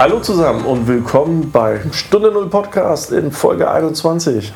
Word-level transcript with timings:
Hallo 0.00 0.20
zusammen 0.20 0.64
und 0.64 0.88
willkommen 0.88 1.50
bei 1.52 1.78
Stunde 1.92 2.32
Null 2.32 2.48
Podcast 2.48 3.12
in 3.12 3.30
Folge 3.32 3.70
21. 3.70 4.50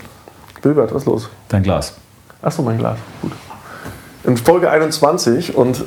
Wilbert, 0.62 0.95
was 0.95 1.03
ist 1.03 1.07
los? 1.07 1.29
Dein 1.51 1.62
Glas. 1.62 1.93
Achso, 2.41 2.62
mein 2.62 2.79
Glas. 2.79 2.96
Gut. 3.21 3.32
In 4.25 4.38
Folge 4.38 4.71
21 4.71 5.54
und 5.54 5.80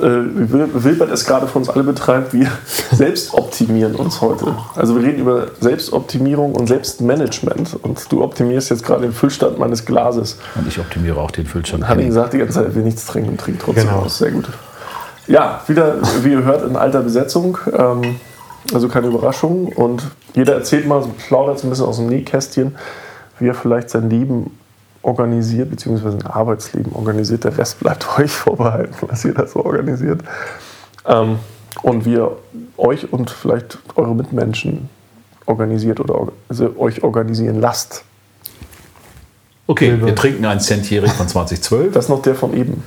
Wil- 0.52 0.68
Wilbert 0.72 1.10
es 1.10 1.24
gerade 1.24 1.48
für 1.48 1.58
uns 1.58 1.68
alle 1.68 1.82
betreibt, 1.82 2.32
wir 2.32 2.46
selbst 2.92 3.34
optimieren 3.34 3.96
uns 3.96 4.20
heute. 4.20 4.54
Also 4.76 4.94
wir 4.94 5.02
reden 5.02 5.18
über 5.22 5.48
Selbstoptimierung 5.58 6.54
und 6.54 6.68
Selbstmanagement 6.68 7.80
und 7.82 8.12
du 8.12 8.22
optimierst 8.22 8.70
jetzt 8.70 8.84
gerade 8.84 9.02
den 9.02 9.12
Füllstand 9.12 9.58
meines 9.58 9.84
Glases. 9.84 10.38
Und 10.54 10.68
ich 10.68 10.78
optimiere 10.78 11.18
auch 11.20 11.32
den 11.32 11.46
Füllstand. 11.46 11.88
Hat 11.88 11.98
ihn 11.98 12.06
gesagt 12.06 12.32
die 12.32 12.38
ganze 12.38 12.54
Zeit, 12.54 12.66
er 12.66 12.74
will 12.76 12.84
nichts 12.84 13.06
trinken 13.06 13.30
und 13.30 13.40
trinkt 13.40 13.62
trotzdem 13.62 13.88
Genau. 13.88 14.02
aus. 14.02 14.18
Sehr 14.18 14.30
gut. 14.30 14.48
Ja, 15.26 15.62
wieder, 15.66 15.96
wie 16.22 16.30
ihr 16.30 16.44
hört, 16.44 16.64
in 16.64 16.76
alter 16.76 17.00
Besetzung. 17.00 17.58
Ähm, 17.76 18.20
also 18.72 18.88
keine 18.88 19.08
Überraschung. 19.08 19.66
Und 19.68 20.02
jeder 20.34 20.54
erzählt 20.54 20.86
mal, 20.86 21.02
so 21.02 21.10
plaudert 21.26 21.58
so 21.58 21.66
ein 21.66 21.70
bisschen 21.70 21.86
aus 21.86 21.96
dem 21.96 22.06
Nähkästchen, 22.06 22.76
wie 23.38 23.48
er 23.48 23.54
vielleicht 23.54 23.90
sein 23.90 24.10
Leben 24.10 24.58
organisiert, 25.02 25.70
beziehungsweise 25.70 26.18
ein 26.18 26.26
Arbeitsleben 26.26 26.92
organisiert. 26.92 27.44
Der 27.44 27.56
Rest 27.56 27.80
bleibt 27.80 28.06
euch 28.18 28.30
vorbehalten, 28.30 28.94
was 29.00 29.24
ihr 29.24 29.34
da 29.34 29.46
so 29.46 29.64
organisiert. 29.64 30.22
Ähm, 31.06 31.38
und 31.82 32.04
wie 32.04 32.14
ihr 32.14 32.36
euch 32.76 33.12
und 33.12 33.30
vielleicht 33.30 33.78
eure 33.94 34.14
Mitmenschen 34.14 34.88
organisiert 35.46 36.00
oder 36.00 36.28
also 36.48 36.74
euch 36.78 37.02
organisieren 37.02 37.60
lasst. 37.60 38.04
Okay, 39.66 40.00
wir 40.00 40.14
trinken 40.14 40.44
einen 40.44 40.60
Centjährig 40.60 41.12
von 41.12 41.28
2012. 41.28 41.92
Das 41.92 42.06
ist 42.06 42.08
noch 42.08 42.22
der 42.22 42.34
von 42.34 42.54
eben. 42.54 42.82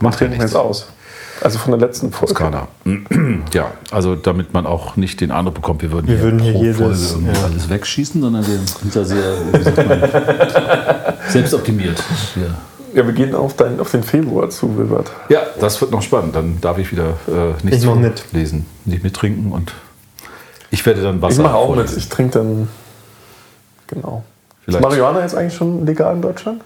macht 0.00 0.20
ja 0.20 0.28
nichts. 0.28 0.44
jetzt 0.44 0.56
aus. 0.56 0.88
Also 1.42 1.58
von 1.58 1.72
der 1.72 1.80
letzten 1.80 2.12
Folge. 2.12 2.34
Toskana. 2.34 2.68
Ja, 3.52 3.72
also 3.90 4.14
damit 4.14 4.52
man 4.54 4.64
auch 4.66 4.96
nicht 4.96 5.20
den 5.20 5.30
Eindruck 5.30 5.54
bekommt, 5.54 5.82
wir 5.82 5.90
würden, 5.92 6.06
Wir 6.08 6.20
würden 6.20 6.38
hier 6.38 6.52
jedes- 6.52 7.12
Folge 7.12 7.26
ja. 7.32 7.44
alles 7.44 7.68
wegschießen, 7.68 8.20
sondern 8.22 8.46
wir 8.46 8.58
sind 8.58 8.94
da 8.96 9.04
sehr 9.04 9.34
wie 9.52 9.62
sagt 9.62 9.76
man, 9.88 10.00
selbst 11.28 11.52
optimiert. 11.54 12.02
Wir, 12.34 12.54
Ja, 12.94 13.06
wir 13.06 13.12
gehen 13.14 13.34
auf, 13.34 13.54
dein, 13.56 13.78
auf 13.80 13.90
den 13.90 14.02
Februar 14.02 14.48
zu, 14.50 14.76
Wilbert. 14.78 15.10
ja, 15.28 15.40
das 15.60 15.80
wird 15.80 15.90
noch 15.90 16.02
spannend. 16.02 16.34
Dann 16.36 16.60
darf 16.60 16.78
ich 16.78 16.90
wieder 16.92 17.14
äh, 17.28 17.52
nichts 17.64 17.82
Ich 17.84 17.94
mit. 17.94 18.24
lesen, 18.32 18.66
nicht 18.84 19.02
mittrinken 19.02 19.52
und 19.52 19.72
ich 20.70 20.84
werde 20.86 21.02
dann 21.02 21.16
Ich 21.16 21.22
Wasser 21.22 21.42
mache 21.42 21.54
auch 21.54 21.68
mit. 21.68 21.76
vorlesen. 21.76 21.98
Ich 21.98 22.08
trinke 22.08 22.38
dann. 22.38 22.68
Genau. 23.88 24.22
Ist 24.60 24.64
Vielleicht. 24.66 24.82
Marihuana 24.84 25.20
jetzt 25.20 25.34
eigentlich 25.34 25.54
schon 25.54 25.84
legal 25.84 26.14
in 26.14 26.22
Deutschland? 26.22 26.62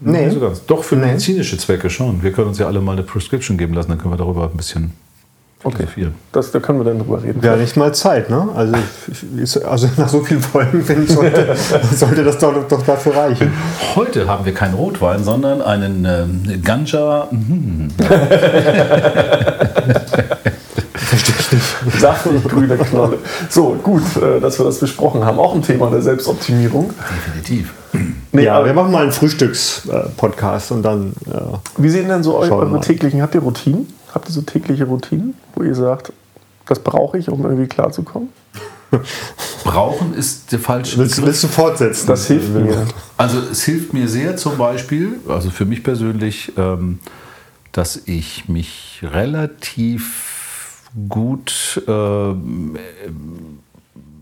Nee, 0.00 0.26
Nee. 0.26 0.30
so 0.30 0.40
ganz. 0.40 0.64
Doch, 0.66 0.84
für 0.84 0.96
Nee. 0.96 1.06
medizinische 1.06 1.56
Zwecke 1.58 1.90
schon. 1.90 2.22
Wir 2.22 2.32
können 2.32 2.48
uns 2.48 2.58
ja 2.58 2.66
alle 2.66 2.80
mal 2.80 2.92
eine 2.92 3.02
Prescription 3.02 3.56
geben 3.58 3.74
lassen, 3.74 3.88
dann 3.90 3.98
können 3.98 4.12
wir 4.12 4.18
darüber 4.18 4.44
ein 4.44 4.56
bisschen 4.56 4.92
Okay. 5.64 5.76
philosophieren. 5.78 6.14
Das, 6.30 6.52
da 6.52 6.60
können 6.60 6.78
wir 6.78 6.84
dann 6.84 7.00
drüber 7.00 7.20
reden. 7.20 7.42
Wäre 7.42 7.56
nicht 7.56 7.76
mal 7.76 7.92
Zeit, 7.92 8.30
ne? 8.30 8.48
Also, 8.54 8.74
ich- 9.10 9.42
ist- 9.42 9.56
also 9.64 9.88
nach 9.96 10.08
so 10.08 10.20
vielen 10.22 10.40
Folgen, 10.40 10.82
finde 10.84 11.02
ich, 11.02 11.10
sollte, 11.10 11.56
sollte 11.96 12.22
das 12.22 12.38
doch, 12.38 12.54
doch 12.68 12.82
dafür 12.86 13.16
reichen. 13.16 13.52
Heute 13.96 14.28
haben 14.28 14.44
wir 14.44 14.54
keinen 14.54 14.74
Rotwein, 14.74 15.24
sondern 15.24 15.60
einen 15.60 16.04
ähm, 16.04 16.62
Ganja. 16.62 17.26
mhm. 17.32 17.88
Saftig 21.98 22.44
grüne 22.44 22.76
Knolle. 22.76 23.18
So, 23.48 23.74
gut, 23.82 24.02
äh, 24.16 24.40
dass 24.40 24.58
wir 24.58 24.64
das 24.66 24.78
besprochen 24.78 25.24
haben. 25.24 25.38
Auch 25.38 25.54
ein 25.54 25.62
Thema 25.62 25.90
der 25.90 26.02
Selbstoptimierung. 26.02 26.92
Definitiv. 27.26 27.72
Nee, 28.32 28.44
Ja, 28.44 28.56
aber 28.56 28.66
wir 28.66 28.74
machen 28.74 28.92
mal 28.92 29.02
einen 29.02 29.12
Frühstückspodcast 29.12 30.72
und 30.72 30.82
dann. 30.82 31.12
äh, 31.30 31.40
wie 31.78 31.88
sehen 31.88 32.08
denn 32.08 32.22
so 32.22 32.36
eure 32.36 32.66
mal. 32.66 32.80
täglichen? 32.80 33.22
Habt 33.22 33.34
ihr 33.34 33.40
Routinen? 33.40 33.86
Habt 34.14 34.28
ihr 34.28 34.32
so 34.32 34.42
tägliche 34.42 34.84
Routinen, 34.84 35.34
wo 35.54 35.62
ihr 35.62 35.74
sagt, 35.74 36.12
das 36.66 36.78
brauche 36.80 37.18
ich, 37.18 37.28
um 37.30 37.42
irgendwie 37.44 37.66
klarzukommen? 37.66 38.28
Brauchen 39.64 40.14
ist 40.14 40.50
der 40.52 40.58
falsche 40.58 40.96
willst, 40.98 41.16
Begriff. 41.16 41.26
willst 41.28 41.44
du 41.44 41.48
fortsetzen? 41.48 42.06
Das 42.06 42.26
hilft 42.26 42.48
mir. 42.54 42.86
Also 43.18 43.38
es 43.50 43.62
hilft 43.64 43.92
mir 43.92 44.08
sehr 44.08 44.36
zum 44.38 44.56
Beispiel, 44.56 45.20
also 45.28 45.50
für 45.50 45.66
mich 45.66 45.82
persönlich, 45.84 46.52
ähm, 46.56 46.98
dass 47.72 48.00
ich 48.06 48.48
mich 48.48 49.00
relativ 49.02 50.82
gut, 51.08 51.82
ähm, 51.86 52.76
äh, 52.76 53.10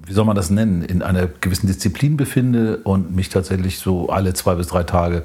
wie 0.06 0.12
soll 0.12 0.24
man 0.24 0.36
das 0.36 0.50
nennen, 0.50 0.82
in 0.82 1.02
einer 1.02 1.26
gewissen 1.40 1.66
Disziplin 1.66 2.16
befinde 2.16 2.78
und 2.78 3.14
mich 3.14 3.28
tatsächlich 3.28 3.78
so 3.78 4.08
alle 4.08 4.34
zwei 4.34 4.54
bis 4.54 4.68
drei 4.68 4.84
Tage 4.84 5.22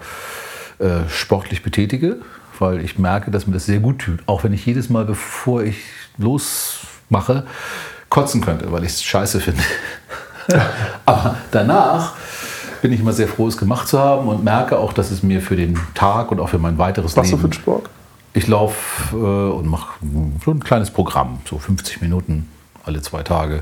äh, 0.80 1.08
sportlich 1.08 1.62
betätige, 1.62 2.18
weil 2.58 2.84
ich 2.84 2.98
merke, 2.98 3.30
dass 3.30 3.46
mir 3.46 3.54
das 3.54 3.68
sehr 3.68 3.80
gut 3.80 4.00
tut. 4.00 4.20
Auch 4.26 4.44
wenn 4.44 4.54
ich 4.54 4.66
jedes 4.66 4.90
Mal, 4.90 5.06
bevor 5.06 5.64
ich 5.64 5.78
losmache, 6.18 7.46
kotzen 8.10 8.42
könnte, 8.42 8.72
weil 8.72 8.84
ich 8.84 8.92
es 8.94 9.04
scheiße 9.04 9.40
finde. 9.40 9.62
Aber 11.06 11.38
danach 11.52 12.16
bin 12.82 12.92
ich 12.92 13.00
immer 13.00 13.14
sehr 13.14 13.28
froh, 13.28 13.48
es 13.48 13.58
gemacht 13.58 13.88
zu 13.88 14.00
haben 14.00 14.28
und 14.28 14.44
merke 14.44 14.80
auch, 14.80 14.94
dass 14.94 15.12
es 15.12 15.22
mir 15.22 15.42
für 15.42 15.56
den 15.56 15.80
Tag 15.94 16.32
und 16.32 16.40
auch 16.40 16.50
für 16.50 16.58
mein 16.58 16.80
weiteres 16.80 17.16
Was 17.16 17.28
Leben. 17.28 17.42
für 17.42 17.48
ein 17.48 17.54
Sport? 17.54 17.90
Ich 18.34 18.48
laufe 18.48 19.16
äh, 19.16 19.52
und 19.54 19.68
mache 19.68 19.94
so 20.44 20.52
ein 20.52 20.64
kleines 20.64 20.90
Programm, 20.90 21.40
so 21.48 21.60
50 21.60 22.02
Minuten 22.02 22.50
alle 22.84 23.02
zwei 23.02 23.22
Tage. 23.22 23.62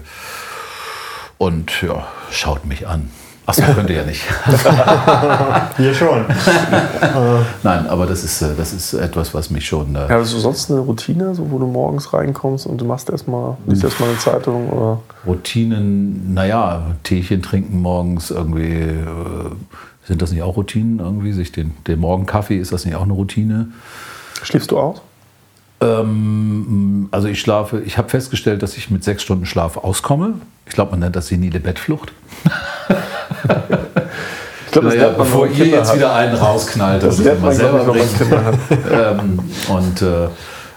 Und 1.39 1.81
ja, 1.81 2.05
schaut 2.31 2.65
mich 2.65 2.85
an. 2.85 3.09
Achso, 3.45 3.63
könnt 3.73 3.89
ihr 3.89 3.95
ja 3.95 4.05
nicht. 4.05 4.21
Hier 5.77 5.93
schon. 5.95 6.25
Nein, 7.63 7.87
aber 7.87 8.05
das 8.05 8.23
ist, 8.23 8.41
äh, 8.41 8.53
das 8.55 8.73
ist 8.73 8.93
etwas, 8.93 9.33
was 9.33 9.49
mich 9.49 9.65
schon. 9.65 9.95
Äh, 9.95 10.01
Ja, 10.09 10.19
hast 10.19 10.33
du 10.33 10.37
sonst 10.37 10.69
eine 10.69 10.81
Routine, 10.81 11.33
so, 11.33 11.49
wo 11.49 11.57
du 11.57 11.65
morgens 11.65 12.13
reinkommst 12.13 12.67
und 12.67 12.79
du 12.79 12.85
machst 12.85 13.09
erstmal, 13.09 13.57
liest 13.65 13.83
erstmal 13.85 14.09
eine 14.09 14.19
Zeitung 14.19 14.69
oder 14.69 14.99
Routinen, 15.25 16.33
naja, 16.33 16.91
Teechen 17.03 17.41
trinken 17.41 17.81
morgens 17.81 18.29
irgendwie. 18.31 18.81
Äh, 18.81 19.05
sind 20.05 20.21
das 20.21 20.31
nicht 20.31 20.43
auch 20.43 20.57
Routinen 20.57 20.99
irgendwie? 20.99 21.31
Sich 21.31 21.51
den, 21.51 21.73
den 21.87 21.99
Morgenkaffee, 21.99 22.57
ist 22.57 22.73
das 22.73 22.85
nicht 22.85 22.95
auch 22.95 23.03
eine 23.03 23.13
Routine? 23.13 23.69
schläfst 24.43 24.71
du 24.71 24.77
aus? 24.77 25.01
Ähm, 25.81 27.07
also 27.11 27.27
ich 27.27 27.39
schlafe, 27.39 27.81
ich 27.81 27.97
habe 27.97 28.09
festgestellt, 28.09 28.61
dass 28.63 28.75
ich 28.77 28.89
mit 28.89 29.03
sechs 29.03 29.23
Stunden 29.23 29.45
Schlaf 29.45 29.77
auskomme. 29.77 30.33
Ich 30.65 30.73
glaube, 30.73 30.91
man 30.91 30.99
nennt 30.99 31.15
das 31.15 31.27
senile 31.27 31.59
Bettflucht. 31.59 32.11
Ich 34.65 34.73
glaube, 34.73 34.89
Naja, 34.89 35.09
bevor 35.09 35.47
ihr 35.47 35.65
jetzt 35.65 35.95
wieder 35.95 36.13
einen 36.13 36.35
rausknallt, 36.35 37.01
Das 37.01 37.15
das 37.15 37.25
lernt 37.25 37.41
man 37.41 37.49
man, 37.49 37.57
selber 37.57 37.95
Kinder 38.19 38.45
hat. 38.45 38.55
ähm, 38.91 39.39
und 39.67 40.01
äh, 40.03 40.25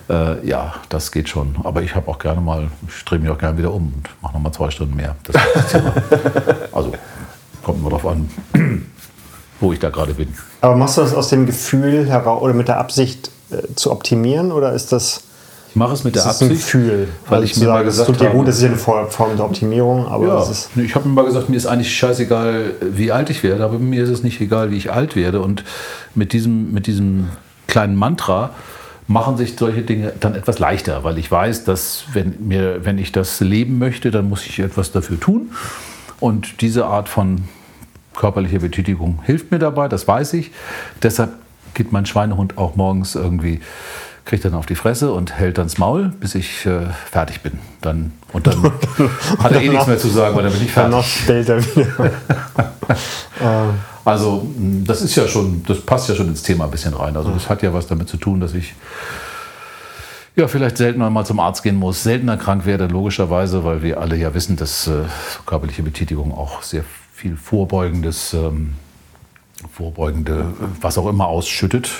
äh, 0.08 0.46
ja, 0.48 0.74
das 0.88 1.12
geht 1.12 1.28
schon. 1.28 1.56
Aber 1.62 1.82
ich 1.82 1.94
habe 1.94 2.10
auch 2.10 2.18
gerne 2.18 2.40
mal, 2.40 2.68
ich 2.88 3.04
drehe 3.04 3.18
mich 3.18 3.28
auch 3.28 3.36
gerne 3.36 3.58
wieder 3.58 3.70
um 3.70 3.92
und 3.94 4.08
mache 4.22 4.32
nochmal 4.32 4.52
zwei 4.52 4.70
Stunden 4.70 4.96
mehr. 4.96 5.14
Das 5.24 5.36
das. 5.54 5.82
Also 6.72 6.92
kommt 7.62 7.80
immer 7.80 7.90
drauf 7.90 8.06
an, 8.06 8.30
wo 9.60 9.74
ich 9.74 9.78
da 9.78 9.90
gerade 9.90 10.14
bin. 10.14 10.32
Aber 10.62 10.74
machst 10.74 10.96
du 10.96 11.02
das 11.02 11.12
aus 11.12 11.28
dem 11.28 11.44
Gefühl 11.44 12.06
heraus 12.08 12.40
oder 12.40 12.54
mit 12.54 12.68
der 12.68 12.78
Absicht 12.78 13.30
zu 13.74 13.90
optimieren 13.90 14.52
oder 14.52 14.72
ist 14.72 14.92
das, 14.92 15.22
Ich 15.70 15.76
mache 15.76 15.94
es 15.94 16.04
mit 16.04 16.14
der 16.14 16.24
das 16.24 16.40
Absicht, 16.42 16.62
Gefühl? 16.62 17.08
weil 17.28 17.40
Also 17.40 17.44
ich 17.44 17.56
mir 17.58 17.66
mal 17.66 17.72
sagen, 17.74 17.86
gesagt 17.86 18.08
es 18.08 18.14
tut 18.14 18.20
dir 18.20 18.28
habe, 18.28 18.38
gut, 18.38 18.48
das 18.48 18.56
ist 18.56 18.62
ja 18.62 18.68
eine 18.68 18.76
Form 18.76 19.36
der 19.36 19.44
Optimierung, 19.44 20.06
aber 20.06 20.26
Ja, 20.26 20.82
ich 20.82 20.94
habe 20.94 21.08
mir 21.08 21.14
mal 21.14 21.24
gesagt, 21.24 21.48
mir 21.48 21.56
ist 21.56 21.66
eigentlich 21.66 21.94
scheißegal, 21.96 22.72
wie 22.80 23.12
alt 23.12 23.30
ich 23.30 23.42
werde, 23.42 23.64
aber 23.64 23.78
mir 23.78 24.04
ist 24.04 24.10
es 24.10 24.22
nicht 24.22 24.40
egal, 24.40 24.70
wie 24.70 24.76
ich 24.76 24.92
alt 24.92 25.16
werde. 25.16 25.40
Und 25.40 25.64
mit 26.14 26.32
diesem, 26.32 26.72
mit 26.72 26.86
diesem 26.86 27.28
kleinen 27.66 27.96
Mantra 27.96 28.50
machen 29.08 29.36
sich 29.36 29.56
solche 29.58 29.82
Dinge 29.82 30.12
dann 30.20 30.34
etwas 30.34 30.58
leichter, 30.58 31.04
weil 31.04 31.18
ich 31.18 31.30
weiß, 31.30 31.64
dass 31.64 32.04
wenn, 32.12 32.34
mir, 32.46 32.84
wenn 32.84 32.98
ich 32.98 33.12
das 33.12 33.40
leben 33.40 33.78
möchte, 33.78 34.10
dann 34.10 34.28
muss 34.28 34.46
ich 34.46 34.58
etwas 34.60 34.92
dafür 34.92 35.18
tun. 35.18 35.50
Und 36.20 36.60
diese 36.60 36.86
Art 36.86 37.08
von 37.08 37.44
körperlicher 38.14 38.60
Betätigung 38.60 39.20
hilft 39.24 39.50
mir 39.50 39.58
dabei, 39.58 39.88
das 39.88 40.06
weiß 40.06 40.34
ich. 40.34 40.50
Deshalb 41.02 41.30
geht 41.74 41.92
mein 41.92 42.06
Schweinehund 42.06 42.58
auch 42.58 42.76
morgens 42.76 43.14
irgendwie, 43.14 43.60
kriegt 44.24 44.44
dann 44.44 44.54
auf 44.54 44.66
die 44.66 44.74
Fresse 44.74 45.12
und 45.12 45.32
hält 45.38 45.58
dann 45.58 45.66
das 45.66 45.78
Maul, 45.78 46.12
bis 46.20 46.34
ich 46.34 46.64
äh, 46.66 46.86
fertig 47.10 47.40
bin. 47.42 47.58
Dann, 47.80 48.12
und 48.32 48.46
dann 48.46 48.62
hat 49.38 49.52
er 49.52 49.60
eh 49.62 49.68
nichts 49.68 49.86
mehr 49.86 49.98
zu 49.98 50.08
sagen, 50.08 50.36
weil 50.36 50.44
dann 50.44 50.52
bin 50.52 50.62
ich 50.64 50.72
Danach 50.74 51.04
fertig. 51.04 51.22
stellt 51.22 51.48
er 51.48 51.76
wieder. 51.76 52.10
Also 54.04 54.48
mh, 54.58 54.84
das 54.86 55.00
ist 55.02 55.14
ja 55.14 55.28
schon, 55.28 55.62
das 55.66 55.80
passt 55.80 56.08
ja 56.08 56.14
schon 56.14 56.28
ins 56.28 56.42
Thema 56.42 56.64
ein 56.64 56.70
bisschen 56.70 56.94
rein. 56.94 57.16
Also 57.16 57.30
das 57.30 57.48
hat 57.48 57.62
ja 57.62 57.72
was 57.72 57.86
damit 57.86 58.08
zu 58.08 58.16
tun, 58.16 58.40
dass 58.40 58.54
ich 58.54 58.74
ja 60.34 60.48
vielleicht 60.48 60.76
seltener 60.76 61.10
mal 61.10 61.24
zum 61.24 61.38
Arzt 61.40 61.62
gehen 61.62 61.76
muss, 61.76 62.02
seltener 62.02 62.36
krank 62.36 62.66
werde, 62.66 62.86
logischerweise, 62.86 63.64
weil 63.64 63.82
wir 63.82 64.00
alle 64.00 64.16
ja 64.16 64.34
wissen, 64.34 64.56
dass 64.56 64.86
äh, 64.88 65.02
körperliche 65.46 65.82
Betätigung 65.82 66.32
auch 66.36 66.62
sehr 66.62 66.84
viel 67.14 67.36
vorbeugendes, 67.36 68.34
ähm, 68.34 68.74
vorbeugende, 69.70 70.46
was 70.80 70.98
auch 70.98 71.08
immer 71.08 71.26
ausschüttet, 71.26 71.90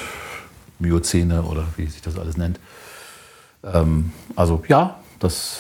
Myozene 0.78 1.42
oder 1.42 1.64
wie 1.76 1.86
sich 1.86 2.02
das 2.02 2.18
alles 2.18 2.36
nennt. 2.36 2.58
Ähm, 3.64 4.12
also 4.36 4.62
ja, 4.68 4.96
das 5.20 5.58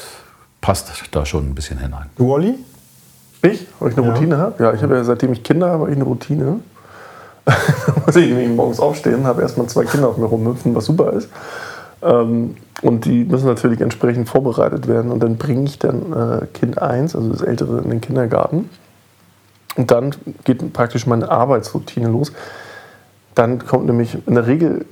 passt 0.60 0.90
da 1.10 1.24
schon 1.26 1.48
ein 1.50 1.54
bisschen 1.54 1.78
hinein. 1.78 2.06
Du, 2.16 2.32
Olli? 2.32 2.54
Ich? 3.42 3.66
Ob 3.80 3.88
ich 3.90 3.96
eine 3.96 4.06
Ja. 4.06 4.12
Routine 4.12 4.38
habe? 4.38 4.62
Ja, 4.62 4.72
ich 4.72 4.82
habe 4.82 4.94
ja 4.96 5.04
seitdem 5.04 5.32
ich 5.32 5.42
Kinder 5.42 5.68
habe, 5.70 5.80
habe 5.82 5.90
ich 5.90 5.96
eine 5.96 6.04
Routine. 6.04 6.60
da 7.44 7.54
muss 8.06 8.16
ich 8.16 8.28
nämlich 8.28 8.48
morgens 8.50 8.78
aufstehen, 8.78 9.24
habe 9.24 9.42
erstmal 9.42 9.66
zwei 9.66 9.84
Kinder 9.84 10.08
auf 10.08 10.16
mir 10.16 10.26
rumhüpfen, 10.26 10.74
was 10.74 10.84
super 10.86 11.12
ist. 11.12 11.28
Ähm, 12.02 12.56
und 12.82 13.04
die 13.04 13.24
müssen 13.24 13.46
natürlich 13.46 13.80
entsprechend 13.80 14.28
vorbereitet 14.28 14.88
werden. 14.88 15.10
Und 15.10 15.20
dann 15.22 15.36
bringe 15.36 15.64
ich 15.64 15.78
dann 15.78 16.12
äh, 16.12 16.46
Kind 16.46 16.80
1, 16.80 17.14
also 17.16 17.28
das 17.30 17.42
Ältere, 17.42 17.80
in 17.80 17.90
den 17.90 18.00
Kindergarten. 18.00 18.68
Und 19.76 19.90
dann 19.90 20.14
geht 20.44 20.72
praktisch 20.72 21.06
meine 21.06 21.30
Arbeitsroutine 21.30 22.08
los. 22.08 22.32
Dann 23.34 23.64
kommt 23.64 23.86
nämlich, 23.86 24.18
in 24.26 24.34
der 24.34 24.46
Regel 24.46 24.84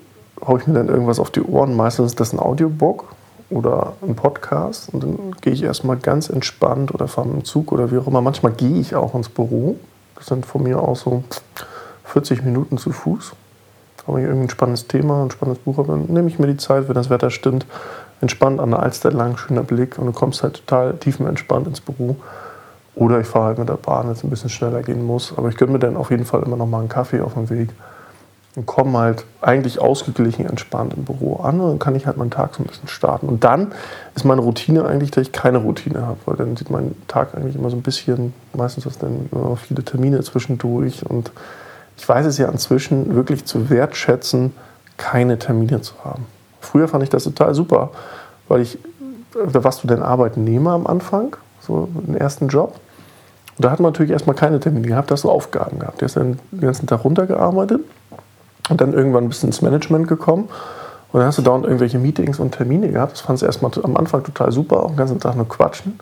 haue 0.47 0.59
ich 0.59 0.67
mir 0.67 0.75
dann 0.75 0.89
irgendwas 0.89 1.19
auf 1.19 1.31
die 1.31 1.43
Ohren. 1.43 1.77
Meistens 1.77 2.13
ist 2.13 2.21
das 2.21 2.33
ein 2.33 2.39
Audiobook 2.39 3.05
oder 3.51 3.95
ein 4.03 4.15
Podcast. 4.15 4.93
Und 4.93 5.03
dann 5.03 5.19
gehe 5.41 5.53
ich 5.53 5.63
erstmal 5.63 5.97
ganz 5.97 6.31
entspannt 6.31 6.95
oder 6.95 7.09
fahre 7.09 7.29
mit 7.29 7.37
dem 7.37 7.45
Zug 7.45 7.73
oder 7.73 7.91
wie 7.91 7.99
auch 7.99 8.07
immer. 8.07 8.23
Manchmal 8.23 8.53
gehe 8.53 8.79
ich 8.79 8.95
auch 8.95 9.15
ins 9.15 9.29
Büro. 9.29 9.77
Das 10.15 10.27
sind 10.27 10.47
von 10.47 10.63
mir 10.63 10.81
aus 10.81 11.01
so 11.01 11.25
40 12.05 12.43
Minuten 12.45 12.79
zu 12.79 12.93
Fuß 12.93 13.33
habe 14.11 14.21
ich 14.21 14.27
irgendein 14.27 14.51
spannendes 14.51 14.87
Thema, 14.87 15.25
ein 15.25 15.31
spannendes 15.31 15.63
Buch 15.63 15.85
dann 15.87 16.07
nehme 16.07 16.29
ich 16.29 16.39
mir 16.39 16.47
die 16.47 16.57
Zeit, 16.57 16.89
wenn 16.89 16.95
das 16.95 17.11
Wetter 17.11 17.31
stimmt, 17.31 17.67
entspannt 18.21 18.61
an 18.61 18.71
der 18.71 18.81
Alster 18.81 19.11
lang, 19.11 19.37
schöner 19.37 19.63
Blick 19.63 19.99
und 19.99 20.07
du 20.07 20.13
kommst 20.13 20.43
halt 20.43 20.67
total 20.67 20.97
tiefenentspannt 20.97 21.67
ins 21.67 21.81
Büro. 21.81 22.17
Oder 22.95 23.21
ich 23.21 23.27
fahre 23.27 23.47
halt 23.47 23.59
mit 23.59 23.69
der 23.69 23.75
Bahn, 23.75 24.07
wenn 24.07 24.13
es 24.13 24.25
ein 24.25 24.31
bisschen 24.31 24.51
schneller 24.51 24.83
gehen 24.83 25.05
muss. 25.05 25.33
Aber 25.37 25.49
ich 25.49 25.57
gönne 25.57 25.73
mir 25.73 25.79
dann 25.79 25.97
auf 25.97 26.11
jeden 26.11 26.25
Fall 26.25 26.43
immer 26.43 26.57
noch 26.57 26.67
mal 26.67 26.81
einen 26.81 26.89
Kaffee 26.89 27.21
auf 27.21 27.35
dem 27.35 27.49
Weg 27.51 27.71
und 28.57 28.67
komme 28.67 28.99
halt 28.99 29.25
eigentlich 29.41 29.81
ausgeglichen, 29.81 30.45
entspannt 30.45 30.95
im 30.95 31.05
Büro 31.05 31.37
an 31.37 31.61
und 31.61 31.69
dann 31.69 31.79
kann 31.79 31.95
ich 31.95 32.07
halt 32.07 32.17
meinen 32.17 32.33
Tag 32.33 32.55
so 32.55 32.63
ein 32.63 32.67
bisschen 32.67 32.89
starten. 32.89 33.29
Und 33.29 33.45
dann 33.45 33.73
ist 34.17 34.25
meine 34.25 34.41
Routine 34.41 34.85
eigentlich, 34.85 35.13
dass 35.13 35.23
ich 35.23 35.33
keine 35.33 35.59
Routine 35.59 36.05
habe, 36.05 36.19
weil 36.27 36.37
dann 36.37 36.57
sieht 36.57 36.69
mein 36.69 36.97
Tag 37.07 37.37
eigentlich 37.37 37.55
immer 37.55 37.71
so 37.71 37.77
ein 37.77 37.83
bisschen, 37.83 38.35
meistens 38.53 38.87
ist 38.87 39.03
dann 39.03 39.29
immer 39.31 39.57
viele 39.57 39.85
Termine 39.85 40.21
zwischendurch 40.23 41.07
und 41.09 41.31
ich 41.97 42.09
weiß 42.09 42.27
es 42.27 42.39
ja 42.39 42.49
inzwischen 42.49 43.15
wirklich 43.15 43.45
zu 43.45 43.71
wertschätzen, 43.71 44.53
keine 44.97 45.39
Termine 45.39 45.81
zu 45.81 45.95
haben. 46.05 46.27
Früher 46.61 46.89
fand 46.89 47.05
ich 47.05 47.11
das 47.11 47.25
total 47.25 47.55
super, 47.55 47.91
weil 48.49 48.63
ich, 48.63 48.79
da 49.53 49.63
warst 49.63 49.85
du 49.85 49.87
denn 49.87 50.03
Arbeitnehmer 50.03 50.73
am 50.73 50.87
Anfang, 50.87 51.37
so 51.61 51.89
den 51.93 52.17
ersten 52.17 52.49
Job. 52.49 52.81
Und 53.57 53.65
da 53.65 53.71
hat 53.71 53.81
man 53.81 53.93
natürlich 53.93 54.13
erstmal 54.13 54.37
keine 54.37 54.59
Termine 54.59 54.89
gehabt, 54.89 55.11
da 55.11 55.15
hast 55.15 55.25
du 55.25 55.31
Aufgaben 55.31 55.79
gehabt. 55.79 56.01
Du 56.01 56.05
hast 56.05 56.17
dann 56.17 56.39
den 56.51 56.61
ganzen 56.61 56.87
Tag 56.87 57.05
runtergearbeitet 57.05 57.83
und 58.71 58.81
dann 58.81 58.95
irgendwann 58.95 59.25
ein 59.25 59.29
bisschen 59.29 59.51
ins 59.51 59.61
Management 59.61 60.09
gekommen. 60.09 60.49
Und 61.13 61.19
dann 61.21 61.27
hast 61.27 61.39
du 61.39 61.43
dauernd 61.43 61.65
irgendwelche 61.65 61.99
Meetings 61.99 62.39
und 62.39 62.53
Termine 62.53 62.89
gehabt. 62.89 63.13
Das 63.13 63.21
fand 63.21 63.39
ich 63.39 63.45
erstmal 63.45 63.73
am 63.83 63.97
Anfang 63.97 64.23
total 64.23 64.53
super, 64.53 64.85
auch 64.85 64.91
den 64.91 64.97
ganzen 64.97 65.21
Tag 65.21 65.37
nur 65.37 65.49
quatschen. 65.49 65.99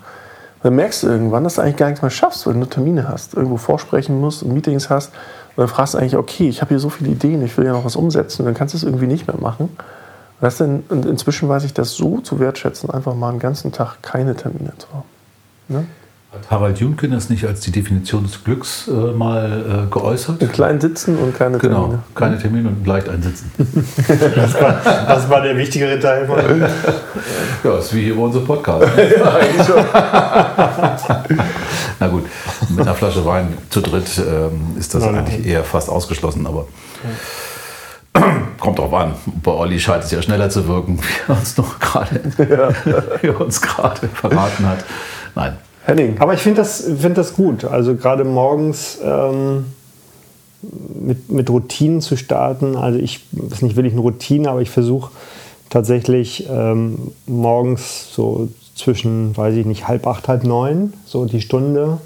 dann 0.63 0.77
merkst 0.77 1.03
du 1.03 1.09
irgendwann, 1.09 1.45
dass 1.45 1.55
du 1.55 1.63
eigentlich 1.63 1.77
gar 1.77 1.87
nichts 1.87 2.03
mehr 2.03 2.11
schaffst, 2.11 2.47
weil 2.47 2.53
du 2.53 2.61
nur 2.61 2.71
Termine 2.71 3.09
hast, 3.09 3.35
irgendwo 3.35 3.57
vorsprechen 3.57 4.21
musst 4.21 4.43
und 4.43 4.53
Meetings 4.53 4.91
hast. 4.91 5.13
Und 5.57 5.63
dann 5.63 5.69
fragst 5.69 5.95
du 5.95 5.99
eigentlich, 5.99 6.17
okay, 6.17 6.49
ich 6.49 6.61
habe 6.61 6.69
hier 6.69 6.79
so 6.79 6.91
viele 6.91 7.11
Ideen, 7.11 7.45
ich 7.45 7.57
will 7.57 7.65
ja 7.65 7.73
noch 7.73 7.85
was 7.85 7.97
umsetzen. 7.97 8.43
Und 8.43 8.47
dann 8.47 8.55
kannst 8.55 8.75
du 8.75 8.79
es 8.79 8.85
irgendwie 8.85 9.07
nicht 9.07 9.27
mehr 9.27 9.37
machen. 9.41 9.77
Du, 10.41 10.83
und 10.91 11.07
inzwischen 11.07 11.49
weiß 11.49 11.65
ich 11.65 11.75
das 11.75 11.95
so 11.95 12.21
zu 12.21 12.39
wertschätzen, 12.39 12.91
einfach 12.91 13.15
mal 13.17 13.31
einen 13.31 13.41
ganzen 13.41 13.73
Tag 13.73 14.01
keine 14.03 14.37
Termine 14.37 14.73
zu 14.79 14.87
haben. 14.93 15.18
Ne? 15.69 15.87
Hat 16.31 16.50
Harald 16.50 16.79
Juncken 16.79 17.11
das 17.12 17.31
nicht 17.31 17.47
als 17.47 17.61
die 17.61 17.70
Definition 17.73 18.23
des 18.23 18.44
Glücks 18.44 18.87
äh, 18.87 18.91
mal 18.91 19.87
äh, 19.87 19.91
geäußert? 19.91 20.43
Ein 20.43 20.53
klein 20.53 20.79
sitzen 20.79 21.17
und 21.17 21.35
keine 21.35 21.56
genau, 21.56 21.81
Termine. 21.85 22.03
keine 22.15 22.38
Termine 22.38 22.69
und 22.69 22.87
leicht 22.87 23.09
einsitzen. 23.09 23.50
Das 24.35 24.55
war, 24.61 24.81
das 24.82 25.31
war 25.31 25.41
der 25.41 25.56
wichtigere 25.56 25.99
Teil 25.99 26.26
von 26.26 26.38
ja, 27.65 27.79
ist 27.79 27.94
wie 27.94 28.05
hier 28.05 28.15
bei 28.15 28.23
unserem 28.23 28.47
Podcast. 28.47 28.87
ja, 28.97 29.35
eigentlich 29.35 29.67
schon. 29.67 29.85
Na 31.99 32.09
gut, 32.09 32.25
mit 32.69 32.81
einer 32.81 32.94
Flasche 32.94 33.25
Wein 33.25 33.56
zu 33.71 33.81
dritt 33.81 34.19
ähm, 34.19 34.76
ist 34.79 34.94
das 34.94 35.03
Nein, 35.03 35.14
nein. 35.14 35.25
eigentlich 35.25 35.47
eher 35.47 35.64
fast 35.64 35.88
ausgeschlossen, 35.88 36.47
aber 36.47 36.67
kommt 38.61 38.79
drauf 38.79 38.93
an. 38.93 39.14
Bei 39.43 39.53
Olli 39.53 39.81
scheint 39.81 40.05
es 40.05 40.11
ja 40.11 40.21
schneller 40.21 40.50
zu 40.50 40.69
wirken, 40.69 40.99
wie 41.00 41.32
er 41.32 41.38
uns 41.38 41.56
noch 41.56 41.79
gerade 41.79 42.21
wie 42.37 43.26
er 43.29 43.41
uns 43.41 43.62
gerade 43.62 44.09
verraten 44.09 44.67
hat. 44.67 44.85
Nein. 45.38 45.56
Henning, 45.85 46.17
Aber 46.19 46.35
ich 46.35 46.40
finde 46.40 46.61
das, 46.61 46.82
find 46.82 47.17
das 47.17 47.32
gut. 47.32 47.64
Also 47.64 47.94
gerade 47.94 48.25
morgens 48.25 48.99
ähm, 49.02 49.67
mit, 51.00 51.31
mit 51.31 51.49
Routinen 51.49 52.00
zu 52.00 52.17
starten. 52.17 52.75
Also 52.75 52.99
ich, 52.99 53.25
das 53.31 53.52
ist 53.52 53.62
nicht 53.62 53.76
wirklich 53.76 53.94
eine 53.94 54.02
Routine, 54.02 54.50
aber 54.50 54.61
ich 54.61 54.70
versuche 54.70 55.12
tatsächlich 55.70 56.49
ähm, 56.50 57.12
morgens 57.26 58.12
so 58.12 58.49
zwischen, 58.75 59.37
weiß 59.37 59.55
ich 59.55 59.64
nicht, 59.64 59.87
halb 59.87 60.08
acht, 60.08 60.26
halb 60.26 60.43
neun, 60.43 60.93
so 61.06 61.25
die 61.25 61.40
Stunde. 61.40 61.99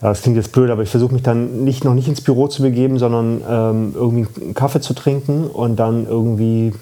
Ja, 0.00 0.10
das 0.10 0.22
klingt 0.22 0.36
jetzt 0.36 0.52
blöd, 0.52 0.70
aber 0.70 0.82
ich 0.84 0.90
versuche 0.90 1.12
mich 1.12 1.24
dann 1.24 1.64
nicht, 1.64 1.84
noch 1.84 1.94
nicht 1.94 2.06
ins 2.06 2.20
Büro 2.20 2.46
zu 2.46 2.62
begeben, 2.62 2.98
sondern 2.98 3.42
ähm, 3.48 3.92
irgendwie 3.96 4.26
einen 4.40 4.54
Kaffee 4.54 4.80
zu 4.80 4.94
trinken 4.94 5.48
und 5.48 5.74
dann 5.76 6.06
irgendwie 6.06 6.72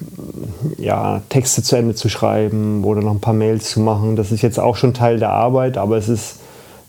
ja, 0.77 1.21
Texte 1.29 1.63
zu 1.63 1.75
Ende 1.75 1.95
zu 1.95 2.09
schreiben 2.09 2.83
oder 2.83 3.01
noch 3.01 3.13
ein 3.13 3.19
paar 3.19 3.33
Mails 3.33 3.71
zu 3.71 3.79
machen. 3.79 4.15
Das 4.15 4.31
ist 4.31 4.43
jetzt 4.43 4.59
auch 4.59 4.75
schon 4.75 4.93
Teil 4.93 5.17
der 5.17 5.31
Arbeit, 5.31 5.79
aber 5.79 5.97
es 5.97 6.09
ist, 6.09 6.41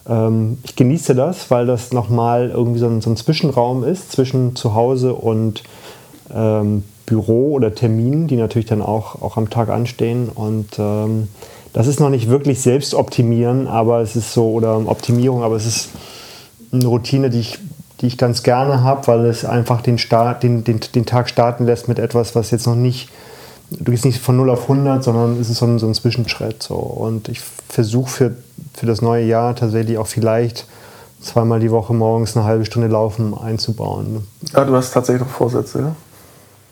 ähm, 0.06 0.58
ich 0.64 0.76
genieße 0.76 1.14
das, 1.14 1.50
weil 1.50 1.64
das 1.64 1.94
nochmal 1.94 2.50
irgendwie 2.50 2.78
so 2.78 2.88
ein, 2.88 3.00
so 3.00 3.08
ein 3.08 3.16
Zwischenraum 3.16 3.82
ist 3.82 4.12
zwischen 4.12 4.54
Zuhause 4.54 5.14
und 5.14 5.62
ähm, 6.34 6.84
Büro 7.06 7.52
oder 7.52 7.74
Terminen, 7.74 8.26
die 8.26 8.36
natürlich 8.36 8.68
dann 8.68 8.82
auch, 8.82 9.22
auch 9.22 9.38
am 9.38 9.48
Tag 9.48 9.70
anstehen. 9.70 10.28
Und 10.28 10.78
ähm, 10.78 11.28
das 11.72 11.86
ist 11.86 12.00
noch 12.00 12.10
nicht 12.10 12.28
wirklich 12.28 12.60
selbst 12.60 12.94
optimieren, 12.94 13.66
aber 13.66 14.00
es 14.02 14.14
ist 14.14 14.34
so, 14.34 14.50
oder 14.50 14.76
Optimierung, 14.86 15.42
aber 15.42 15.56
es 15.56 15.64
ist 15.64 15.88
eine 16.72 16.86
Routine, 16.86 17.30
die 17.30 17.40
ich, 17.40 17.58
die 18.00 18.06
ich 18.06 18.18
ganz 18.18 18.42
gerne 18.42 18.82
habe, 18.82 19.06
weil 19.06 19.26
es 19.26 19.44
einfach 19.44 19.80
den, 19.80 19.98
Start, 19.98 20.42
den, 20.42 20.64
den, 20.64 20.80
den 20.94 21.06
Tag 21.06 21.28
starten 21.28 21.64
lässt 21.64 21.88
mit 21.88 21.98
etwas, 21.98 22.34
was 22.34 22.50
jetzt 22.50 22.66
noch 22.66 22.76
nicht, 22.76 23.08
du 23.70 23.90
gehst 23.90 24.04
nicht 24.04 24.20
von 24.20 24.36
0 24.36 24.50
auf 24.50 24.62
100, 24.62 25.02
sondern 25.02 25.40
es 25.40 25.50
ist 25.50 25.58
so 25.58 25.66
ein, 25.66 25.78
so 25.78 25.86
ein 25.86 25.94
Zwischenschritt. 25.94 26.62
So. 26.62 26.74
Und 26.74 27.28
ich 27.28 27.40
versuche 27.68 28.10
für, 28.10 28.36
für 28.74 28.86
das 28.86 29.02
neue 29.02 29.24
Jahr 29.24 29.54
tatsächlich 29.56 29.98
auch 29.98 30.06
vielleicht 30.06 30.66
zweimal 31.20 31.60
die 31.60 31.70
Woche 31.70 31.94
morgens 31.94 32.36
eine 32.36 32.46
halbe 32.46 32.64
Stunde 32.64 32.88
Laufen 32.88 33.36
einzubauen. 33.36 34.26
ah, 34.52 34.64
du 34.64 34.74
hast 34.74 34.92
tatsächlich 34.92 35.22
noch 35.22 35.32
Vorsätze, 35.32 35.80
ja? 35.80 35.96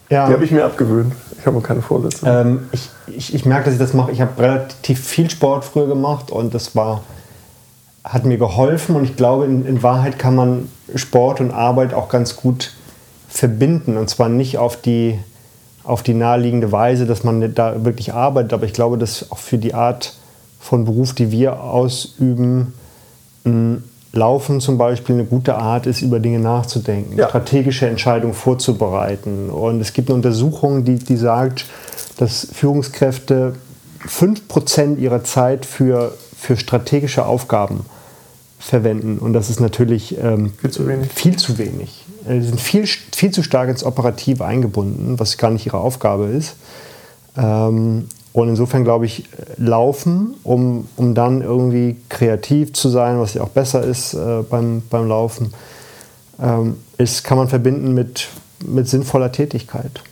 Ja. 0.09 0.29
Die 0.29 0.35
habe 0.35 0.45
ich 0.45 0.51
mir 0.53 0.65
abgewöhnt. 0.65 1.13
Ich 1.39 1.47
habe 1.47 1.61
keine 1.61 1.83
Vorsätze. 1.83 2.25
Ähm, 2.27 2.69
ich, 2.73 2.91
ich, 3.09 3.35
ich 3.35 3.45
merke, 3.45 3.65
dass 3.65 3.75
ich 3.75 3.81
das 3.81 3.93
mache. 3.93 4.13
Ich 4.13 4.21
habe 4.21 4.41
relativ 4.41 5.05
viel 5.05 5.29
Sport 5.29 5.65
früher 5.65 5.87
gemacht 5.89 6.31
und 6.31 6.55
das 6.55 6.77
war, 6.77 7.03
hat 8.07 8.25
mir 8.25 8.39
geholfen. 8.39 8.97
Und 8.97 9.05
ich 9.05 9.17
glaube, 9.17 9.45
in, 9.45 9.67
in 9.67 9.83
Wahrheit 9.83 10.19
kann 10.19 10.35
man 10.35 10.69
Sport 10.95 11.41
und 11.41 11.51
Arbeit 11.51 11.93
auch 11.93 12.09
ganz 12.09 12.37
gut 12.37 12.73
verbinden. 13.29 13.97
Und 13.97 14.09
zwar 14.09 14.29
nicht 14.29 14.59
auf 14.59 14.77
die, 14.81 15.19
auf 15.85 16.03
die 16.03 16.15
naheliegende 16.15 16.71
Weise, 16.73 17.05
dass 17.07 17.25
man 17.25 17.55
da 17.55 17.85
wirklich 17.85 18.15
arbeitet. 18.15 18.53
Aber 18.53 18.65
ich 18.65 18.73
glaube, 18.73 18.97
dass 18.97 19.31
auch 19.31 19.39
für 19.39 19.59
die 19.59 19.75
Art 19.75 20.15
von 20.61 20.85
Beruf, 20.85 21.13
die 21.15 21.31
wir 21.31 21.61
ausüben, 21.63 22.73
mh, 23.45 23.79
Laufen 24.13 24.61
zum 24.63 24.79
Beispiel 24.79 25.15
eine 25.17 25.25
gute 25.27 25.57
Art 25.57 25.85
ist, 25.87 26.01
über 26.01 26.21
Dinge 26.21 26.39
nachzudenken, 26.39 27.19
Ja. 27.19 27.29
strategische 27.29 27.87
Entscheidungen 27.87 28.33
vorzubereiten. 28.33 29.51
Und 29.51 29.81
es 29.83 29.93
gibt 29.93 30.09
eine 30.09 30.15
Untersuchung, 30.15 30.85
die, 30.85 30.95
die 30.95 31.17
sagt, 31.19 31.67
dass 32.17 32.47
Führungskräfte 32.51 33.57
5% 34.09 34.97
ihrer 34.97 35.23
Zeit 35.23 35.67
für, 35.67 36.15
für 36.39 36.57
strategische 36.57 37.27
Aufgaben 37.27 37.85
verwenden. 38.59 39.19
Und 39.19 39.33
das 39.33 39.51
ist 39.51 39.61
natürlich 39.61 40.17
ähm, 40.19 40.53
Viel 40.61 40.71
zu 40.71 40.89
wenig. 40.89 41.13
Viel 41.13 41.37
zu 41.37 41.59
wenig. 41.59 42.05
Äh, 42.27 42.41
Sie 42.41 42.49
sind 42.49 42.61
viel, 42.61 42.87
viel 42.87 43.31
zu 43.31 43.43
stark 43.43 43.69
ins 43.69 43.85
Operative 43.85 44.45
eingebunden, 44.45 45.19
was 45.19 45.39
gar 45.39 45.51
nicht 45.51 45.67
ihre 45.67 45.79
Aufgabe 45.79 46.27
ist. 46.27 46.57
Ähm, 47.37 48.09
und 48.33 48.49
insofern 48.51 48.85
glaube 48.85 49.07
ich, 49.07 49.25
laufen, 49.57 50.35
um, 50.43 50.89
um 50.97 51.15
dann 51.15 51.41
irgendwie 51.41 51.97
kreativ 52.11 52.75
zu 52.75 52.91
sein, 52.91 53.19
was 53.19 53.33
ja 53.33 53.43
auch 53.43 53.49
besser 53.49 53.83
ist 53.83 54.13
äh, 54.13 54.43
beim, 54.49 54.83
beim 54.91 55.09
Laufen, 55.09 55.55
ähm, 56.39 56.77
ist, 56.99 57.25
kann 57.25 57.39
man 57.39 57.49
verbinden 57.49 57.95
mit, 57.95 58.29
mit 58.63 58.89
sinnvoller 58.89 59.33
Tätigkeit. 59.33 60.03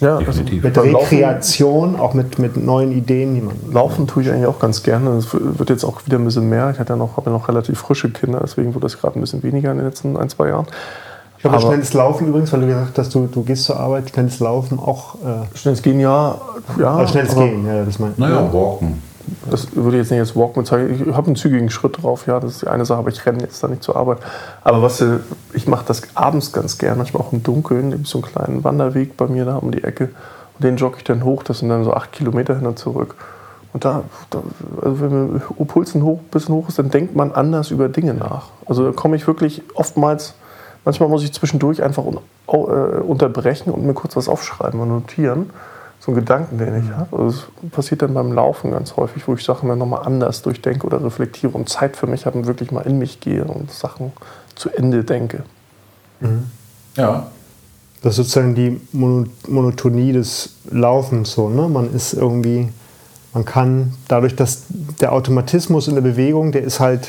Ja, 0.00 0.18
definitiv. 0.18 0.62
Mit 0.64 0.74
beim 0.74 0.92
Laufen- 0.92 1.04
Rekreation, 1.16 1.96
auch 1.98 2.14
mit, 2.14 2.38
mit 2.38 2.56
neuen 2.56 2.92
Ideen, 2.92 3.34
die 3.34 3.40
man. 3.40 3.54
Laufen 3.72 4.06
tue 4.06 4.22
ich 4.22 4.30
eigentlich 4.30 4.46
auch 4.46 4.58
ganz 4.58 4.82
gerne. 4.82 5.10
Das 5.16 5.28
wird 5.32 5.70
jetzt 5.70 5.84
auch 5.84 6.04
wieder 6.06 6.18
ein 6.18 6.24
bisschen 6.24 6.48
mehr. 6.48 6.70
Ich 6.70 6.78
hatte 6.78 6.92
ja 6.92 6.96
noch, 6.96 7.16
habe 7.16 7.30
ja 7.30 7.36
noch 7.36 7.48
relativ 7.48 7.78
frische 7.78 8.10
Kinder, 8.10 8.40
deswegen 8.42 8.74
wurde 8.74 8.86
das 8.86 8.98
gerade 8.98 9.18
ein 9.18 9.20
bisschen 9.20 9.42
weniger 9.42 9.70
in 9.72 9.78
den 9.78 9.86
letzten 9.86 10.16
ein, 10.16 10.28
zwei 10.28 10.48
Jahren. 10.48 10.66
Ich 11.38 11.44
habe 11.44 11.56
Aber- 11.56 11.66
schnelles 11.68 11.94
Laufen 11.94 12.28
übrigens, 12.28 12.52
weil 12.52 12.60
du 12.60 12.66
gesagt 12.66 12.98
hast, 12.98 13.14
du, 13.14 13.26
du 13.26 13.42
gehst 13.42 13.64
zur 13.64 13.80
Arbeit, 13.80 14.10
schnelles 14.10 14.40
Laufen 14.40 14.78
auch. 14.78 15.14
Äh, 15.16 15.56
Schnelles 15.56 15.80
Gehen, 15.82 15.98
ja. 16.00 16.38
ja 16.78 16.94
also 16.96 17.12
schnelles 17.12 17.32
aber 17.32 17.46
Gehen, 17.46 17.66
ja, 17.66 17.84
das 17.84 17.98
mein, 17.98 18.12
Naja, 18.18 18.52
walken. 18.52 19.02
Das 19.50 19.74
würde 19.74 19.96
ich 19.96 20.02
jetzt 20.02 20.10
nicht 20.10 20.20
als 20.20 20.36
Walk 20.36 20.54
bezeichnen. 20.54 21.06
Ich 21.08 21.14
habe 21.14 21.26
einen 21.26 21.36
zügigen 21.36 21.70
Schritt 21.70 22.02
drauf, 22.02 22.26
ja, 22.26 22.40
das 22.40 22.52
ist 22.52 22.62
die 22.62 22.68
eine 22.68 22.84
Sache, 22.84 22.98
aber 22.98 23.08
ich 23.10 23.24
renne 23.24 23.40
jetzt 23.40 23.62
da 23.62 23.68
nicht 23.68 23.82
zur 23.82 23.96
Arbeit. 23.96 24.18
Aber 24.62 24.82
was, 24.82 25.00
äh, 25.00 25.18
ich 25.52 25.66
mache 25.66 25.84
das 25.86 26.02
abends 26.14 26.52
ganz 26.52 26.78
gern, 26.78 26.98
manchmal 26.98 27.22
auch 27.22 27.32
im 27.32 27.42
Dunkeln. 27.42 27.92
Es 27.92 28.10
so 28.10 28.18
einen 28.18 28.26
kleinen 28.26 28.64
Wanderweg 28.64 29.16
bei 29.16 29.26
mir 29.26 29.44
da 29.44 29.56
um 29.56 29.70
die 29.70 29.84
Ecke. 29.84 30.10
Und 30.58 30.64
den 30.64 30.76
jogge 30.76 30.98
ich 30.98 31.04
dann 31.04 31.24
hoch, 31.24 31.42
das 31.42 31.60
sind 31.60 31.68
dann 31.68 31.84
so 31.84 31.92
acht 31.92 32.12
Kilometer 32.12 32.56
hin 32.56 32.66
und 32.66 32.78
zurück. 32.78 33.14
Und 33.72 33.84
da, 33.84 34.02
da 34.30 34.42
also 34.82 35.00
wenn 35.00 35.32
der 35.34 35.64
Puls 35.64 35.94
ein 35.94 36.02
hoch, 36.02 36.20
bisschen 36.30 36.54
hoch 36.54 36.68
ist, 36.68 36.78
dann 36.78 36.90
denkt 36.90 37.14
man 37.14 37.32
anders 37.32 37.70
über 37.70 37.88
Dinge 37.88 38.14
nach. 38.14 38.48
Also 38.66 38.84
da 38.84 38.92
komme 38.92 39.16
ich 39.16 39.26
wirklich 39.26 39.62
oftmals, 39.74 40.34
manchmal 40.84 41.08
muss 41.08 41.22
ich 41.22 41.32
zwischendurch 41.32 41.82
einfach 41.82 42.04
un, 42.04 42.18
äh, 42.48 42.56
unterbrechen 42.56 43.70
und 43.70 43.84
mir 43.84 43.94
kurz 43.94 44.16
was 44.16 44.28
aufschreiben 44.28 44.80
und 44.80 44.88
notieren, 44.88 45.50
so 46.00 46.12
einen 46.12 46.20
Gedanken, 46.20 46.58
den 46.58 46.82
ich 46.82 46.90
habe. 46.96 47.16
Also 47.16 47.42
das 47.62 47.70
passiert 47.70 48.02
dann 48.02 48.14
beim 48.14 48.32
Laufen 48.32 48.70
ganz 48.70 48.96
häufig, 48.96 49.28
wo 49.28 49.34
ich 49.34 49.44
Sachen 49.44 49.68
dann 49.68 49.78
nochmal 49.78 50.06
anders 50.06 50.40
durchdenke 50.42 50.86
oder 50.86 51.04
reflektiere 51.04 51.52
und 51.52 51.68
Zeit 51.68 51.96
für 51.96 52.06
mich 52.06 52.24
habe 52.26 52.38
und 52.38 52.46
wirklich 52.46 52.72
mal 52.72 52.80
in 52.80 52.98
mich 52.98 53.20
gehe 53.20 53.44
und 53.44 53.70
Sachen 53.70 54.12
zu 54.54 54.70
Ende 54.70 55.04
denke. 55.04 55.42
Mhm. 56.20 56.44
Ja. 56.96 57.26
Das 58.02 58.12
ist 58.12 58.16
sozusagen 58.16 58.54
die 58.54 58.80
Monotonie 58.92 60.12
des 60.12 60.54
Laufens 60.70 61.32
so, 61.32 61.50
ne? 61.50 61.68
Man 61.68 61.92
ist 61.92 62.14
irgendwie, 62.14 62.70
man 63.34 63.44
kann 63.44 63.92
dadurch, 64.08 64.34
dass 64.36 64.62
der 65.00 65.12
Automatismus 65.12 65.86
in 65.86 65.96
der 65.96 66.02
Bewegung, 66.02 66.50
der 66.50 66.62
ist 66.62 66.80
halt 66.80 67.08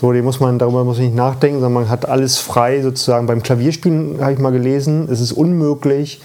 so, 0.00 0.12
den 0.12 0.24
muss 0.24 0.38
man, 0.38 0.60
darüber 0.60 0.84
muss 0.84 0.98
man 0.98 1.06
nicht 1.06 1.16
nachdenken, 1.16 1.60
sondern 1.60 1.84
man 1.84 1.90
hat 1.90 2.08
alles 2.08 2.38
frei 2.38 2.82
sozusagen. 2.82 3.26
Beim 3.26 3.42
Klavierspielen 3.42 4.20
habe 4.20 4.32
ich 4.32 4.38
mal 4.38 4.50
gelesen, 4.50 5.08
es 5.10 5.20
ist 5.20 5.32
unmöglich, 5.32 6.20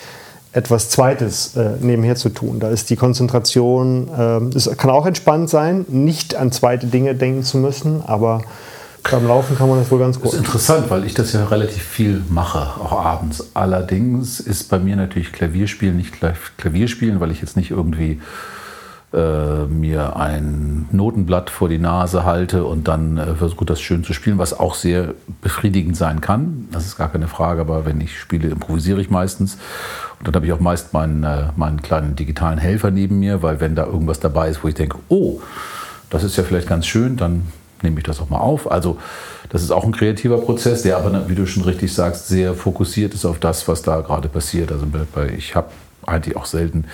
etwas 0.57 0.89
Zweites 0.89 1.55
äh, 1.55 1.73
nebenher 1.79 2.15
zu 2.15 2.29
tun. 2.29 2.59
Da 2.59 2.69
ist 2.69 2.89
die 2.89 2.95
Konzentration, 2.95 4.07
äh, 4.09 4.57
es 4.57 4.69
kann 4.75 4.89
auch 4.89 5.05
entspannt 5.05 5.51
sein, 5.51 5.85
nicht 5.87 6.35
an 6.35 6.51
zweite 6.51 6.87
Dinge 6.87 7.13
denken 7.13 7.43
zu 7.43 7.59
müssen, 7.59 8.01
aber 8.01 8.41
beim 9.09 9.27
Laufen 9.27 9.55
kann 9.55 9.69
man 9.69 9.79
das 9.79 9.91
wohl 9.91 9.99
ganz 9.99 10.17
gut. 10.17 10.25
Das 10.25 10.33
ist 10.33 10.39
interessant, 10.39 10.89
weil 10.89 11.05
ich 11.05 11.13
das 11.13 11.31
ja 11.31 11.45
relativ 11.45 11.83
viel 11.83 12.23
mache, 12.27 12.59
auch 12.59 12.91
abends. 12.91 13.51
Allerdings 13.53 14.39
ist 14.39 14.67
bei 14.69 14.79
mir 14.79 14.95
natürlich 14.95 15.31
Klavierspielen 15.31 15.95
nicht 15.95 16.15
Klavierspielen, 16.57 17.19
weil 17.19 17.29
ich 17.31 17.39
jetzt 17.39 17.55
nicht 17.55 17.69
irgendwie 17.69 18.19
äh, 19.17 19.65
mir 19.65 20.15
ein 20.15 20.87
Notenblatt 20.91 21.49
vor 21.49 21.69
die 21.69 21.79
Nase 21.79 22.23
halte 22.23 22.65
und 22.65 22.87
dann 22.87 23.17
äh, 23.17 23.33
versuche 23.33 23.65
das 23.65 23.81
schön 23.81 24.03
zu 24.03 24.13
spielen, 24.13 24.37
was 24.37 24.57
auch 24.57 24.75
sehr 24.75 25.15
befriedigend 25.41 25.97
sein 25.97 26.21
kann. 26.21 26.67
Das 26.71 26.85
ist 26.85 26.97
gar 26.97 27.11
keine 27.11 27.27
Frage, 27.27 27.61
aber 27.61 27.85
wenn 27.85 27.99
ich 27.99 28.19
spiele, 28.19 28.49
improvisiere 28.49 29.01
ich 29.01 29.09
meistens. 29.09 29.57
Und 30.19 30.27
dann 30.27 30.35
habe 30.35 30.45
ich 30.45 30.53
auch 30.53 30.59
meist 30.59 30.93
meinen, 30.93 31.23
äh, 31.23 31.47
meinen 31.55 31.81
kleinen 31.81 32.15
digitalen 32.15 32.59
Helfer 32.59 32.91
neben 32.91 33.19
mir, 33.19 33.41
weil 33.41 33.59
wenn 33.59 33.75
da 33.75 33.85
irgendwas 33.85 34.19
dabei 34.19 34.49
ist, 34.49 34.63
wo 34.63 34.67
ich 34.67 34.75
denke, 34.75 34.99
oh, 35.09 35.41
das 36.09 36.23
ist 36.23 36.37
ja 36.37 36.43
vielleicht 36.43 36.67
ganz 36.67 36.85
schön, 36.85 37.17
dann 37.17 37.47
nehme 37.81 37.97
ich 37.97 38.03
das 38.03 38.19
auch 38.21 38.29
mal 38.29 38.39
auf. 38.39 38.69
Also 38.71 38.97
das 39.49 39.63
ist 39.63 39.71
auch 39.71 39.83
ein 39.83 39.91
kreativer 39.91 40.37
Prozess, 40.37 40.83
der 40.83 40.97
aber, 40.97 41.27
wie 41.27 41.35
du 41.35 41.47
schon 41.47 41.63
richtig 41.63 41.93
sagst, 41.93 42.27
sehr 42.27 42.53
fokussiert 42.53 43.13
ist 43.13 43.25
auf 43.25 43.39
das, 43.39 43.67
was 43.67 43.81
da 43.81 44.01
gerade 44.01 44.29
passiert. 44.29 44.71
Also 44.71 44.85
ich 45.35 45.55
habe 45.55 45.69
eigentlich 46.05 46.35
auch 46.35 46.45
selten 46.45 46.85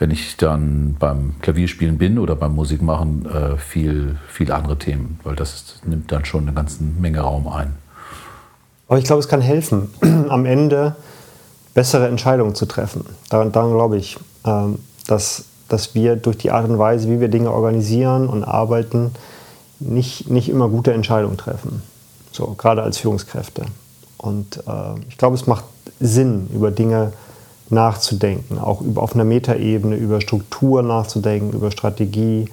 wenn 0.00 0.10
ich 0.10 0.38
dann 0.38 0.96
beim 0.98 1.34
Klavierspielen 1.42 1.98
bin 1.98 2.18
oder 2.18 2.34
beim 2.34 2.54
Musikmachen, 2.54 3.26
äh, 3.26 3.58
viel, 3.58 4.16
viel 4.28 4.50
andere 4.50 4.78
Themen, 4.78 5.20
weil 5.24 5.36
das 5.36 5.76
nimmt 5.84 6.10
dann 6.10 6.24
schon 6.24 6.44
eine 6.44 6.54
ganze 6.54 6.82
Menge 6.82 7.20
Raum 7.20 7.46
ein. 7.46 7.74
Aber 8.88 8.98
ich 8.98 9.04
glaube, 9.04 9.20
es 9.20 9.28
kann 9.28 9.42
helfen, 9.42 9.90
am 10.30 10.46
Ende 10.46 10.96
bessere 11.74 12.08
Entscheidungen 12.08 12.54
zu 12.54 12.64
treffen. 12.64 13.04
Daran, 13.28 13.52
daran 13.52 13.72
glaube 13.72 13.98
ich, 13.98 14.16
ähm, 14.46 14.78
dass, 15.06 15.44
dass 15.68 15.94
wir 15.94 16.16
durch 16.16 16.38
die 16.38 16.50
Art 16.50 16.66
und 16.66 16.78
Weise, 16.78 17.10
wie 17.10 17.20
wir 17.20 17.28
Dinge 17.28 17.52
organisieren 17.52 18.26
und 18.26 18.42
arbeiten, 18.42 19.12
nicht, 19.80 20.30
nicht 20.30 20.48
immer 20.48 20.70
gute 20.70 20.94
Entscheidungen 20.94 21.36
treffen. 21.36 21.82
So, 22.32 22.54
gerade 22.54 22.82
als 22.82 22.96
Führungskräfte. 22.96 23.66
Und 24.16 24.62
äh, 24.66 24.98
ich 25.10 25.18
glaube, 25.18 25.34
es 25.34 25.46
macht 25.46 25.64
Sinn, 26.00 26.48
über 26.54 26.70
Dinge 26.70 27.12
zu 27.12 27.29
nachzudenken, 27.70 28.58
auch 28.58 28.80
über, 28.80 29.02
auf 29.02 29.14
einer 29.14 29.24
Metaebene 29.24 29.96
über 29.96 30.20
Struktur 30.20 30.82
nachzudenken, 30.82 31.52
über 31.52 31.70
Strategie. 31.70 32.48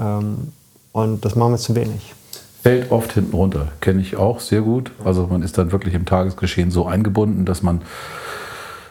Ähm, 0.00 0.52
und 0.92 1.24
das 1.24 1.36
machen 1.36 1.52
wir 1.52 1.58
zu 1.58 1.74
wenig. 1.74 2.14
Fällt 2.62 2.90
oft 2.90 3.12
hinten 3.12 3.34
runter, 3.34 3.68
kenne 3.80 4.00
ich 4.00 4.16
auch 4.16 4.40
sehr 4.40 4.62
gut. 4.62 4.90
Also 5.04 5.26
man 5.26 5.42
ist 5.42 5.58
dann 5.58 5.70
wirklich 5.70 5.94
im 5.94 6.06
Tagesgeschehen 6.06 6.70
so 6.70 6.86
eingebunden, 6.86 7.44
dass 7.44 7.62
man 7.62 7.82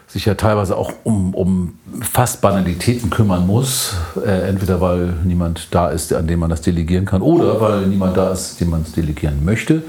sich 0.06 0.24
ja 0.24 0.34
teilweise 0.34 0.76
auch 0.76 0.92
um, 1.04 1.34
um 1.34 1.74
fast 2.00 2.40
Banalitäten 2.40 3.10
kümmern 3.10 3.46
muss. 3.46 3.94
Äh, 4.24 4.48
entweder 4.48 4.80
weil 4.80 5.12
niemand 5.24 5.68
da 5.70 5.90
ist, 5.90 6.12
an 6.14 6.26
dem 6.26 6.40
man 6.40 6.48
das 6.48 6.62
delegieren 6.62 7.04
kann, 7.04 7.20
oder 7.20 7.60
weil 7.60 7.86
niemand 7.86 8.16
da 8.16 8.32
ist, 8.32 8.58
dem 8.60 8.70
man 8.70 8.82
es 8.82 8.92
delegieren 8.92 9.44
möchte. 9.44 9.82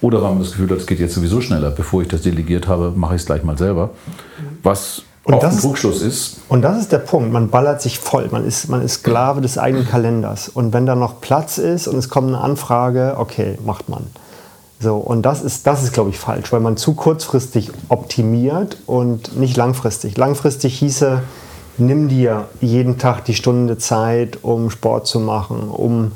Oder 0.00 0.22
weil 0.22 0.30
man 0.30 0.38
das 0.38 0.52
Gefühl 0.52 0.70
hat, 0.70 0.78
es 0.78 0.86
geht 0.86 1.00
jetzt 1.00 1.14
sowieso 1.14 1.40
schneller. 1.40 1.70
Bevor 1.70 2.00
ich 2.02 2.08
das 2.08 2.22
delegiert 2.22 2.68
habe, 2.68 2.92
mache 2.94 3.16
ich 3.16 3.22
es 3.22 3.26
gleich 3.26 3.42
mal 3.42 3.58
selber. 3.58 3.90
Was 4.62 5.02
und 5.24 5.34
auch 5.34 5.40
das, 5.40 5.56
ein 5.56 5.60
Trugschluss 5.60 6.02
ist. 6.02 6.38
Und 6.48 6.62
das 6.62 6.78
ist 6.78 6.92
der 6.92 6.98
Punkt. 6.98 7.32
Man 7.32 7.50
ballert 7.50 7.82
sich 7.82 7.98
voll. 7.98 8.28
Man 8.30 8.44
ist, 8.46 8.68
man 8.68 8.82
ist 8.82 8.94
Sklave 8.94 9.40
des 9.40 9.58
eigenen 9.58 9.86
Kalenders. 9.86 10.48
Und 10.48 10.72
wenn 10.72 10.86
da 10.86 10.94
noch 10.94 11.20
Platz 11.20 11.58
ist 11.58 11.86
und 11.88 11.98
es 11.98 12.08
kommt 12.08 12.28
eine 12.28 12.40
Anfrage, 12.40 13.16
okay, 13.18 13.58
macht 13.64 13.88
man. 13.88 14.06
So, 14.80 14.96
und 14.96 15.22
das 15.22 15.42
ist, 15.42 15.66
das 15.66 15.82
ist, 15.82 15.92
glaube 15.92 16.08
ich, 16.08 16.18
falsch, 16.18 16.50
weil 16.52 16.60
man 16.60 16.78
zu 16.78 16.94
kurzfristig 16.94 17.70
optimiert 17.90 18.78
und 18.86 19.36
nicht 19.36 19.58
langfristig. 19.58 20.16
Langfristig 20.16 20.78
hieße, 20.78 21.20
nimm 21.76 22.08
dir 22.08 22.48
jeden 22.62 22.96
Tag 22.96 23.26
die 23.26 23.34
Stunde 23.34 23.76
Zeit, 23.76 24.38
um 24.42 24.70
Sport 24.70 25.06
zu 25.06 25.20
machen, 25.20 25.68
um 25.68 26.12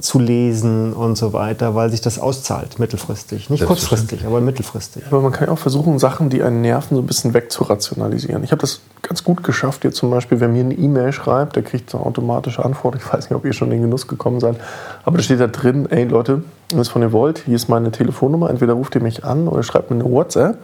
zu 0.00 0.18
lesen 0.18 0.92
und 0.92 1.16
so 1.16 1.32
weiter, 1.32 1.74
weil 1.74 1.90
sich 1.90 2.00
das 2.00 2.18
auszahlt 2.18 2.78
mittelfristig. 2.78 3.50
Nicht 3.50 3.64
kurzfristig, 3.64 4.24
aber 4.24 4.40
mittelfristig. 4.40 5.04
Aber 5.06 5.20
man 5.20 5.32
kann 5.32 5.48
ja 5.48 5.52
auch 5.52 5.58
versuchen, 5.58 5.98
Sachen, 5.98 6.30
die 6.30 6.42
einen 6.42 6.62
nerven, 6.62 6.96
so 6.96 7.02
ein 7.02 7.06
bisschen 7.06 7.34
wegzurationalisieren. 7.34 8.42
Ich 8.44 8.52
habe 8.52 8.60
das 8.60 8.80
ganz 9.02 9.24
gut 9.24 9.42
geschafft, 9.42 9.84
jetzt 9.84 9.96
zum 9.96 10.10
Beispiel, 10.10 10.40
wer 10.40 10.48
mir 10.48 10.64
eine 10.64 10.74
E-Mail 10.74 11.12
schreibt, 11.12 11.56
der 11.56 11.62
kriegt 11.62 11.90
so 11.90 11.98
eine 11.98 12.06
automatische 12.06 12.64
Antwort. 12.64 12.96
Ich 12.96 13.12
weiß 13.12 13.30
nicht, 13.30 13.36
ob 13.36 13.44
ihr 13.44 13.52
schon 13.52 13.68
in 13.68 13.78
den 13.78 13.82
Genuss 13.82 14.06
gekommen 14.06 14.40
seid, 14.40 14.56
aber 15.04 15.18
da 15.18 15.22
steht 15.22 15.40
da 15.40 15.46
drin, 15.46 15.86
ey 15.90 16.04
Leute, 16.04 16.42
wenn 16.70 16.78
ihr 16.78 16.82
es 16.82 16.88
von 16.88 17.02
ihr 17.02 17.12
wollt, 17.12 17.38
hier 17.46 17.56
ist 17.56 17.68
meine 17.68 17.90
Telefonnummer, 17.90 18.50
entweder 18.50 18.74
ruft 18.74 18.94
ihr 18.94 19.02
mich 19.02 19.24
an 19.24 19.48
oder 19.48 19.62
schreibt 19.62 19.90
mir 19.90 19.96
eine 20.02 20.10
WhatsApp, 20.10 20.58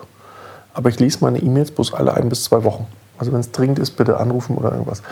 aber 0.74 0.88
ich 0.88 0.98
lese 0.98 1.18
meine 1.20 1.38
E-Mails 1.38 1.70
bloß 1.70 1.94
alle 1.94 2.14
ein 2.14 2.28
bis 2.28 2.44
zwei 2.44 2.64
Wochen. 2.64 2.86
Also 3.18 3.32
wenn 3.32 3.40
es 3.40 3.50
dringend 3.50 3.78
ist, 3.78 3.92
bitte 3.92 4.18
anrufen 4.18 4.56
oder 4.56 4.72
irgendwas. 4.72 5.02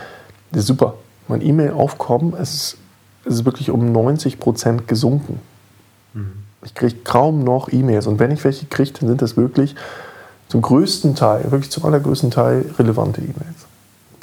Das 0.53 0.61
ist 0.61 0.67
super. 0.67 0.95
Mein 1.27 1.41
E-Mail-Aufkommen, 1.41 2.35
es 2.39 2.55
ist 2.55 2.77
ist 3.25 3.35
es 3.35 3.45
wirklich 3.45 3.71
um 3.71 3.93
90 3.93 4.39
Prozent 4.39 4.89
gesunken. 4.89 5.41
Mhm. 6.13 6.33
Ich 6.65 6.75
kriege 6.75 6.97
kaum 7.05 7.45
noch 7.45 7.71
E-Mails. 7.71 8.07
Und 8.07 8.19
wenn 8.19 8.31
ich 8.31 8.43
welche 8.45 8.67
kriege, 8.67 8.93
dann 8.99 9.09
sind 9.09 9.23
das 9.23 9.37
wirklich 9.37 9.75
zum 10.49 10.63
größten 10.63 11.15
Teil, 11.15 11.51
wirklich 11.51 11.71
zum 11.71 11.85
allergrößten 11.85 12.31
Teil 12.31 12.65
relevante 12.79 13.21
E-Mails. 13.21 13.67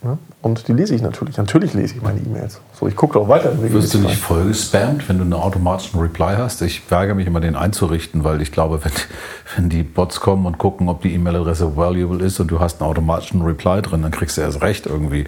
Ja? 0.04 0.18
Und 0.42 0.68
die 0.68 0.74
lese 0.74 0.96
ich 0.96 1.02
natürlich. 1.02 1.38
Natürlich 1.38 1.74
lese 1.74 1.96
ich 1.96 2.02
meine 2.02 2.20
E-Mails. 2.20 2.60
So, 2.80 2.88
ich 2.88 2.96
gucke 2.96 3.20
auch 3.20 3.28
weiter. 3.28 3.52
Wirst 3.62 3.94
du 3.94 4.00
nicht 4.00 4.18
voll 4.18 4.48
gespammt, 4.48 5.08
wenn 5.08 5.18
du 5.18 5.24
einen 5.24 5.34
automatischen 5.34 6.00
Reply 6.00 6.36
hast? 6.38 6.62
Ich 6.64 6.90
weigere 6.90 7.14
mich 7.14 7.28
immer, 7.28 7.40
den 7.40 7.56
einzurichten, 7.56 8.24
weil 8.24 8.42
ich 8.42 8.52
glaube, 8.52 8.84
wenn, 8.84 8.92
wenn 9.56 9.70
die 9.70 9.84
Bots 9.84 10.20
kommen 10.20 10.46
und 10.48 10.58
gucken, 10.58 10.90
ob 10.90 11.04
die 11.04 11.14
E-Mail-Adresse 11.14 11.78
valuable 11.78 12.26
ist 12.26 12.40
und 12.40 12.50
du 12.50 12.60
hast 12.60 12.82
einen 12.82 12.90
automatischen 12.90 13.44
Reply 13.44 13.82
drin, 13.82 14.02
dann 14.02 14.12
kriegst 14.12 14.38
du 14.38 14.42
erst 14.42 14.62
recht 14.62 14.88
irgendwie 14.88 15.26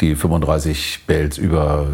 die 0.00 0.14
35 0.14 1.04
Bells 1.06 1.38
über 1.38 1.86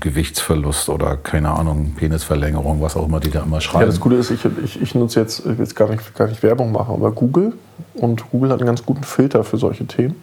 Gewichtsverlust 0.00 0.88
oder 0.88 1.16
keine 1.16 1.50
Ahnung, 1.50 1.92
Penisverlängerung, 1.96 2.80
was 2.80 2.96
auch 2.96 3.06
immer 3.06 3.20
die 3.20 3.30
da 3.30 3.42
immer 3.42 3.60
schreiben. 3.60 3.82
Ja, 3.82 3.86
das 3.86 4.00
Gute 4.00 4.16
ist, 4.16 4.30
ich, 4.30 4.40
ich, 4.64 4.80
ich 4.80 4.94
nutze 4.94 5.20
jetzt, 5.20 5.40
ich 5.40 5.46
will 5.46 5.58
jetzt 5.58 5.76
gar 5.76 5.88
nicht, 5.88 6.14
gar 6.14 6.28
nicht 6.28 6.42
Werbung 6.42 6.72
machen, 6.72 6.94
aber 6.94 7.12
Google 7.12 7.54
und 7.94 8.30
Google 8.30 8.50
hat 8.50 8.60
einen 8.60 8.66
ganz 8.66 8.84
guten 8.84 9.04
Filter 9.04 9.44
für 9.44 9.56
solche 9.56 9.86
Themen. 9.86 10.16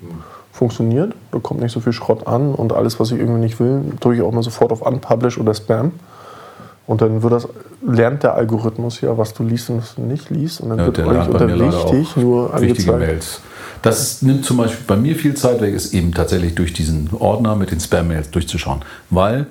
Funktioniert, 0.52 1.14
da 1.32 1.40
kommt 1.40 1.62
nicht 1.62 1.72
so 1.72 1.80
viel 1.80 1.94
Schrott 1.94 2.28
an 2.28 2.54
und 2.54 2.74
alles, 2.74 3.00
was 3.00 3.12
ich 3.12 3.20
irgendwie 3.20 3.40
nicht 3.40 3.60
will, 3.60 3.82
drücke 4.00 4.18
ich 4.18 4.22
auch 4.22 4.32
mal 4.32 4.44
sofort 4.44 4.72
auf 4.72 4.82
Unpublish 4.82 5.38
oder 5.38 5.54
Spam. 5.54 5.92
Und 6.86 7.02
dann 7.02 7.22
wird 7.22 7.34
das, 7.34 7.48
lernt 7.86 8.24
der 8.24 8.34
Algorithmus 8.34 9.00
ja, 9.02 9.16
was 9.16 9.36
du 9.36 9.44
liest 9.44 9.70
und 9.70 9.78
was 9.78 9.96
du 9.96 10.02
nicht 10.02 10.32
liest. 10.32 10.60
Und 10.60 10.70
dann 10.70 10.80
ja, 10.80 10.86
wird 10.88 11.00
euch 11.00 11.28
unter 11.28 11.48
wichtig 11.48 12.18
nur 12.18 12.52
angezeigt. 12.52 13.00
Mails. 13.00 13.42
Das 13.82 14.22
nimmt 14.22 14.44
zum 14.44 14.58
Beispiel 14.58 14.86
bei 14.88 14.96
mir 14.96 15.16
viel 15.16 15.36
Zeit 15.36 15.62
weg, 15.62 15.74
ist 15.74 15.94
eben 15.94 16.14
tatsächlich 16.14 16.56
durch 16.56 16.74
diesen 16.74 17.10
Ordner 17.18 17.56
mit 17.56 17.72
den 17.72 17.80
Spam-Mails 17.80 18.32
durchzuschauen. 18.32 18.82
Weil 19.10 19.48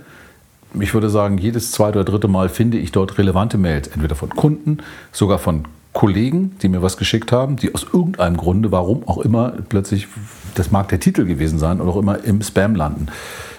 ich 0.79 0.95
würde 0.95 1.11
sagen, 1.11 1.39
jedes 1.39 1.73
zweite 1.73 1.99
oder 1.99 2.11
dritte 2.11 2.29
Mal 2.29 2.49
finde 2.49 2.79
ich 2.79 2.93
dort 2.93 3.19
relevante 3.19 3.59
Mails, 3.59 3.89
entweder 3.89 4.15
von 4.15 4.31
Kunden, 4.31 4.79
sogar 5.13 5.39
von 5.39 5.65
Kollegen, 5.93 6.57
die 6.63 6.69
mir 6.69 6.83
was 6.83 6.97
geschickt 6.97 7.33
haben, 7.33 7.57
die 7.57 7.75
aus 7.75 7.87
irgendeinem 7.93 8.37
Grunde, 8.37 8.71
warum 8.71 9.07
auch 9.09 9.19
immer, 9.19 9.53
plötzlich, 9.69 10.07
das 10.55 10.71
mag 10.71 10.89
der 10.89 11.01
Titel 11.01 11.25
gewesen 11.25 11.59
sein, 11.59 11.81
oder 11.81 11.91
auch 11.91 11.97
immer 11.97 12.23
im 12.25 12.43
Spam 12.43 12.75
landen. 12.75 13.07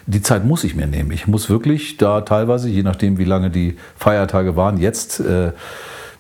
Die 0.05 0.21
Zeit 0.21 0.45
muss 0.45 0.63
ich 0.63 0.75
mir 0.75 0.87
nehmen. 0.87 1.11
Ich 1.11 1.27
muss 1.27 1.49
wirklich 1.49 1.97
da 1.97 2.21
teilweise, 2.21 2.69
je 2.69 2.83
nachdem, 2.83 3.17
wie 3.17 3.25
lange 3.25 3.49
die 3.49 3.75
Feiertage 3.97 4.55
waren, 4.55 4.77
jetzt, 4.77 5.19
äh, 5.19 5.51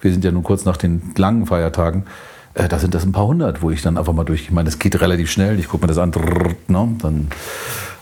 wir 0.01 0.11
sind 0.11 0.23
ja 0.23 0.31
nun 0.31 0.43
kurz 0.43 0.65
nach 0.65 0.77
den 0.77 1.13
langen 1.15 1.45
Feiertagen, 1.45 2.03
äh, 2.53 2.67
da 2.67 2.79
sind 2.79 2.93
das 2.93 3.05
ein 3.05 3.11
paar 3.11 3.27
hundert, 3.27 3.61
wo 3.61 3.71
ich 3.71 3.81
dann 3.81 3.97
einfach 3.97 4.13
mal 4.13 4.25
durch. 4.25 4.41
Ich 4.41 4.51
meine, 4.51 4.65
das 4.65 4.79
geht 4.79 4.99
relativ 4.99 5.31
schnell. 5.31 5.59
Ich 5.59 5.69
gucke 5.69 5.83
mir 5.83 5.87
das 5.87 5.97
an, 5.97 6.11
ne, 6.67 6.89
dann 7.01 7.27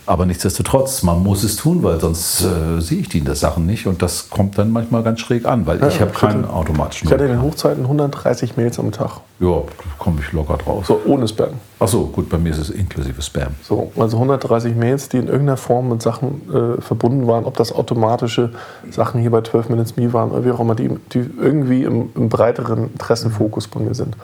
aber 0.08 0.24
nichtsdestotrotz, 0.24 1.02
man 1.02 1.22
muss 1.22 1.44
es 1.44 1.56
tun, 1.56 1.82
weil 1.82 2.00
sonst 2.00 2.42
äh, 2.42 2.80
sehe 2.80 3.00
ich 3.00 3.10
die 3.10 3.22
Sachen 3.34 3.66
nicht 3.66 3.86
und 3.86 4.00
das 4.00 4.30
kommt 4.30 4.56
dann 4.56 4.70
manchmal 4.70 5.02
ganz 5.02 5.20
schräg 5.20 5.44
an, 5.44 5.66
weil 5.66 5.80
ja, 5.80 5.88
ich 5.88 6.00
habe 6.00 6.12
keinen 6.12 6.46
automatischen. 6.46 7.08
Ich 7.08 7.12
hatte 7.12 7.24
in 7.24 7.32
den 7.32 7.42
Hochzeiten 7.42 7.84
130 7.84 8.56
Mails 8.56 8.78
am 8.78 8.90
Tag. 8.90 9.20
Ja, 9.38 9.62
komme 9.98 10.20
ich 10.20 10.32
locker 10.32 10.56
drauf. 10.56 10.86
So 10.86 10.98
ohne 11.04 11.28
Spam. 11.28 11.50
Ach 11.78 11.88
so, 11.88 12.06
gut, 12.06 12.30
bei 12.30 12.38
mir 12.38 12.50
ist 12.50 12.58
es 12.58 12.70
inklusive 12.70 13.20
Spam. 13.20 13.54
So, 13.62 13.92
also 13.96 14.16
130 14.16 14.74
Mails, 14.74 15.10
die 15.10 15.18
in 15.18 15.26
irgendeiner 15.26 15.58
Form 15.58 15.90
mit 15.90 16.00
Sachen 16.00 16.40
äh, 16.52 16.80
verbunden 16.80 17.26
waren, 17.26 17.44
ob 17.44 17.56
das 17.58 17.72
automatische 17.72 18.50
Sachen 18.90 19.20
hier 19.20 19.30
bei 19.30 19.42
12 19.42 19.68
Minutes 19.68 19.96
Me 19.96 20.10
waren 20.14 20.30
oder 20.30 20.44
wie 20.44 20.50
auch 20.52 20.60
immer, 20.60 20.74
die, 20.74 20.88
die 21.12 21.30
irgendwie 21.38 21.84
im, 21.84 22.10
im 22.14 22.30
breiteren 22.30 22.92
Interessenfokus 22.92 23.68
bei 23.68 23.80
mir 23.80 23.94
sind. 23.94 24.16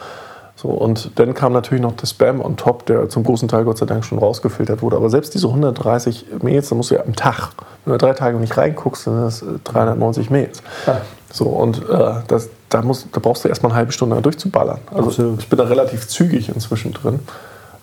So, 0.64 0.70
und 0.70 1.10
dann 1.16 1.34
kam 1.34 1.52
natürlich 1.52 1.82
noch 1.82 1.92
der 1.92 2.06
Spam 2.06 2.40
on 2.40 2.56
top, 2.56 2.86
der 2.86 3.10
zum 3.10 3.22
großen 3.22 3.48
Teil 3.48 3.64
Gott 3.64 3.76
sei 3.76 3.84
Dank 3.84 4.02
schon 4.02 4.18
rausgefiltert 4.18 4.80
wurde. 4.80 4.96
Aber 4.96 5.10
selbst 5.10 5.34
diese 5.34 5.48
130 5.48 6.24
Mails, 6.40 6.70
da 6.70 6.74
musst 6.74 6.90
du 6.90 6.94
ja 6.94 7.04
am 7.04 7.14
Tag, 7.14 7.50
wenn 7.84 7.92
du 7.92 7.98
drei 7.98 8.14
Tage 8.14 8.38
nicht 8.38 8.56
reinguckst, 8.56 9.06
dann 9.06 9.30
sind 9.30 9.52
das 9.52 9.72
390 9.72 10.30
Mails. 10.30 10.62
Ja. 10.86 11.02
So, 11.30 11.44
und 11.44 11.86
äh, 11.90 12.14
das, 12.28 12.48
da, 12.70 12.80
musst, 12.80 13.08
da 13.12 13.20
brauchst 13.20 13.44
du 13.44 13.48
erstmal 13.50 13.72
eine 13.72 13.76
halbe 13.76 13.92
Stunde 13.92 14.18
durchzuballern. 14.22 14.78
Also 14.90 15.08
Absolut. 15.10 15.40
ich 15.40 15.50
bin 15.50 15.58
da 15.58 15.64
relativ 15.64 16.08
zügig 16.08 16.48
inzwischen 16.48 16.94
drin. 16.94 17.20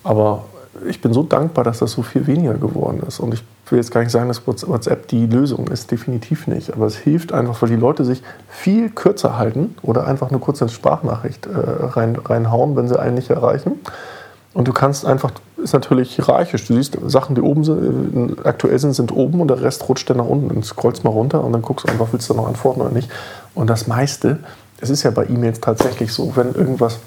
Aber 0.04 0.46
ich 0.90 1.02
bin 1.02 1.14
so 1.14 1.22
dankbar, 1.22 1.64
dass 1.64 1.78
das 1.78 1.92
so 1.92 2.02
viel 2.02 2.26
weniger 2.26 2.56
geworden 2.56 3.04
ist. 3.08 3.20
Und 3.20 3.36
ich 3.36 3.44
will 3.72 3.80
jetzt 3.80 3.92
gar 3.92 4.02
nicht 4.02 4.12
sagen, 4.12 4.28
dass 4.28 4.46
WhatsApp 4.46 5.08
die 5.08 5.26
Lösung 5.26 5.68
ist, 5.68 5.92
definitiv 5.92 6.48
nicht. 6.48 6.74
Aber 6.74 6.86
es 6.86 6.96
hilft 6.96 7.34
einfach, 7.34 7.62
weil 7.62 7.70
die 7.70 7.76
Leute 7.76 8.06
sich 8.06 8.22
viel 8.50 8.90
kürzer 8.90 9.38
halten 9.38 9.76
oder 9.82 10.08
einfach 10.08 10.30
eine 10.30 10.40
kurze 10.40 10.68
Sprachnachricht 10.70 11.48
äh, 11.48 11.50
rein, 11.56 12.16
reinhauen, 12.16 12.76
wenn 12.76 12.88
sie 12.88 13.00
einen 13.00 13.16
nicht 13.16 13.30
erreichen. 13.30 13.80
Und 14.54 14.68
du 14.68 14.74
kannst 14.74 15.06
einfach, 15.06 15.32
ist 15.58 15.74
natürlich 15.74 16.16
hierarchisch. 16.16 16.68
Du 16.68 16.76
siehst, 16.76 16.98
Sachen, 17.08 17.36
die 17.36 17.42
oben 17.42 17.64
sind, 17.64 18.38
äh, 18.40 18.48
aktuell 18.48 18.78
sind, 18.80 18.94
sind 18.94 19.12
oben 19.12 19.40
und 19.40 19.48
der 19.48 19.62
Rest 19.62 19.88
rutscht 19.88 20.10
dann 20.10 20.18
nach 20.18 20.26
unten. 20.26 20.52
Und 20.52 20.66
scrollst 20.66 21.04
mal 21.04 21.12
runter 21.12 21.44
und 21.44 21.54
dann 21.54 21.62
guckst 21.62 21.88
du 21.88 21.92
einfach, 21.92 22.08
willst 22.12 22.30
du 22.30 22.34
noch 22.34 22.48
antworten 22.48 22.82
oder 22.82 22.92
nicht. 22.92 23.10
Und 23.56 23.70
das 23.70 23.88
meiste, 23.88 24.40
es 24.82 24.90
ist 24.90 25.04
ja 25.04 25.12
bei 25.12 25.26
E-Mails 25.26 25.62
tatsächlich 25.62 26.14
so, 26.14 26.36
wenn 26.36 26.54
irgendwas 26.54 27.00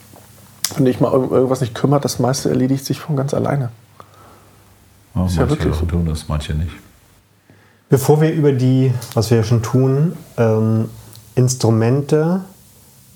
wenn 0.76 0.84
dich 0.84 1.00
mal 1.00 1.12
irgendwas 1.12 1.60
nicht 1.60 1.74
kümmert, 1.74 2.04
das 2.04 2.18
meiste 2.18 2.48
erledigt 2.48 2.84
sich 2.84 3.00
von 3.00 3.16
ganz 3.16 3.34
alleine. 3.34 3.70
Ja, 5.14 5.26
ist 5.26 5.36
ja 5.36 5.48
wirklich 5.48 5.74
so. 5.74 5.86
tun 5.86 6.06
das, 6.06 6.28
manche 6.28 6.54
nicht. 6.54 6.72
Bevor 7.88 8.20
wir 8.20 8.32
über 8.32 8.52
die, 8.52 8.92
was 9.14 9.30
wir 9.30 9.38
ja 9.38 9.44
schon 9.44 9.62
tun, 9.62 10.16
ähm, 10.36 10.88
Instrumente 11.34 12.40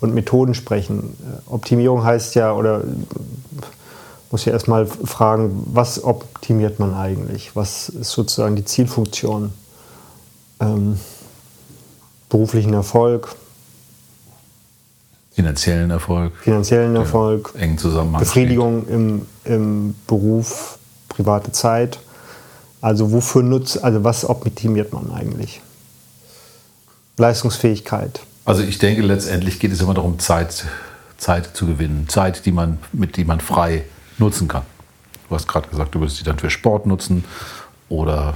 und 0.01 0.15
Methoden 0.15 0.55
sprechen. 0.55 1.17
Äh, 1.21 1.51
Optimierung 1.51 2.05
heißt 2.05 2.35
ja, 2.35 2.53
oder 2.53 2.83
muss 4.31 4.45
ja 4.45 4.53
erstmal 4.53 4.87
fragen, 4.87 5.63
was 5.73 6.05
optimiert 6.05 6.79
man 6.79 6.95
eigentlich? 6.95 7.57
Was 7.57 7.89
ist 7.89 8.11
sozusagen 8.11 8.57
die 8.57 8.65
Zielfunktion? 8.65 9.53
Ähm, 10.61 10.99
beruflichen 12.29 12.75
Erfolg, 12.75 13.35
Finanziellen 15.39 15.93
Erfolg. 15.93 16.33
Finanziellen 16.39 16.97
Erfolg. 16.97 17.53
Ja, 17.55 17.61
engen 17.61 17.79
Zusammenhang. 17.79 18.19
Befriedigung 18.19 18.89
im, 18.89 19.27
im 19.45 19.95
Beruf, 20.09 20.78
private 21.19 21.53
Zeit. 21.53 21.99
Also 22.81 23.13
wofür 23.13 23.43
nutzt, 23.43 23.83
also 23.83 24.05
was 24.05 24.25
optimiert 24.25 24.93
man 24.93 25.11
eigentlich? 25.11 25.61
Leistungsfähigkeit. 27.17 28.21
Also 28.45 28.63
ich 28.63 28.79
denke, 28.79 29.03
letztendlich 29.03 29.59
geht 29.59 29.73
es 29.73 29.81
immer 29.81 29.95
darum, 29.95 30.19
Zeit, 30.21 30.65
Zeit 31.17 31.57
zu 31.57 31.67
gewinnen. 31.67 32.09
Zeit, 32.09 32.47
die 32.47 32.53
man, 32.53 32.79
mit 32.93 33.17
die 33.17 33.25
man 33.25 33.41
frei 33.41 33.85
nutzen 34.19 34.47
kann. 34.47 34.63
Du 35.29 35.35
hast 35.35 35.49
gerade 35.49 35.69
gesagt, 35.69 35.95
du 35.95 36.01
würdest 36.01 36.19
sie 36.19 36.25
dann 36.25 36.39
für 36.39 36.51
Sport 36.51 36.87
nutzen 36.87 37.25
oder 37.89 38.35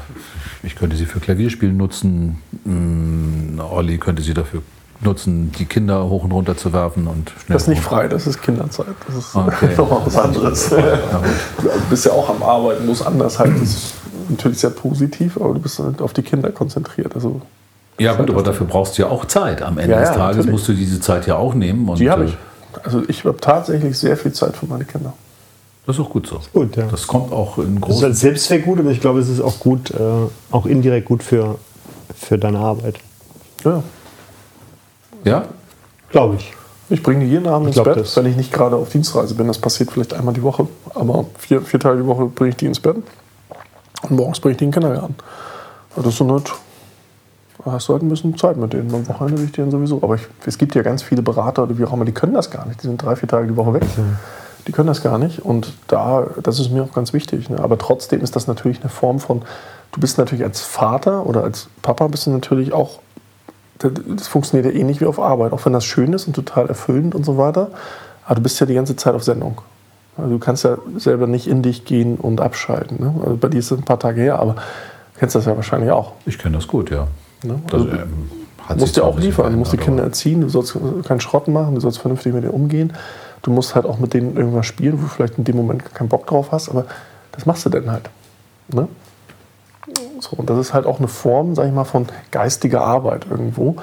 ich 0.63 0.75
könnte 0.75 0.97
sie 0.97 1.07
für 1.07 1.21
Klavierspielen 1.21 1.77
nutzen. 1.77 2.43
Hm, 2.65 3.61
Olli 3.61 3.99
könnte 3.99 4.23
sie 4.23 4.35
dafür 4.35 4.63
nutzen, 5.03 5.53
die 5.59 5.65
Kinder 5.65 6.09
hoch 6.09 6.25
und 6.25 6.33
runter 6.33 6.57
zu 6.57 6.73
werfen 6.73 7.07
und 7.07 7.31
schnell. 7.31 7.55
Das 7.55 7.63
ist 7.63 7.69
nicht 7.69 7.83
frei, 7.83 8.09
das 8.09 8.27
ist 8.27 8.43
Kinderzeit. 8.43 8.87
Das 9.07 9.17
ist 9.17 9.35
okay. 9.35 9.71
nochmal 9.77 10.03
was 10.05 10.17
anderes. 10.17 10.71
Ja, 10.71 10.79
du 11.63 11.71
bist 11.91 12.07
ja 12.07 12.13
auch 12.13 12.29
am 12.29 12.43
Arbeiten, 12.43 12.87
muss 12.87 13.05
anders 13.05 13.39
halt. 13.39 13.55
Das 13.61 13.69
ist 13.69 13.95
natürlich 14.29 14.59
sehr 14.59 14.71
positiv, 14.71 15.37
aber 15.37 15.55
du 15.55 15.61
bist 15.61 15.79
halt 15.79 16.01
auf 16.01 16.13
die 16.13 16.23
Kinder 16.23 16.51
konzentriert. 16.51 17.15
Also 17.15 17.41
ja, 17.99 18.15
gut, 18.15 18.31
aber 18.31 18.43
dafür 18.43 18.67
brauchst 18.67 18.99
du 18.99 19.03
ja 19.03 19.09
auch 19.09 19.27
Zeit. 19.27 19.63
Am 19.63 19.79
Ende 19.79 19.95
ja, 19.95 20.01
des 20.01 20.11
Tages 20.11 20.37
natürlich. 20.39 20.53
musst 20.53 20.69
du 20.69 20.73
diese 20.73 21.01
Zeit 21.01 21.27
ja 21.27 21.37
auch 21.37 21.55
nehmen. 21.55 21.89
Und 21.89 21.99
die 21.99 22.11
habe 22.11 22.25
ich. 22.25 22.37
Also 22.83 23.03
ich 23.07 23.25
habe 23.25 23.39
tatsächlich 23.39 23.99
sehr 23.99 24.17
viel 24.17 24.33
Zeit 24.33 24.57
für 24.57 24.67
meine 24.67 24.85
Kinder. 24.85 25.13
Das 25.87 25.97
ist 25.97 26.03
auch 26.03 26.11
gut 26.11 26.27
so. 26.27 26.41
Gut, 26.53 26.77
ja. 26.77 26.87
Das 26.87 27.07
kommt 27.07 27.33
auch 27.33 27.59
in 27.59 27.81
großen. 27.81 27.87
Das 27.89 27.97
ist 27.97 28.05
als 28.05 28.21
Selbstzweck 28.21 28.65
gut, 28.65 28.79
aber 28.79 28.91
ich 28.91 29.01
glaube, 29.01 29.19
es 29.19 29.29
ist 29.29 29.41
auch 29.41 29.59
gut, 29.59 29.91
äh, 29.91 29.97
auch 30.51 30.65
indirekt 30.65 31.07
gut 31.07 31.23
für, 31.23 31.59
für 32.17 32.39
deine 32.39 32.61
Arbeit. 32.61 32.99
Ja. 33.65 33.83
Ja? 35.25 35.45
Glaube 36.11 36.37
ich. 36.37 36.55
Ich 36.91 37.03
bringe 37.03 37.25
die 37.25 37.31
jeden 37.31 37.47
Abend 37.47 37.69
ins 37.69 37.83
Bett, 37.83 37.97
das. 37.97 38.17
wenn 38.17 38.27
ich 38.27 38.37
nicht 38.37 38.53
gerade 38.53 38.77
auf 38.77 38.91
Dienstreise 38.91 39.35
bin. 39.35 39.47
Das 39.47 39.59
passiert 39.59 39.91
vielleicht 39.91 40.13
einmal 40.13 40.35
die 40.35 40.43
Woche. 40.43 40.69
Aber 40.95 41.25
vier, 41.39 41.63
vier 41.63 41.81
Tage 41.81 42.03
die 42.03 42.07
Woche 42.07 42.27
bringe 42.27 42.51
ich 42.51 42.57
die 42.57 42.67
ins 42.67 42.81
Bett. 42.81 42.97
Und 44.03 44.11
morgens 44.11 44.41
bringe 44.41 44.53
ich 44.53 44.59
die 44.59 44.65
in 44.65 44.73
den 44.73 44.83
Kindergarten. 44.83 45.15
Das 45.97 46.07
ist 46.07 46.19
so. 46.19 46.43
Da 47.65 47.73
hast 47.73 47.89
du 47.89 47.93
halt 47.93 48.03
ein 48.03 48.09
bisschen 48.09 48.37
Zeit 48.37 48.57
mit 48.57 48.73
denen. 48.73 48.93
Am 48.95 49.09
Wochenende 49.09 49.39
will 49.39 49.47
ich 49.47 49.53
denen 49.53 49.71
sowieso. 49.71 50.03
Aber 50.03 50.17
ich, 50.17 50.23
es 50.45 50.59
gibt 50.59 50.75
ja 50.75 50.83
ganz 50.83 51.03
viele 51.03 51.23
Berater 51.23 51.63
oder 51.63 51.79
wie 51.79 51.85
auch 51.85 51.93
immer, 51.93 52.05
die 52.05 52.13
können 52.13 52.35
das 52.35 52.51
gar 52.51 52.67
nicht. 52.67 52.83
Die 52.83 52.89
sind 52.89 53.01
drei, 53.01 53.17
vier 53.17 53.29
Tage 53.29 53.47
die 53.47 53.57
Woche 53.57 53.73
weg. 53.75 53.85
Mhm. 53.97 54.19
Die 54.67 54.73
können 54.73 54.89
das 54.89 55.03
gar 55.03 55.19
nicht. 55.19 55.41
Und 55.45 55.73
da, 55.89 56.27
das 56.43 56.59
ist 56.59 56.71
mir 56.71 56.83
auch 56.83 56.93
ganz 56.93 57.13
wichtig. 57.13 57.49
Ne? 57.49 57.59
Aber 57.59 57.79
trotzdem 57.79 58.21
ist 58.21 58.37
das 58.37 58.47
natürlich 58.47 58.81
eine 58.81 58.91
Form 58.91 59.19
von, 59.19 59.43
du 59.93 60.01
bist 60.01 60.19
natürlich 60.19 60.45
als 60.45 60.61
Vater 60.61 61.27
oder 61.27 61.43
als 61.43 61.69
Papa 61.81 62.09
bist 62.09 62.27
du 62.27 62.31
natürlich 62.31 62.73
auch 62.73 62.99
das 63.91 64.29
funktioniert 64.29 64.73
ja 64.73 64.79
ähnlich 64.79 65.01
wie 65.01 65.07
auf 65.07 65.19
Arbeit, 65.19 65.53
auch 65.53 65.65
wenn 65.65 65.73
das 65.73 65.85
schön 65.85 66.13
ist 66.13 66.27
und 66.27 66.35
total 66.35 66.67
erfüllend 66.67 67.15
und 67.15 67.25
so 67.25 67.39
weiter. 67.39 67.71
Aber 68.25 68.37
du 68.37 68.43
bist 68.43 68.61
ja 68.61 68.67
die 68.67 68.75
ganze 68.75 68.97
Zeit 68.97 69.15
auf 69.15 69.25
Sendung. 69.25 69.61
Also 70.17 70.31
du 70.31 70.39
kannst 70.39 70.65
ja 70.65 70.77
selber 70.97 71.27
nicht 71.27 71.47
in 71.47 71.63
dich 71.63 71.85
gehen 71.85 72.17
und 72.17 72.41
abschalten. 72.41 73.01
Ne? 73.01 73.15
Also 73.23 73.37
bei 73.37 73.49
dir 73.49 73.59
ist 73.59 73.71
es 73.71 73.79
ein 73.79 73.85
paar 73.85 73.99
Tage 73.99 74.21
her, 74.21 74.39
aber 74.39 74.55
du 74.55 75.19
kennst 75.19 75.35
das 75.35 75.47
ja 75.47 75.57
wahrscheinlich 75.57 75.91
auch. 75.91 76.13
Ich 76.27 76.39
kenne 76.39 76.57
das 76.57 76.69
gut, 76.69 76.91
ja. 76.91 77.07
Ne? 77.43 77.61
Also, 77.73 77.87
das, 77.87 77.99
ähm, 78.01 78.31
du 78.69 78.75
musst 78.77 78.97
ja 78.97 79.05
auch 79.05 79.19
liefern, 79.19 79.53
du 79.53 79.59
musst 79.59 79.73
die 79.73 79.79
Kinder 79.79 80.03
erziehen, 80.03 80.43
du 80.43 80.49
sollst 80.49 80.77
keinen 81.05 81.21
Schrott 81.21 81.49
machen, 81.49 81.75
du 81.75 81.81
sollst 81.81 81.99
vernünftig 81.99 82.33
mit 82.33 82.45
denen 82.45 82.53
umgehen. 82.53 82.93
Du 83.43 83.51
musst 83.51 83.75
halt 83.75 83.87
auch 83.87 83.99
mit 83.99 84.15
denen 84.15 84.37
irgendwas 84.37 84.67
spielen, 84.67 84.99
wo 84.99 85.03
du 85.03 85.09
vielleicht 85.09 85.37
in 85.39 85.45
dem 85.45 85.57
Moment 85.57 85.95
keinen 85.95 86.09
Bock 86.09 86.27
drauf 86.27 86.53
hast, 86.53 86.69
aber 86.69 86.85
das 87.33 87.47
machst 87.47 87.65
du 87.65 87.71
dann 87.71 87.91
halt. 87.91 88.09
Ne? 88.73 88.87
So, 90.21 90.37
und 90.37 90.49
das 90.49 90.59
ist 90.59 90.75
halt 90.75 90.87
auch 90.87 90.99
eine 90.99 91.09
Form, 91.09 91.55
sag 91.55 91.67
ich 91.67 91.73
mal, 91.73 91.85
von 91.85 92.07
geistiger 92.31 92.83
Arbeit 92.83 93.27
irgendwo. 93.31 93.77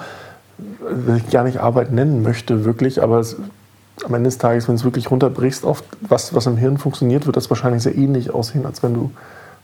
Die 0.58 1.17
ich 1.17 1.30
gar 1.30 1.43
nicht 1.43 1.60
Arbeit 1.60 1.91
nennen 1.91 2.22
möchte, 2.22 2.65
wirklich, 2.65 3.02
aber 3.02 3.19
es, 3.19 3.38
am 4.04 4.13
Ende 4.13 4.28
des 4.30 4.38
Tages, 4.38 4.67
wenn 4.67 4.76
du 4.76 4.80
es 4.80 4.84
wirklich 4.84 5.10
runterbrichst 5.12 5.65
auf 5.65 5.84
was, 6.02 6.34
was 6.34 6.45
im 6.48 6.58
Hirn 6.58 6.78
funktioniert, 6.78 7.26
wird 7.26 7.38
das 7.38 7.50
wahrscheinlich 7.50 7.84
sehr 7.84 7.95
ähnlich 7.95 8.32
aussehen, 8.32 8.65
als 8.65 8.84
wenn 8.84 8.93
du 8.93 9.12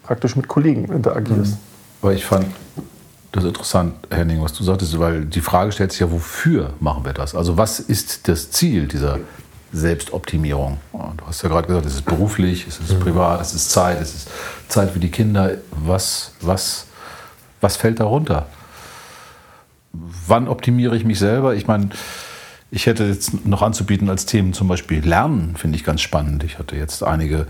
praktisch 0.04 0.36
mit 0.36 0.48
Kollegen 0.48 0.86
interagierst. 0.86 1.54
Mhm. 1.54 1.60
Aber 2.02 2.14
ich 2.14 2.26
fand 2.26 2.46
das 3.32 3.44
interessant, 3.44 3.96
Henning, 4.10 4.42
was 4.42 4.54
du 4.54 4.64
sagtest, 4.64 4.98
weil 5.00 5.26
die 5.26 5.42
Frage 5.42 5.72
stellt 5.72 5.92
sich 5.92 6.02
ja, 6.02 6.12
wofür 6.12 6.72
machen 6.80 7.04
wir 7.04 7.14
das? 7.14 7.36
Also 7.36 7.58
was 7.58 7.80
ist 7.80 8.28
das 8.28 8.52
Ziel 8.52 8.88
dieser 8.88 9.20
Selbstoptimierung. 9.76 10.78
Du 10.94 11.26
hast 11.28 11.42
ja 11.44 11.50
gerade 11.50 11.68
gesagt, 11.68 11.86
es 11.86 11.96
ist 11.96 12.06
beruflich, 12.06 12.66
es 12.68 12.80
ist 12.80 13.00
privat, 13.00 13.42
es 13.42 13.54
ist 13.54 13.72
Zeit, 13.72 14.02
es 14.02 14.16
ist 14.16 14.28
Zeit 14.70 14.92
für 14.92 15.00
die 15.00 15.12
Kinder. 15.12 15.52
Was, 15.72 16.34
was, 16.42 16.88
was 17.62 17.78
fällt 17.78 18.00
darunter? 18.00 18.48
Wann 19.92 20.48
optimiere 20.48 20.96
ich 20.96 21.06
mich 21.06 21.20
selber? 21.20 21.56
Ich 21.56 21.68
meine, 21.68 21.90
ich 22.72 22.86
hätte 22.86 23.06
jetzt 23.06 23.46
noch 23.46 23.62
anzubieten 23.62 24.10
als 24.10 24.26
Themen 24.26 24.54
zum 24.54 24.68
Beispiel 24.68 25.06
Lernen, 25.06 25.56
finde 25.56 25.78
ich 25.78 25.84
ganz 25.84 26.02
spannend. 26.02 26.44
Ich 26.44 26.60
hatte 26.60 26.76
jetzt 26.76 27.04
einige 27.04 27.48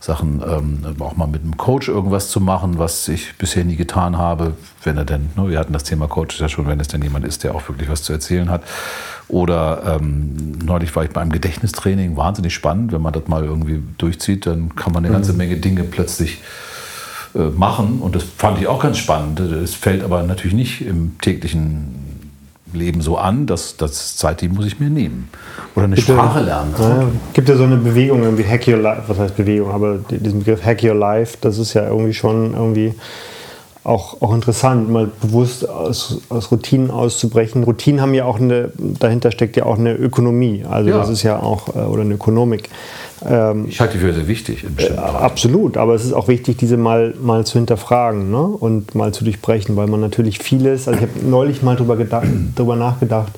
Sachen, 0.00 0.42
ähm, 0.48 0.96
auch 1.00 1.16
mal 1.16 1.26
mit 1.26 1.42
einem 1.42 1.56
Coach 1.56 1.88
irgendwas 1.88 2.30
zu 2.30 2.40
machen, 2.40 2.78
was 2.78 3.08
ich 3.08 3.36
bisher 3.36 3.64
nie 3.64 3.76
getan 3.76 4.16
habe, 4.16 4.54
wenn 4.84 4.96
er 4.96 5.04
denn, 5.04 5.30
ne, 5.36 5.48
wir 5.48 5.58
hatten 5.58 5.72
das 5.72 5.84
Thema 5.84 6.06
Coach 6.06 6.40
ja 6.40 6.48
schon, 6.48 6.66
wenn 6.66 6.78
es 6.78 6.88
denn 6.88 7.02
jemand 7.02 7.26
ist, 7.26 7.42
der 7.42 7.54
auch 7.54 7.68
wirklich 7.68 7.88
was 7.88 8.04
zu 8.04 8.12
erzählen 8.12 8.48
hat. 8.48 8.62
Oder 9.26 9.98
ähm, 10.00 10.52
neulich 10.64 10.94
war 10.94 11.04
ich 11.04 11.10
beim 11.10 11.30
Gedächtnistraining, 11.30 12.16
wahnsinnig 12.16 12.54
spannend, 12.54 12.92
wenn 12.92 13.02
man 13.02 13.12
das 13.12 13.26
mal 13.26 13.44
irgendwie 13.44 13.82
durchzieht, 13.98 14.46
dann 14.46 14.74
kann 14.76 14.92
man 14.92 15.04
eine 15.04 15.12
ganze 15.12 15.32
mhm. 15.32 15.38
Menge 15.38 15.56
Dinge 15.56 15.82
plötzlich 15.82 16.42
äh, 17.34 17.50
machen 17.50 17.98
und 18.00 18.14
das 18.14 18.22
fand 18.22 18.58
ich 18.58 18.68
auch 18.68 18.80
ganz 18.80 18.98
spannend. 18.98 19.40
Es 19.40 19.74
fällt 19.74 20.02
aber 20.02 20.22
natürlich 20.22 20.54
nicht 20.54 20.80
im 20.80 21.18
täglichen 21.18 22.07
Leben 22.72 23.00
so 23.00 23.16
an, 23.16 23.46
dass 23.46 23.76
das 23.76 24.16
Zeit, 24.16 24.40
die 24.40 24.48
muss 24.48 24.66
ich 24.66 24.80
mir 24.80 24.90
nehmen. 24.90 25.28
Oder 25.74 25.84
eine 25.84 25.96
gibt 25.96 26.08
Sprache 26.08 26.40
lernen. 26.40 26.74
Ja, 26.78 27.04
gibt 27.32 27.48
ja 27.48 27.56
so 27.56 27.64
eine 27.64 27.76
Bewegung, 27.76 28.22
irgendwie 28.22 28.44
Hack 28.44 28.66
Your 28.68 28.78
Life, 28.78 29.02
was 29.06 29.18
heißt 29.18 29.36
Bewegung, 29.36 29.70
aber 29.70 29.98
diesen 30.10 30.40
Begriff 30.40 30.64
Hack 30.64 30.82
Your 30.82 30.94
Life, 30.94 31.38
das 31.40 31.58
ist 31.58 31.74
ja 31.74 31.86
irgendwie 31.86 32.14
schon 32.14 32.54
irgendwie 32.54 32.94
auch, 33.84 34.20
auch 34.20 34.34
interessant, 34.34 34.90
mal 34.90 35.10
bewusst 35.20 35.68
aus, 35.68 36.20
aus 36.28 36.50
Routinen 36.50 36.90
auszubrechen. 36.90 37.64
Routinen 37.64 38.00
haben 38.00 38.12
ja 38.12 38.24
auch 38.24 38.38
eine, 38.38 38.70
dahinter 38.76 39.30
steckt 39.32 39.56
ja 39.56 39.64
auch 39.64 39.78
eine 39.78 39.94
Ökonomie, 39.94 40.64
also 40.68 40.90
ja. 40.90 40.98
das 40.98 41.08
ist 41.08 41.22
ja 41.22 41.40
auch, 41.40 41.74
äh, 41.74 41.80
oder 41.80 42.02
eine 42.02 42.14
Ökonomik. 42.14 42.68
Ähm, 43.26 43.66
ich 43.68 43.80
halte 43.80 43.98
die 43.98 44.04
für 44.04 44.12
sehr 44.12 44.28
wichtig. 44.28 44.64
Äh, 44.76 44.92
absolut, 44.96 45.76
aber 45.76 45.94
es 45.94 46.04
ist 46.04 46.12
auch 46.12 46.28
wichtig, 46.28 46.56
diese 46.58 46.76
mal, 46.76 47.14
mal 47.20 47.44
zu 47.46 47.58
hinterfragen 47.58 48.30
ne? 48.30 48.42
und 48.42 48.94
mal 48.94 49.12
zu 49.12 49.24
durchbrechen, 49.24 49.76
weil 49.76 49.86
man 49.86 50.00
natürlich 50.00 50.38
vieles, 50.38 50.88
also 50.88 51.00
ich 51.00 51.08
habe 51.08 51.26
neulich 51.26 51.62
mal 51.62 51.76
darüber, 51.76 51.96
darüber 51.96 52.76
nachgedacht, 52.76 53.32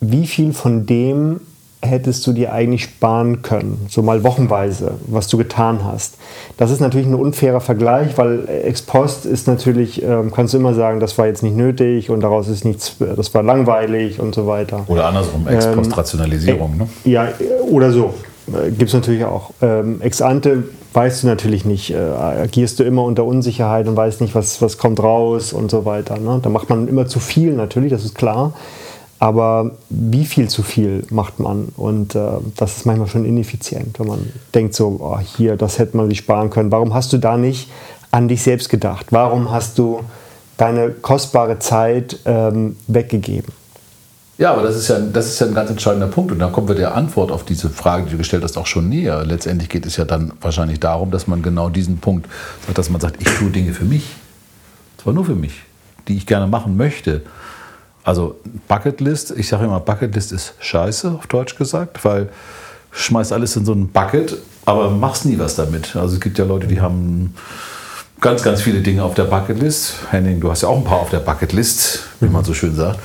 wie 0.00 0.26
viel 0.26 0.52
von 0.52 0.86
dem 0.86 1.40
hättest 1.84 2.24
du 2.26 2.32
dir 2.32 2.52
eigentlich 2.52 2.84
sparen 2.84 3.42
können, 3.42 3.86
so 3.88 4.02
mal 4.02 4.22
wochenweise, 4.22 4.92
was 5.06 5.26
du 5.26 5.36
getan 5.36 5.80
hast. 5.84 6.14
Das 6.56 6.70
ist 6.70 6.80
natürlich 6.80 7.08
ein 7.08 7.14
unfairer 7.14 7.60
Vergleich, 7.60 8.16
weil 8.16 8.48
ex 8.48 8.82
post 8.82 9.26
ist 9.26 9.48
natürlich, 9.48 10.00
ähm, 10.02 10.30
kannst 10.32 10.54
du 10.54 10.58
immer 10.58 10.74
sagen, 10.74 11.00
das 11.00 11.18
war 11.18 11.26
jetzt 11.26 11.42
nicht 11.42 11.56
nötig 11.56 12.08
und 12.08 12.20
daraus 12.20 12.48
ist 12.48 12.64
nichts, 12.64 12.96
das 13.00 13.34
war 13.34 13.42
langweilig 13.42 14.20
und 14.20 14.34
so 14.34 14.46
weiter. 14.46 14.84
Oder 14.86 15.06
andersrum, 15.06 15.46
ex 15.48 15.66
post 15.66 15.96
Rationalisierung, 15.96 16.72
ähm, 16.72 16.78
ne? 16.78 16.88
Ja, 17.04 17.28
oder 17.68 17.90
so. 17.90 18.14
Äh, 18.54 18.70
gibt 18.70 18.88
es 18.88 18.94
natürlich 18.94 19.24
auch. 19.24 19.50
Ähm, 19.60 20.00
ex 20.00 20.22
ante 20.22 20.64
weißt 20.92 21.22
du 21.22 21.26
natürlich 21.26 21.64
nicht, 21.64 21.90
äh, 21.90 21.96
agierst 21.96 22.78
du 22.78 22.84
immer 22.84 23.04
unter 23.04 23.24
Unsicherheit 23.24 23.88
und 23.88 23.96
weißt 23.96 24.20
nicht, 24.20 24.34
was, 24.34 24.60
was 24.60 24.78
kommt 24.78 25.02
raus 25.02 25.52
und 25.52 25.70
so 25.70 25.84
weiter. 25.84 26.18
Ne? 26.18 26.40
Da 26.42 26.50
macht 26.50 26.68
man 26.68 26.88
immer 26.88 27.06
zu 27.06 27.18
viel 27.18 27.54
natürlich, 27.54 27.90
das 27.90 28.04
ist 28.04 28.14
klar. 28.14 28.52
Aber 29.18 29.70
wie 29.88 30.24
viel 30.24 30.48
zu 30.48 30.64
viel 30.64 31.04
macht 31.10 31.38
man? 31.38 31.68
Und 31.76 32.16
äh, 32.16 32.20
das 32.56 32.78
ist 32.78 32.86
manchmal 32.86 33.06
schon 33.06 33.24
ineffizient, 33.24 34.00
wenn 34.00 34.08
man 34.08 34.32
denkt 34.52 34.74
so, 34.74 34.98
oh, 34.98 35.18
hier, 35.20 35.56
das 35.56 35.78
hätte 35.78 35.96
man 35.96 36.08
sich 36.08 36.18
sparen 36.18 36.50
können. 36.50 36.72
Warum 36.72 36.92
hast 36.92 37.12
du 37.12 37.18
da 37.18 37.36
nicht 37.36 37.70
an 38.10 38.26
dich 38.26 38.42
selbst 38.42 38.68
gedacht? 38.68 39.06
Warum 39.10 39.52
hast 39.52 39.78
du 39.78 40.00
deine 40.56 40.90
kostbare 40.90 41.60
Zeit 41.60 42.18
ähm, 42.24 42.76
weggegeben? 42.88 43.52
Ja, 44.38 44.52
aber 44.52 44.62
das 44.62 44.76
ist 44.76 44.88
ja, 44.88 44.98
das 44.98 45.26
ist 45.26 45.40
ja 45.40 45.46
ein 45.46 45.54
ganz 45.54 45.70
entscheidender 45.70 46.06
Punkt. 46.06 46.32
Und 46.32 46.38
da 46.38 46.48
kommen 46.48 46.68
wir 46.68 46.74
der 46.74 46.94
Antwort 46.94 47.30
auf 47.30 47.44
diese 47.44 47.70
Frage, 47.70 48.04
die 48.04 48.12
du 48.12 48.18
gestellt 48.18 48.42
hast, 48.42 48.56
auch 48.56 48.66
schon 48.66 48.88
näher. 48.88 49.24
Letztendlich 49.24 49.68
geht 49.68 49.86
es 49.86 49.96
ja 49.96 50.04
dann 50.04 50.32
wahrscheinlich 50.40 50.80
darum, 50.80 51.10
dass 51.10 51.26
man 51.26 51.42
genau 51.42 51.68
diesen 51.68 51.98
Punkt 51.98 52.28
sagt, 52.66 52.78
dass 52.78 52.90
man 52.90 53.00
sagt, 53.00 53.20
ich 53.20 53.28
tue 53.38 53.50
Dinge 53.50 53.74
für 53.74 53.84
mich. 53.84 54.04
Zwar 55.02 55.12
nur 55.12 55.24
für 55.24 55.34
mich, 55.34 55.62
die 56.08 56.16
ich 56.16 56.26
gerne 56.26 56.46
machen 56.46 56.76
möchte. 56.76 57.22
Also 58.04 58.36
Bucketlist, 58.68 59.32
ich 59.36 59.48
sage 59.48 59.64
immer, 59.64 59.80
Bucketlist 59.80 60.32
ist 60.32 60.54
scheiße, 60.60 61.10
auf 61.10 61.26
Deutsch 61.26 61.56
gesagt, 61.56 62.04
weil 62.04 62.28
schmeißt 62.90 63.32
alles 63.32 63.56
in 63.56 63.64
so 63.64 63.72
einen 63.72 63.88
Bucket, 63.88 64.36
aber 64.64 64.90
machst 64.90 65.24
nie 65.24 65.38
was 65.38 65.56
damit. 65.56 65.96
Also 65.96 66.14
es 66.14 66.20
gibt 66.20 66.38
ja 66.38 66.44
Leute, 66.44 66.66
die 66.66 66.80
haben 66.80 67.34
ganz, 68.20 68.42
ganz 68.42 68.62
viele 68.62 68.80
Dinge 68.80 69.02
auf 69.02 69.14
der 69.14 69.24
Bucketlist. 69.24 69.94
Henning, 70.10 70.40
du 70.40 70.50
hast 70.50 70.62
ja 70.62 70.68
auch 70.68 70.76
ein 70.76 70.84
paar 70.84 71.00
auf 71.00 71.10
der 71.10 71.20
Bucketlist, 71.20 72.04
wie 72.20 72.28
man 72.28 72.44
so 72.44 72.54
schön 72.54 72.74
sagt. 72.74 72.98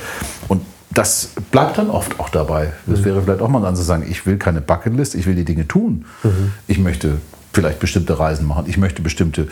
Das 0.90 1.30
bleibt 1.50 1.78
dann 1.78 1.90
oft 1.90 2.18
auch 2.18 2.30
dabei. 2.30 2.72
Das 2.86 3.04
wäre 3.04 3.22
vielleicht 3.22 3.42
auch 3.42 3.48
mal 3.48 3.60
ganz 3.60 3.78
zu 3.78 3.84
sagen, 3.84 4.06
ich 4.08 4.24
will 4.26 4.38
keine 4.38 4.60
Bucketlist, 4.60 5.14
ich 5.14 5.26
will 5.26 5.34
die 5.34 5.44
Dinge 5.44 5.68
tun. 5.68 6.06
Mhm. 6.22 6.52
Ich 6.66 6.78
möchte 6.78 7.18
vielleicht 7.52 7.78
bestimmte 7.78 8.18
Reisen 8.18 8.46
machen, 8.46 8.64
ich 8.68 8.78
möchte 8.78 9.02
bestimmte 9.02 9.48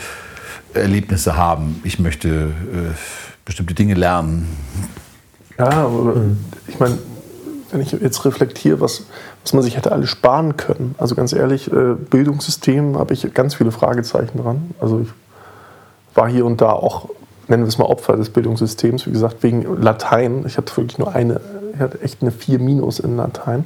Erlebnisse 0.72 1.37
haben, 1.37 1.81
ich 1.85 1.99
möchte 1.99 2.29
äh, 2.29 2.94
bestimmte 3.44 3.75
Dinge 3.75 3.94
lernen. 3.94 4.49
Ja, 5.59 5.70
aber 5.70 6.16
mhm. 6.16 6.38
ich 6.68 6.79
meine, 6.79 6.99
wenn 7.70 7.81
ich 7.81 7.92
jetzt 7.92 8.25
reflektiere, 8.25 8.81
was, 8.81 9.07
was 9.42 9.53
man 9.53 9.62
sich 9.62 9.77
hätte 9.77 9.92
alles 9.92 10.11
sparen 10.11 10.57
können. 10.57 10.94
Also 10.99 11.14
ganz 11.14 11.33
ehrlich, 11.33 11.70
äh, 11.72 11.94
Bildungssystem 11.94 12.99
habe 12.99 13.14
ich 13.14 13.33
ganz 13.35 13.55
viele 13.55 13.72
Fragezeichen 13.72 14.38
dran. 14.38 14.70
Also 14.81 15.01
ich 15.01 15.09
war 16.16 16.29
hier 16.29 16.46
und 16.46 16.61
da 16.61 16.70
auch, 16.70 17.11
nennen 17.48 17.64
wir 17.64 17.68
es 17.68 17.78
mal 17.78 17.85
Opfer 17.85 18.16
des 18.16 18.30
Bildungssystems, 18.30 19.06
wie 19.06 19.12
gesagt, 19.12 19.42
wegen 19.42 19.80
Latein. 19.80 20.44
Ich 20.46 20.56
hatte 20.56 20.76
wirklich 20.76 20.98
nur 20.98 21.14
eine, 21.14 21.40
ich 21.74 21.80
hatte 21.80 22.00
echt 22.00 22.22
eine 22.22 22.30
4 22.30 22.59
Minus 22.59 22.98
in 22.98 23.16
Latein. 23.16 23.64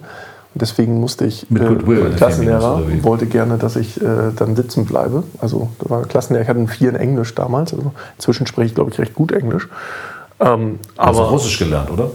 Und 0.53 0.63
deswegen 0.63 0.99
musste 0.99 1.27
ich 1.27 1.49
Mit 1.49 1.63
äh, 1.63 2.11
Klassenlehrer 2.17 2.83
wollte 3.03 3.27
gerne, 3.27 3.57
dass 3.57 3.77
ich 3.77 4.03
äh, 4.03 4.33
dann 4.35 4.57
sitzen 4.57 4.85
bleibe. 4.85 5.23
Also 5.39 5.69
da 5.79 5.91
war 5.91 6.03
Klassenlehrer, 6.03 6.43
ich 6.43 6.49
hatte 6.49 6.59
einen 6.59 6.69
4 6.69 6.91
in 6.91 6.97
Englisch 6.97 7.35
damals. 7.35 7.73
Also 7.73 7.93
inzwischen 8.17 8.47
spreche 8.47 8.67
ich, 8.67 8.75
glaube 8.75 8.91
ich, 8.91 8.99
recht 8.99 9.15
gut 9.15 9.31
Englisch. 9.31 9.69
Ähm, 10.41 10.81
Hast 10.99 11.19
du 11.19 11.23
Russisch 11.23 11.59
gelernt, 11.59 11.91
oder? 11.91 12.11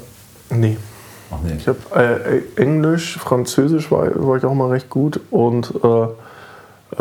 Nee. 0.50 0.78
Ach 1.32 1.38
nee. 1.44 1.54
Ich 1.58 1.68
habe 1.68 1.78
äh, 1.96 2.62
Englisch, 2.62 3.18
Französisch 3.18 3.90
war, 3.92 4.10
war, 4.16 4.38
ich 4.38 4.46
auch 4.46 4.54
mal 4.54 4.70
recht 4.70 4.90
gut 4.90 5.20
und 5.32 5.74
äh, 5.84 5.88
äh, 5.88 6.08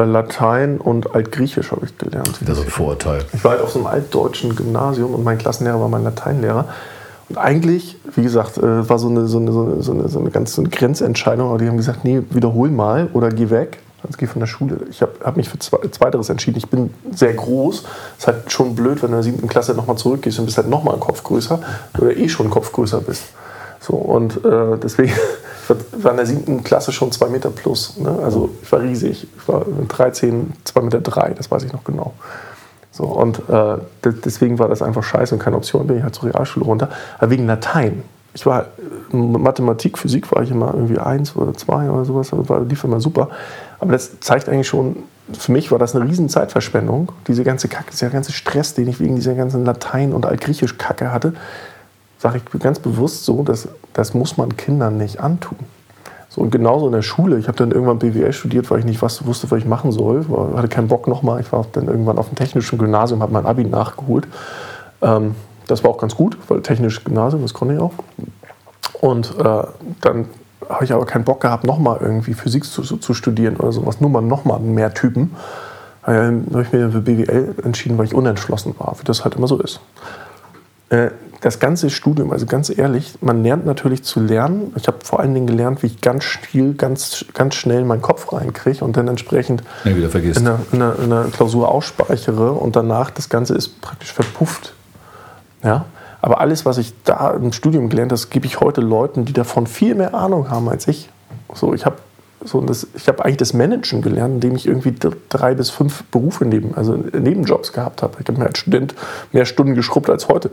Latein 0.02 0.78
und 0.78 1.14
Altgriechisch 1.14 1.70
habe 1.70 1.86
ich 1.86 1.96
gelernt. 1.96 2.40
Wieder 2.40 2.54
so 2.54 2.62
ein 2.62 2.68
Vorurteil. 2.68 3.24
Ich 3.32 3.44
war 3.44 3.52
halt 3.52 3.62
auf 3.62 3.70
so 3.70 3.78
einem 3.78 3.86
altdeutschen 3.86 4.56
Gymnasium 4.56 5.14
und 5.14 5.22
mein 5.22 5.38
Klassenlehrer 5.38 5.80
war 5.80 5.88
mein 5.88 6.02
Lateinlehrer. 6.02 6.66
Und 7.28 7.38
eigentlich, 7.38 7.96
wie 8.14 8.22
gesagt, 8.22 8.58
äh, 8.58 8.88
war 8.88 8.98
so 8.98 9.08
eine, 9.08 9.26
so 9.26 9.38
eine, 9.38 9.52
so 9.52 9.92
eine, 9.92 10.08
so 10.08 10.18
eine, 10.18 10.30
ganz 10.30 10.54
so 10.54 10.62
eine 10.62 10.68
Grenzentscheidung, 10.68 11.48
aber 11.48 11.58
die 11.58 11.68
haben 11.68 11.76
gesagt, 11.76 12.04
nee, 12.04 12.22
wiederhol 12.30 12.70
mal 12.70 13.08
oder 13.12 13.30
geh 13.30 13.50
weg. 13.50 13.78
Also 14.02 14.18
geh 14.18 14.26
von 14.26 14.40
der 14.40 14.46
Schule. 14.46 14.80
Ich 14.90 15.00
habe 15.00 15.12
hab 15.24 15.38
mich 15.38 15.48
für 15.48 15.58
Zweiteres 15.58 16.28
entschieden. 16.28 16.58
Ich 16.58 16.68
bin 16.68 16.92
sehr 17.10 17.32
groß. 17.32 17.84
Ist 18.18 18.26
halt 18.26 18.52
schon 18.52 18.74
blöd, 18.74 19.02
wenn 19.02 19.12
du 19.12 19.16
in 19.16 19.22
der 19.22 19.22
siebten 19.22 19.48
Klasse 19.48 19.72
nochmal 19.72 19.96
zurückgehst 19.96 20.38
und 20.38 20.44
bist 20.44 20.58
halt 20.58 20.68
nochmal 20.68 20.94
einen 20.94 21.00
Kopf 21.00 21.22
größer 21.22 21.60
oder 21.98 22.14
eh 22.14 22.28
schon 22.28 22.46
einen 22.46 22.52
Kopf 22.52 22.70
größer 22.70 23.00
bist. 23.00 23.24
So, 23.84 23.96
und 23.96 24.42
äh, 24.46 24.78
deswegen 24.82 25.12
war 25.98 26.12
in 26.12 26.16
der 26.16 26.24
siebten 26.24 26.64
Klasse 26.64 26.90
schon 26.90 27.12
zwei 27.12 27.28
Meter 27.28 27.50
plus. 27.50 27.98
Ne? 27.98 28.18
Also 28.24 28.48
ich 28.62 28.72
war 28.72 28.80
riesig. 28.80 29.28
Ich 29.36 29.48
war 29.48 29.62
13, 29.88 30.54
zwei 30.64 30.80
Meter 30.80 31.02
drei, 31.02 31.34
das 31.34 31.50
weiß 31.50 31.64
ich 31.64 31.72
noch 31.72 31.84
genau. 31.84 32.14
So, 32.90 33.04
und 33.04 33.42
äh, 33.50 33.76
deswegen 34.24 34.58
war 34.58 34.68
das 34.68 34.80
einfach 34.80 35.02
scheiße 35.02 35.34
und 35.34 35.40
keine 35.40 35.56
Option. 35.56 35.86
Bin 35.86 35.98
ich 35.98 36.02
halt 36.02 36.14
zur 36.14 36.32
Realschule 36.32 36.64
runter. 36.64 36.88
Aber 37.18 37.30
wegen 37.30 37.46
Latein. 37.46 38.04
Ich 38.32 38.46
war 38.46 38.68
äh, 39.12 39.16
Mathematik, 39.16 39.98
Physik 39.98 40.32
war 40.32 40.42
ich 40.42 40.50
immer 40.50 40.72
irgendwie 40.72 40.98
eins 40.98 41.36
oder 41.36 41.52
zwei 41.52 41.90
oder 41.90 42.06
sowas. 42.06 42.30
War, 42.32 42.60
lief 42.60 42.84
immer 42.84 43.00
super. 43.00 43.28
Aber 43.80 43.92
das 43.92 44.18
zeigt 44.20 44.48
eigentlich 44.48 44.68
schon, 44.68 44.96
für 45.38 45.52
mich 45.52 45.70
war 45.70 45.78
das 45.78 45.94
eine 45.94 46.08
riesen 46.08 46.30
Zeitverschwendung. 46.30 47.12
Diese 47.26 47.44
ganze 47.44 47.68
Kacke, 47.68 47.90
dieser 47.90 48.08
ganze 48.08 48.32
Stress, 48.32 48.72
den 48.72 48.88
ich 48.88 48.98
wegen 48.98 49.16
dieser 49.16 49.34
ganzen 49.34 49.66
Latein- 49.66 50.14
und 50.14 50.24
Altgriechisch-Kacke 50.24 51.12
hatte, 51.12 51.34
sage 52.24 52.38
ich 52.38 52.60
ganz 52.60 52.78
bewusst 52.78 53.26
so, 53.26 53.42
dass 53.42 53.68
das 53.92 54.14
muss 54.14 54.38
man 54.38 54.56
Kindern 54.56 54.96
nicht 54.96 55.20
antun. 55.20 55.58
So, 56.30 56.40
und 56.40 56.50
genauso 56.50 56.86
in 56.86 56.92
der 56.92 57.02
Schule. 57.02 57.38
Ich 57.38 57.48
habe 57.48 57.58
dann 57.58 57.70
irgendwann 57.70 57.98
BWL 57.98 58.32
studiert, 58.32 58.70
weil 58.70 58.78
ich 58.78 58.86
nicht 58.86 59.02
was, 59.02 59.26
wusste, 59.26 59.50
was 59.50 59.58
ich 59.58 59.66
machen 59.66 59.92
soll. 59.92 60.22
Ich 60.22 60.56
hatte 60.56 60.68
keinen 60.68 60.88
Bock 60.88 61.06
nochmal. 61.06 61.42
Ich 61.42 61.52
war 61.52 61.66
dann 61.72 61.86
irgendwann 61.86 62.16
auf 62.16 62.28
dem 62.30 62.34
technischen 62.34 62.78
Gymnasium, 62.78 63.20
habe 63.20 63.34
mein 63.34 63.44
Abi 63.44 63.64
nachgeholt. 63.64 64.26
Ähm, 65.02 65.34
das 65.66 65.84
war 65.84 65.90
auch 65.90 65.98
ganz 65.98 66.16
gut, 66.16 66.38
weil 66.48 66.62
technisches 66.62 67.04
Gymnasium, 67.04 67.42
das 67.42 67.52
konnte 67.52 67.74
ich 67.74 67.80
auch. 67.80 67.92
Und 69.02 69.38
äh, 69.38 69.64
dann 70.00 70.24
habe 70.66 70.84
ich 70.84 70.94
aber 70.94 71.04
keinen 71.04 71.24
Bock 71.24 71.42
gehabt, 71.42 71.64
nochmal 71.64 71.98
irgendwie 72.00 72.32
Physik 72.32 72.64
zu, 72.64 72.82
zu, 72.82 73.12
studieren 73.12 73.56
oder 73.56 73.70
sowas. 73.70 74.00
Nur 74.00 74.08
mal 74.08 74.22
nochmal 74.22 74.60
mehr 74.60 74.94
Typen. 74.94 75.36
Dann 76.06 76.46
habe 76.52 76.62
ich 76.62 76.72
mir 76.72 76.90
für 76.90 77.02
BWL 77.02 77.56
entschieden, 77.64 77.98
weil 77.98 78.06
ich 78.06 78.14
unentschlossen 78.14 78.74
war, 78.78 78.96
wie 78.98 79.04
das 79.04 79.24
halt 79.24 79.34
immer 79.34 79.46
so 79.46 79.60
ist. 79.60 79.80
Äh, 80.94 81.10
das 81.40 81.58
ganze 81.58 81.90
Studium, 81.90 82.32
also 82.32 82.46
ganz 82.46 82.70
ehrlich, 82.70 83.18
man 83.20 83.42
lernt 83.42 83.66
natürlich 83.66 84.02
zu 84.02 84.18
lernen. 84.18 84.72
Ich 84.76 84.86
habe 84.86 85.04
vor 85.04 85.20
allen 85.20 85.34
Dingen 85.34 85.46
gelernt, 85.46 85.82
wie 85.82 85.88
ich 85.88 86.00
ganz 86.00 86.24
still, 86.24 86.72
ganz, 86.72 87.26
ganz 87.34 87.54
schnell 87.54 87.82
in 87.82 87.86
meinen 87.86 88.00
Kopf 88.00 88.32
reinkriege 88.32 88.82
und 88.82 88.96
dann 88.96 89.08
entsprechend 89.08 89.62
ja, 89.84 89.94
wieder 89.94 90.08
vergisst. 90.08 90.40
In, 90.40 90.46
einer, 90.48 90.60
in, 90.72 90.80
einer, 90.80 90.98
in 90.98 91.12
einer 91.12 91.24
Klausur 91.24 91.68
ausspeichere 91.68 92.52
und 92.52 92.76
danach 92.76 93.10
das 93.10 93.28
Ganze 93.28 93.54
ist 93.54 93.82
praktisch 93.82 94.10
verpufft. 94.14 94.72
Ja? 95.62 95.84
Aber 96.22 96.40
alles, 96.40 96.64
was 96.64 96.78
ich 96.78 96.94
da 97.04 97.32
im 97.32 97.52
Studium 97.52 97.90
gelernt 97.90 98.10
habe, 98.10 98.18
das 98.18 98.30
gebe 98.30 98.46
ich 98.46 98.60
heute 98.60 98.80
Leuten, 98.80 99.26
die 99.26 99.34
davon 99.34 99.66
viel 99.66 99.94
mehr 99.94 100.14
Ahnung 100.14 100.48
haben 100.48 100.70
als 100.70 100.88
ich. 100.88 101.10
So, 101.52 101.74
ich 101.74 101.84
habe 101.84 101.96
so, 102.44 102.60
das, 102.60 102.86
ich 102.94 103.08
habe 103.08 103.24
eigentlich 103.24 103.38
das 103.38 103.54
Managen 103.54 104.02
gelernt, 104.02 104.34
indem 104.34 104.54
ich 104.54 104.66
irgendwie 104.66 104.94
drei 105.28 105.54
bis 105.54 105.70
fünf 105.70 106.04
Berufe 106.04 106.44
neben, 106.44 106.74
also 106.74 106.94
Nebenjobs 106.94 107.72
gehabt 107.72 108.02
habe. 108.02 108.18
Ich 108.20 108.28
habe 108.28 108.38
mir 108.38 108.46
als 108.46 108.58
Student 108.58 108.94
mehr 109.32 109.46
Stunden 109.46 109.74
geschrubbt 109.74 110.10
als 110.10 110.28
heute. 110.28 110.50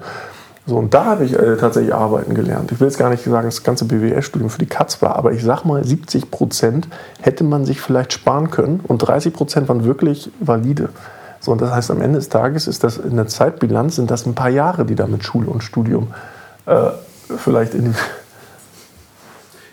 So, 0.67 0.77
und 0.77 0.93
da 0.93 1.05
habe 1.05 1.25
ich 1.25 1.33
äh, 1.33 1.57
tatsächlich 1.57 1.93
arbeiten 1.93 2.35
gelernt. 2.35 2.71
Ich 2.71 2.79
will 2.79 2.87
jetzt 2.87 2.99
gar 2.99 3.09
nicht 3.09 3.23
sagen, 3.23 3.47
das 3.47 3.63
ganze 3.63 3.85
BWL-Studium 3.85 4.49
für 4.49 4.59
die 4.59 4.67
Katz 4.67 5.01
war, 5.01 5.15
aber 5.15 5.33
ich 5.33 5.43
sag 5.43 5.65
mal, 5.65 5.83
70 5.83 6.29
Prozent 6.29 6.87
hätte 7.19 7.43
man 7.43 7.65
sich 7.65 7.81
vielleicht 7.81 8.13
sparen 8.13 8.51
können 8.51 8.79
und 8.87 8.99
30 8.99 9.33
Prozent 9.33 9.69
waren 9.69 9.83
wirklich 9.83 10.31
valide. 10.39 10.89
So, 11.39 11.51
und 11.51 11.61
das 11.61 11.71
heißt, 11.71 11.89
am 11.89 12.01
Ende 12.01 12.19
des 12.19 12.29
Tages 12.29 12.67
ist 12.67 12.83
das 12.83 12.97
in 12.97 13.15
der 13.15 13.27
Zeitbilanz 13.27 13.95
sind 13.95 14.11
das 14.11 14.27
ein 14.27 14.35
paar 14.35 14.49
Jahre, 14.49 14.85
die 14.85 14.93
da 14.93 15.07
mit 15.07 15.23
Schule 15.23 15.49
und 15.49 15.63
Studium 15.63 16.13
äh, 16.67 16.91
vielleicht 17.37 17.73
in 17.73 17.85
die 17.85 17.93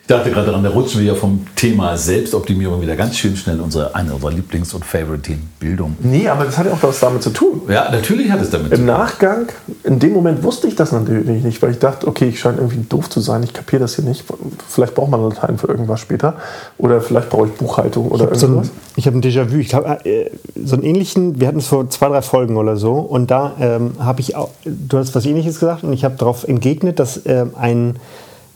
dachte 0.08 0.30
gerade 0.30 0.46
daran, 0.46 0.64
da 0.64 0.70
rutschen 0.70 1.00
wir 1.00 1.08
ja 1.08 1.14
vom 1.14 1.46
Thema 1.54 1.96
Selbstoptimierung 1.96 2.80
wieder 2.80 2.96
ganz 2.96 3.16
schön 3.16 3.36
schnell 3.36 3.60
unsere, 3.60 3.94
eine 3.94 4.14
unserer 4.14 4.32
Lieblings- 4.32 4.74
und 4.74 4.84
Favorite-Themen, 4.84 5.50
Bildung. 5.60 5.96
Nee, 6.00 6.28
aber 6.28 6.44
das 6.44 6.56
hat 6.56 6.66
ja 6.66 6.72
auch 6.72 6.82
was 6.82 6.98
damit 6.98 7.22
zu 7.22 7.30
tun. 7.30 7.62
Ja, 7.68 7.90
natürlich 7.90 8.30
hat 8.30 8.40
es 8.40 8.50
damit 8.50 8.66
Im 8.66 8.70
zu 8.70 8.76
tun. 8.78 8.88
Im 8.88 8.98
Nachgang, 8.98 9.46
in 9.84 9.98
dem 9.98 10.12
Moment 10.14 10.42
wusste 10.42 10.66
ich 10.66 10.74
das 10.74 10.92
natürlich 10.92 11.44
nicht, 11.44 11.60
weil 11.60 11.72
ich 11.72 11.78
dachte, 11.78 12.08
okay, 12.08 12.28
ich 12.28 12.40
scheine 12.40 12.56
irgendwie 12.56 12.84
doof 12.88 13.10
zu 13.10 13.20
sein, 13.20 13.42
ich 13.42 13.52
kapiere 13.52 13.80
das 13.80 13.96
hier 13.96 14.04
nicht. 14.04 14.24
Vielleicht 14.68 14.94
braucht 14.94 15.10
man 15.10 15.22
Latein 15.22 15.58
für 15.58 15.68
irgendwas 15.68 16.00
später. 16.00 16.36
Oder 16.78 17.02
vielleicht 17.02 17.28
brauche 17.28 17.48
ich 17.48 17.52
Buchhaltung 17.52 18.08
oder 18.08 18.32
ich 18.32 18.42
irgendwas. 18.42 18.68
So 18.68 18.72
ein, 18.72 18.78
ich 18.96 19.06
habe 19.06 19.18
ein 19.18 19.22
Déjà-vu. 19.22 19.58
Ich 19.58 19.68
glaube, 19.68 20.04
äh, 20.04 20.30
so 20.64 20.74
einen 20.74 20.84
ähnlichen, 20.84 21.38
wir 21.38 21.48
hatten 21.48 21.58
es 21.58 21.66
vor 21.66 21.88
zwei, 21.90 22.08
drei 22.08 22.22
Folgen 22.22 22.56
oder 22.56 22.76
so. 22.76 22.94
Und 22.94 23.30
da 23.30 23.54
ähm, 23.60 23.92
habe 23.98 24.22
ich 24.22 24.36
auch, 24.36 24.50
du 24.64 24.96
hast 24.96 25.14
was 25.14 25.26
Ähnliches 25.26 25.60
gesagt 25.60 25.84
und 25.84 25.92
ich 25.92 26.04
habe 26.04 26.16
darauf 26.16 26.44
entgegnet, 26.44 26.98
dass 26.98 27.18
äh, 27.26 27.44
ein 27.54 27.96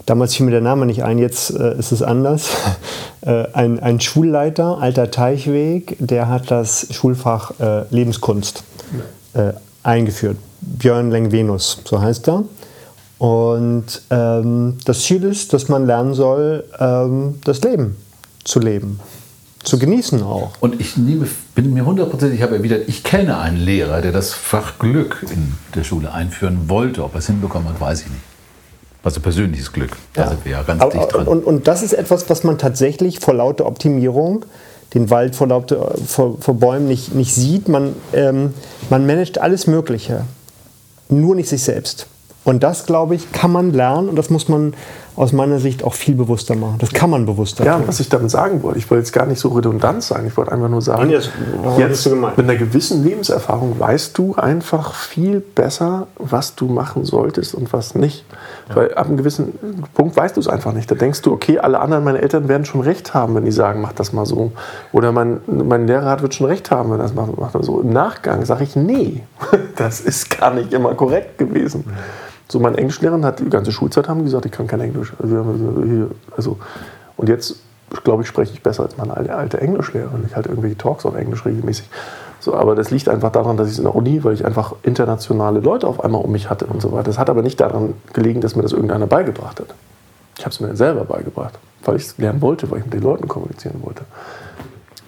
Damals 0.06 0.34
fiel 0.34 0.46
mir 0.46 0.52
der 0.52 0.60
Name 0.60 0.86
nicht 0.86 1.04
ein, 1.04 1.18
jetzt 1.18 1.50
äh, 1.50 1.78
ist 1.78 1.92
es 1.92 2.02
anders. 2.02 2.50
äh, 3.20 3.44
ein, 3.52 3.80
ein 3.80 4.00
Schulleiter, 4.00 4.78
alter 4.78 5.10
Teichweg, 5.10 5.96
der 6.00 6.28
hat 6.28 6.50
das 6.50 6.88
Schulfach 6.90 7.52
äh, 7.60 7.84
Lebenskunst 7.90 8.64
äh, 9.34 9.52
eingeführt. 9.82 10.36
Björn 10.60 11.10
Lengvenus, 11.10 11.80
so 11.84 12.00
heißt 12.00 12.28
er. 12.28 12.44
Und 13.18 14.02
ähm, 14.10 14.78
das 14.84 15.02
Ziel 15.02 15.22
ist, 15.24 15.52
dass 15.52 15.68
man 15.68 15.86
lernen 15.86 16.14
soll, 16.14 16.64
ähm, 16.80 17.38
das 17.44 17.60
Leben 17.62 17.96
zu 18.42 18.58
leben, 18.58 18.98
zu 19.62 19.78
genießen 19.78 20.22
auch. 20.22 20.54
Und 20.58 20.80
ich 20.80 20.96
nehme, 20.96 21.28
bin 21.54 21.72
mir 21.72 21.86
hundertprozentig, 21.86 22.40
ich 22.40 22.42
habe 22.42 22.56
erwidert, 22.56 22.88
ich 22.88 23.04
kenne 23.04 23.38
einen 23.38 23.58
Lehrer, 23.58 24.00
der 24.00 24.10
das 24.10 24.32
Fach 24.32 24.80
Glück 24.80 25.24
in 25.32 25.54
der 25.76 25.84
Schule 25.84 26.12
einführen 26.12 26.68
wollte. 26.68 27.04
Ob 27.04 27.14
er 27.14 27.20
es 27.20 27.26
hinbekommen 27.26 27.68
hat, 27.68 27.80
weiß 27.80 28.00
ich 28.00 28.08
nicht. 28.08 28.31
Also 29.04 29.20
persönliches 29.20 29.72
Glück. 29.72 29.90
Da 30.14 30.22
Ja. 30.22 30.28
sind 30.30 30.44
wir 30.44 30.52
ja 30.52 30.62
ganz 30.62 30.80
Aber, 30.80 30.92
dicht 30.92 31.12
dran. 31.12 31.26
und, 31.26 31.44
und 31.44 31.66
das 31.66 31.82
ist 31.82 31.92
etwas, 31.92 32.30
was 32.30 32.44
man 32.44 32.58
tatsächlich 32.58 33.18
vor 33.20 33.34
lauter 33.34 33.66
Optimierung, 33.66 34.44
den 34.94 35.10
Wald 35.10 35.34
vor, 35.34 35.48
lauter, 35.48 35.94
vor, 36.06 36.36
vor 36.40 36.54
Bäumen 36.54 36.86
nicht, 36.86 37.14
nicht 37.14 37.34
sieht. 37.34 37.68
Man, 37.68 37.94
ähm, 38.12 38.54
man 38.90 39.06
managt 39.06 39.38
alles 39.38 39.66
Mögliche, 39.66 40.24
nur 41.08 41.34
nicht 41.34 41.48
sich 41.48 41.62
selbst. 41.64 42.06
Und 42.44 42.62
das, 42.62 42.86
glaube 42.86 43.14
ich, 43.14 43.30
kann 43.32 43.50
man 43.52 43.72
lernen 43.72 44.08
und 44.08 44.16
das 44.16 44.28
muss 44.30 44.48
man 44.48 44.74
aus 45.16 45.32
meiner 45.32 45.58
Sicht 45.58 45.84
auch 45.84 45.94
viel 45.94 46.14
bewusster 46.14 46.54
machen. 46.54 46.76
Das 46.78 46.92
kann 46.92 47.10
man 47.10 47.26
bewusster 47.26 47.64
Ja, 47.64 47.76
tun. 47.76 47.84
was 47.86 48.00
ich 48.00 48.08
damit 48.08 48.30
sagen 48.30 48.62
wollte, 48.62 48.78
ich 48.78 48.90
wollte 48.90 49.00
jetzt 49.02 49.12
gar 49.12 49.26
nicht 49.26 49.38
so 49.38 49.48
redundant 49.50 50.02
sein. 50.02 50.26
Ich 50.26 50.36
wollte 50.36 50.52
einfach 50.52 50.68
nur 50.68 50.80
sagen, 50.82 51.10
jetzt 51.10 52.04
gemeint? 52.04 52.36
mit 52.38 52.48
einer 52.48 52.58
gewissen 52.58 53.04
Lebenserfahrung 53.04 53.78
weißt 53.78 54.16
du 54.16 54.34
einfach 54.36 54.94
viel 54.94 55.40
besser, 55.40 56.06
was 56.16 56.54
du 56.54 56.66
machen 56.66 57.04
solltest 57.04 57.54
und 57.54 57.72
was 57.72 57.94
nicht. 57.94 58.24
Weil 58.72 58.94
ab 58.94 59.06
einem 59.06 59.16
gewissen 59.18 59.52
Punkt 59.92 60.16
weißt 60.16 60.36
du 60.36 60.40
es 60.40 60.48
einfach 60.48 60.72
nicht. 60.72 60.90
Da 60.90 60.94
denkst 60.94 61.20
du, 61.22 61.32
okay, 61.32 61.58
alle 61.58 61.80
anderen, 61.80 62.04
meine 62.04 62.22
Eltern 62.22 62.48
werden 62.48 62.64
schon 62.64 62.80
recht 62.80 63.12
haben, 63.12 63.34
wenn 63.34 63.44
die 63.44 63.52
sagen, 63.52 63.82
mach 63.82 63.92
das 63.92 64.12
mal 64.12 64.24
so. 64.24 64.52
Oder 64.92 65.12
mein, 65.12 65.40
mein 65.46 65.86
Lehrer 65.86 66.22
wird 66.22 66.34
schon 66.34 66.46
recht 66.46 66.70
haben, 66.70 66.90
wenn 66.90 67.00
er 67.00 67.04
das 67.04 67.14
macht, 67.14 67.38
macht 67.38 67.52
so. 67.64 67.80
Im 67.80 67.90
Nachgang 67.90 68.44
sage 68.44 68.64
ich, 68.64 68.76
nee, 68.76 69.22
das 69.76 70.00
ist 70.00 70.38
gar 70.38 70.54
nicht 70.54 70.72
immer 70.72 70.94
korrekt 70.94 71.38
gewesen. 71.38 71.84
So, 72.52 72.60
mein 72.60 72.74
Englischlehrer 72.74 73.18
hat 73.22 73.40
die 73.40 73.48
ganze 73.48 73.72
Schulzeit 73.72 74.10
haben 74.10 74.24
gesagt, 74.24 74.44
ich 74.44 74.52
kann 74.52 74.66
kein 74.66 74.82
Englisch. 74.82 75.14
Also, 75.22 75.42
also, 76.36 76.58
und 77.16 77.30
jetzt, 77.30 77.56
glaube 78.04 78.24
ich, 78.24 78.28
spreche 78.28 78.52
ich 78.52 78.62
besser 78.62 78.82
als 78.82 78.98
meine 78.98 79.16
alte, 79.16 79.34
alte 79.34 79.58
Englischlehrerin. 79.58 80.22
Ich 80.28 80.36
halte 80.36 80.50
irgendwelche 80.50 80.76
Talks 80.76 81.06
auf 81.06 81.16
Englisch 81.16 81.46
regelmäßig. 81.46 81.88
So, 82.40 82.54
aber 82.54 82.74
das 82.74 82.90
liegt 82.90 83.08
einfach 83.08 83.32
daran, 83.32 83.56
dass 83.56 83.68
ich 83.68 83.72
es 83.72 83.78
in 83.78 83.84
der 83.84 83.94
Uni, 83.94 84.22
weil 84.22 84.34
ich 84.34 84.44
einfach 84.44 84.74
internationale 84.82 85.60
Leute 85.60 85.86
auf 85.88 86.04
einmal 86.04 86.20
um 86.20 86.30
mich 86.30 86.50
hatte 86.50 86.66
und 86.66 86.82
so 86.82 86.92
weiter. 86.92 87.04
Das 87.04 87.18
hat 87.18 87.30
aber 87.30 87.40
nicht 87.40 87.58
daran 87.58 87.94
gelegen, 88.12 88.42
dass 88.42 88.54
mir 88.54 88.62
das 88.62 88.72
irgendeiner 88.72 89.06
beigebracht 89.06 89.58
hat. 89.58 89.68
Ich 90.36 90.44
habe 90.44 90.52
es 90.52 90.60
mir 90.60 90.76
selber 90.76 91.06
beigebracht, 91.06 91.58
weil 91.84 91.96
ich 91.96 92.02
es 92.02 92.18
lernen 92.18 92.42
wollte, 92.42 92.70
weil 92.70 92.80
ich 92.80 92.84
mit 92.84 92.92
den 92.92 93.02
Leuten 93.02 93.28
kommunizieren 93.28 93.76
wollte. 93.82 94.02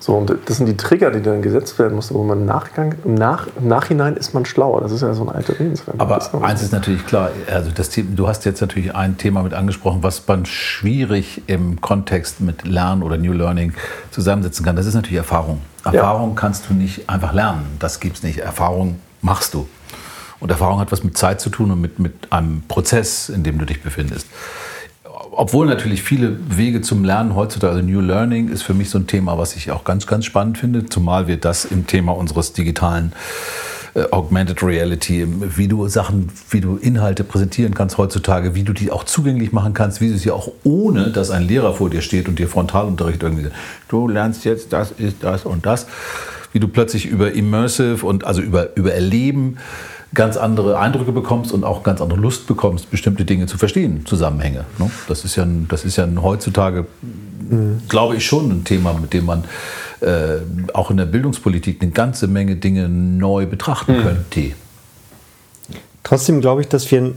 So, 0.05 0.13
und 0.13 0.31
das 0.45 0.59
sind 0.59 0.67
die 0.67 0.77
Trigger, 0.77 1.11
die 1.11 1.23
dann 1.23 1.41
gesetzt 1.41 1.79
werden 1.79 1.95
mussten, 1.95 2.15
wo 2.15 2.23
man 2.25 2.41
im, 2.41 2.45
Nachgang, 2.45 2.95
im, 3.07 3.15
Nach, 3.15 3.47
im 3.59 3.69
Nachhinein 3.69 4.19
ist 4.19 4.35
man 4.35 4.45
schlauer. 4.45 4.83
Das 4.83 4.93
ist 4.93 5.01
ja 5.01 5.15
so 5.15 5.27
ein 5.27 5.35
alter 5.35 5.59
Redenswert. 5.59 5.99
Aber 5.99 6.19
ist 6.19 6.35
eins 6.35 6.61
ist 6.61 6.73
natürlich 6.73 7.07
klar, 7.07 7.31
also 7.51 7.71
das 7.75 7.89
Thema, 7.89 8.11
du 8.15 8.29
hast 8.29 8.45
jetzt 8.45 8.61
natürlich 8.61 8.95
ein 8.95 9.17
Thema 9.17 9.43
mit 9.43 9.55
angesprochen, 9.55 10.03
was 10.03 10.29
man 10.29 10.45
schwierig 10.45 11.45
im 11.47 11.81
Kontext 11.81 12.43
mit 12.43 12.69
Lernen 12.69 13.03
oder 13.03 13.17
New 13.17 13.33
Learning 13.33 13.73
zusammensetzen 14.11 14.63
kann. 14.63 14.77
Das 14.77 14.85
ist 14.85 14.93
natürlich 14.93 15.17
Erfahrung. 15.17 15.63
Erfahrung 15.85 16.35
kannst 16.35 16.69
du 16.69 16.75
nicht 16.75 17.09
einfach 17.09 17.33
lernen. 17.33 17.65
Das 17.79 17.99
gibt 17.99 18.17
es 18.17 18.23
nicht. 18.23 18.41
Erfahrung 18.41 19.01
machst 19.23 19.55
du. 19.55 19.67
Und 20.39 20.51
Erfahrung 20.51 20.81
hat 20.81 20.93
was 20.93 21.03
mit 21.03 21.17
Zeit 21.17 21.41
zu 21.41 21.49
tun 21.49 21.71
und 21.71 21.81
mit, 21.81 21.99
mit 21.99 22.31
einem 22.31 22.63
Prozess, 22.69 23.31
in 23.31 23.43
dem 23.43 23.57
du 23.57 23.65
dich 23.65 23.83
befindest. 23.83 24.27
Obwohl 25.37 25.67
natürlich 25.67 26.03
viele 26.03 26.37
Wege 26.49 26.81
zum 26.81 27.05
Lernen 27.05 27.35
heutzutage, 27.35 27.75
also 27.75 27.87
New 27.87 28.01
Learning 28.01 28.49
ist 28.49 28.63
für 28.63 28.75
mich 28.75 28.91
so 28.91 28.99
ein 28.99 29.07
Thema, 29.07 29.39
was 29.39 29.57
ich 29.57 29.71
auch 29.73 29.85
ganz, 29.85 30.07
ganz 30.07 30.25
spannend 30.25 30.59
finde, 30.59 30.87
zumal 30.87 31.27
wir 31.27 31.37
das 31.37 31.65
im 31.65 31.87
Thema 31.87 32.13
unseres 32.13 32.53
digitalen 32.53 33.13
äh, 33.95 34.05
Augmented 34.11 34.63
Reality, 34.63 35.27
wie 35.57 35.69
du 35.69 35.87
Sachen, 35.89 36.31
wie 36.51 36.61
du 36.61 36.77
Inhalte 36.77 37.25
präsentieren 37.25 37.75
kannst 37.75 37.99
heutzutage, 37.99 38.55
wie 38.55 38.63
du 38.63 38.73
die 38.73 38.91
auch 38.91 39.05
zugänglich 39.05 39.53
machen 39.53 39.75
kannst, 39.75 40.01
wie 40.01 40.11
du 40.11 40.19
sie 40.19 40.31
auch 40.31 40.49
ohne, 40.63 41.11
dass 41.11 41.31
ein 41.31 41.43
Lehrer 41.43 41.75
vor 41.75 41.91
dir 41.91 42.03
steht 42.03 42.29
und 42.29 42.39
dir 42.39 42.49
Frontalunterricht 42.49 43.23
irgendwie, 43.23 43.45
sagt, 43.45 43.57
du 43.89 44.09
lernst 44.09 44.45
jetzt 44.45 44.73
das, 44.73 44.93
ist 44.93 45.17
das 45.23 45.45
und 45.45 45.67
das, 45.67 45.87
wie 46.53 46.61
du 46.61 46.69
plötzlich 46.69 47.07
über 47.07 47.33
Immersive 47.33 48.07
und 48.07 48.25
also 48.25 48.41
über, 48.41 48.77
über 48.77 48.95
Erleben 48.95 49.59
ganz 50.15 50.37
andere 50.37 50.79
Eindrücke 50.79 51.13
bekommst 51.13 51.53
und 51.53 51.65
auch 51.65 51.83
ganz 51.83 52.01
andere 52.01 52.19
Lust 52.19 52.47
bekommst, 52.47 52.91
bestimmte 52.91 53.25
Dinge 53.25 53.47
zu 53.47 53.59
verstehen, 53.59 54.07
Zusammenhänge. 54.07 54.65
Ne? 54.79 54.91
Das 55.09 55.25
ist 55.25 55.37
ja, 55.37 55.43
ein, 55.43 55.67
das 55.69 55.85
ist 55.85 55.97
ja 55.97 56.05
ein 56.05 56.23
heutzutage, 56.23 56.87
glaube 57.89 58.17
ich, 58.17 58.25
schon 58.25 58.51
ein 58.51 58.65
Thema, 58.65 58.95
mit 58.95 59.13
dem 59.13 59.27
man 59.27 59.45
äh, 60.01 60.39
auch 60.73 60.91
in 60.91 60.97
der 60.97 61.07
Bildungspolitik 61.07 61.83
eine 61.83 61.91
ganze 61.91 62.29
Menge 62.29 62.57
Dinge 62.57 62.89
neu 62.89 63.47
betrachten 63.47 64.03
könnte. 64.03 64.55
Trotzdem 66.03 66.41
glaube 66.41 66.61
ich, 66.61 66.69
dass 66.69 66.91
wir 66.91 67.15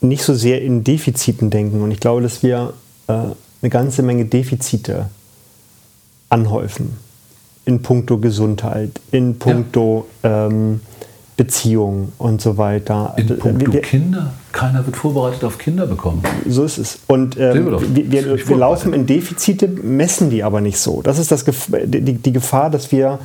nicht 0.00 0.22
so 0.22 0.34
sehr 0.34 0.62
in 0.62 0.84
Defiziten 0.84 1.50
denken. 1.50 1.82
Und 1.82 1.90
ich 1.90 2.00
glaube, 2.00 2.22
dass 2.22 2.42
wir 2.42 2.74
äh, 3.08 3.12
eine 3.12 3.70
ganze 3.70 4.02
Menge 4.02 4.26
Defizite 4.26 5.10
anhäufen. 6.28 6.96
In 7.64 7.82
puncto 7.82 8.18
Gesundheit, 8.18 9.00
in 9.10 9.38
puncto 9.38 10.06
ähm, 10.22 10.80
Beziehung 11.38 12.12
und 12.18 12.42
so 12.42 12.58
weiter. 12.58 13.14
In 13.16 13.28
Wir- 13.28 13.36
puncto 13.38 13.72
wir- 13.72 13.80
Kinder, 13.80 14.32
keiner 14.52 14.84
wird 14.84 14.96
vorbereitet 14.96 15.44
auf 15.44 15.56
Kinder 15.56 15.86
bekommen. 15.86 16.20
So 16.46 16.64
ist 16.64 16.76
es. 16.78 16.98
Und 17.06 17.38
ähm, 17.38 17.78
wir, 17.94 18.10
wir, 18.12 18.48
wir 18.48 18.56
laufen 18.56 18.92
in 18.92 19.06
Defizite, 19.06 19.68
messen 19.68 20.28
die 20.30 20.42
aber 20.44 20.60
nicht 20.60 20.78
so. 20.78 21.00
Das 21.00 21.18
ist 21.18 21.30
das 21.30 21.44
die, 21.46 22.12
die 22.14 22.32
Gefahr, 22.32 22.70
dass 22.70 22.90
wir 22.90 23.20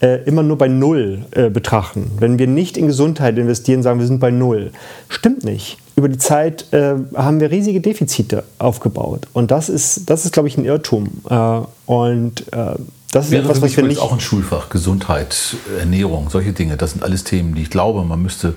äh, 0.00 0.22
immer 0.26 0.44
nur 0.44 0.56
bei 0.58 0.68
Null 0.68 1.24
äh, 1.32 1.50
betrachten. 1.50 2.12
Wenn 2.20 2.38
wir 2.38 2.46
nicht 2.46 2.76
in 2.76 2.86
Gesundheit 2.86 3.36
investieren, 3.36 3.82
sagen 3.82 3.98
wir 3.98 4.06
sind 4.06 4.20
bei 4.20 4.30
Null. 4.30 4.70
Stimmt 5.08 5.42
nicht. 5.44 5.78
Über 5.96 6.08
die 6.08 6.18
Zeit 6.18 6.72
äh, 6.72 6.94
haben 7.16 7.40
wir 7.40 7.50
riesige 7.50 7.80
Defizite 7.80 8.44
aufgebaut. 8.58 9.26
Und 9.32 9.50
das 9.50 9.68
ist, 9.68 10.08
das 10.08 10.24
ist 10.24 10.32
glaube 10.32 10.46
ich, 10.48 10.56
ein 10.56 10.64
Irrtum. 10.64 11.08
Äh, 11.28 11.60
und 11.86 12.44
äh, 12.52 12.74
das 13.16 13.26
ist 13.26 13.30
Wäre 13.32 13.42
etwas, 13.42 13.58
für 13.58 13.62
was 13.62 13.70
mich 13.70 13.76
wir 13.76 13.84
übrigens 13.84 13.98
nicht. 14.00 14.08
auch 14.08 14.12
ein 14.12 14.20
Schulfach. 14.20 14.68
Gesundheit, 14.68 15.56
Ernährung, 15.78 16.28
solche 16.30 16.52
Dinge. 16.52 16.76
Das 16.76 16.92
sind 16.92 17.02
alles 17.02 17.24
Themen, 17.24 17.54
die 17.54 17.62
ich 17.62 17.70
glaube, 17.70 18.04
man 18.04 18.20
müsste. 18.22 18.54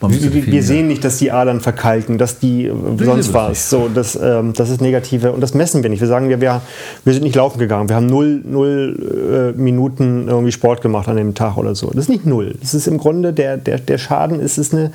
Man 0.00 0.10
müsste 0.10 0.34
Wir, 0.34 0.46
wir 0.46 0.62
sehen 0.62 0.88
nicht, 0.88 1.04
dass 1.04 1.18
die 1.18 1.30
Adern 1.30 1.60
verkalken, 1.60 2.18
dass 2.18 2.38
die 2.38 2.66
äh, 2.66 2.70
sehen 2.70 2.98
sonst 2.98 3.28
wir 3.28 3.34
was. 3.34 3.48
nicht. 3.50 3.60
So, 3.62 3.88
das, 3.88 4.18
ähm, 4.20 4.52
das 4.52 4.68
ist 4.68 4.80
negative 4.82 5.32
und 5.32 5.40
das 5.40 5.54
messen 5.54 5.82
wir 5.82 5.88
nicht. 5.88 6.00
Wir 6.00 6.08
sagen, 6.08 6.28
wir, 6.28 6.40
wir, 6.40 6.60
wir 7.04 7.12
sind 7.14 7.22
nicht 7.22 7.36
laufen 7.36 7.58
gegangen. 7.58 7.88
Wir 7.88 7.96
haben 7.96 8.06
null, 8.06 8.42
null 8.44 9.52
äh, 9.56 9.58
Minuten 9.58 10.28
irgendwie 10.28 10.52
Sport 10.52 10.82
gemacht 10.82 11.08
an 11.08 11.16
dem 11.16 11.34
Tag 11.34 11.56
oder 11.56 11.74
so. 11.74 11.86
Das 11.86 12.04
ist 12.04 12.08
nicht 12.10 12.26
null. 12.26 12.56
Das 12.60 12.74
ist 12.74 12.86
im 12.86 12.98
Grunde 12.98 13.32
der, 13.32 13.56
der, 13.56 13.78
der 13.78 13.96
Schaden 13.98 14.40
ist, 14.40 14.58
ist, 14.58 14.74
eine, 14.74 14.92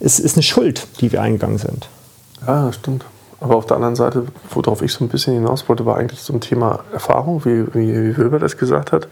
ist, 0.00 0.18
ist 0.18 0.34
eine 0.36 0.42
Schuld, 0.42 0.86
die 1.00 1.12
wir 1.12 1.22
eingegangen 1.22 1.58
sind. 1.58 1.88
Ja, 2.46 2.66
das 2.66 2.76
stimmt. 2.76 3.04
Aber 3.40 3.56
auf 3.56 3.66
der 3.66 3.76
anderen 3.76 3.96
Seite, 3.96 4.26
worauf 4.50 4.82
ich 4.82 4.92
so 4.92 5.04
ein 5.04 5.08
bisschen 5.08 5.34
hinaus 5.34 5.68
wollte, 5.68 5.86
war 5.86 5.96
eigentlich 5.96 6.22
so 6.22 6.32
ein 6.32 6.40
Thema 6.40 6.80
Erfahrung, 6.92 7.44
wie, 7.44 7.66
wie, 7.74 8.16
Wilber 8.16 8.38
das 8.38 8.56
gesagt 8.56 8.92
hat, 8.92 9.08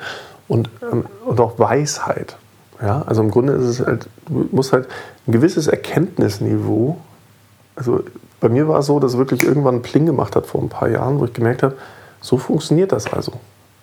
und, 0.49 0.69
ähm, 0.93 1.05
und 1.25 1.41
auch 1.41 1.59
Weisheit. 1.59 2.37
Ja, 2.83 3.03
also 3.07 3.23
im 3.23 3.31
Grunde 3.31 3.55
ist 3.55 3.65
es 3.65 3.87
halt, 3.87 4.09
du 4.29 4.49
musst 4.51 4.73
halt 4.73 4.89
ein 5.27 5.33
gewisses 5.33 5.67
Erkenntnisniveau, 5.67 6.99
also 7.75 8.03
bei 8.41 8.49
mir 8.49 8.69
war 8.69 8.81
es 8.81 8.87
so, 8.87 9.01
dass 9.01 9.17
wirklich 9.17 9.45
irgendwann 9.45 9.83
Pling 9.83 10.07
gemacht 10.07 10.37
hat 10.37 10.47
vor 10.47 10.61
ein 10.61 10.69
paar 10.69 10.89
Jahren, 10.89 11.19
wo 11.21 11.25
ich 11.25 11.33
gemerkt 11.33 11.63
habe, 11.63 11.77
so 12.21 12.37
funktioniert 12.37 12.93
das 12.93 13.13
also. 13.13 13.33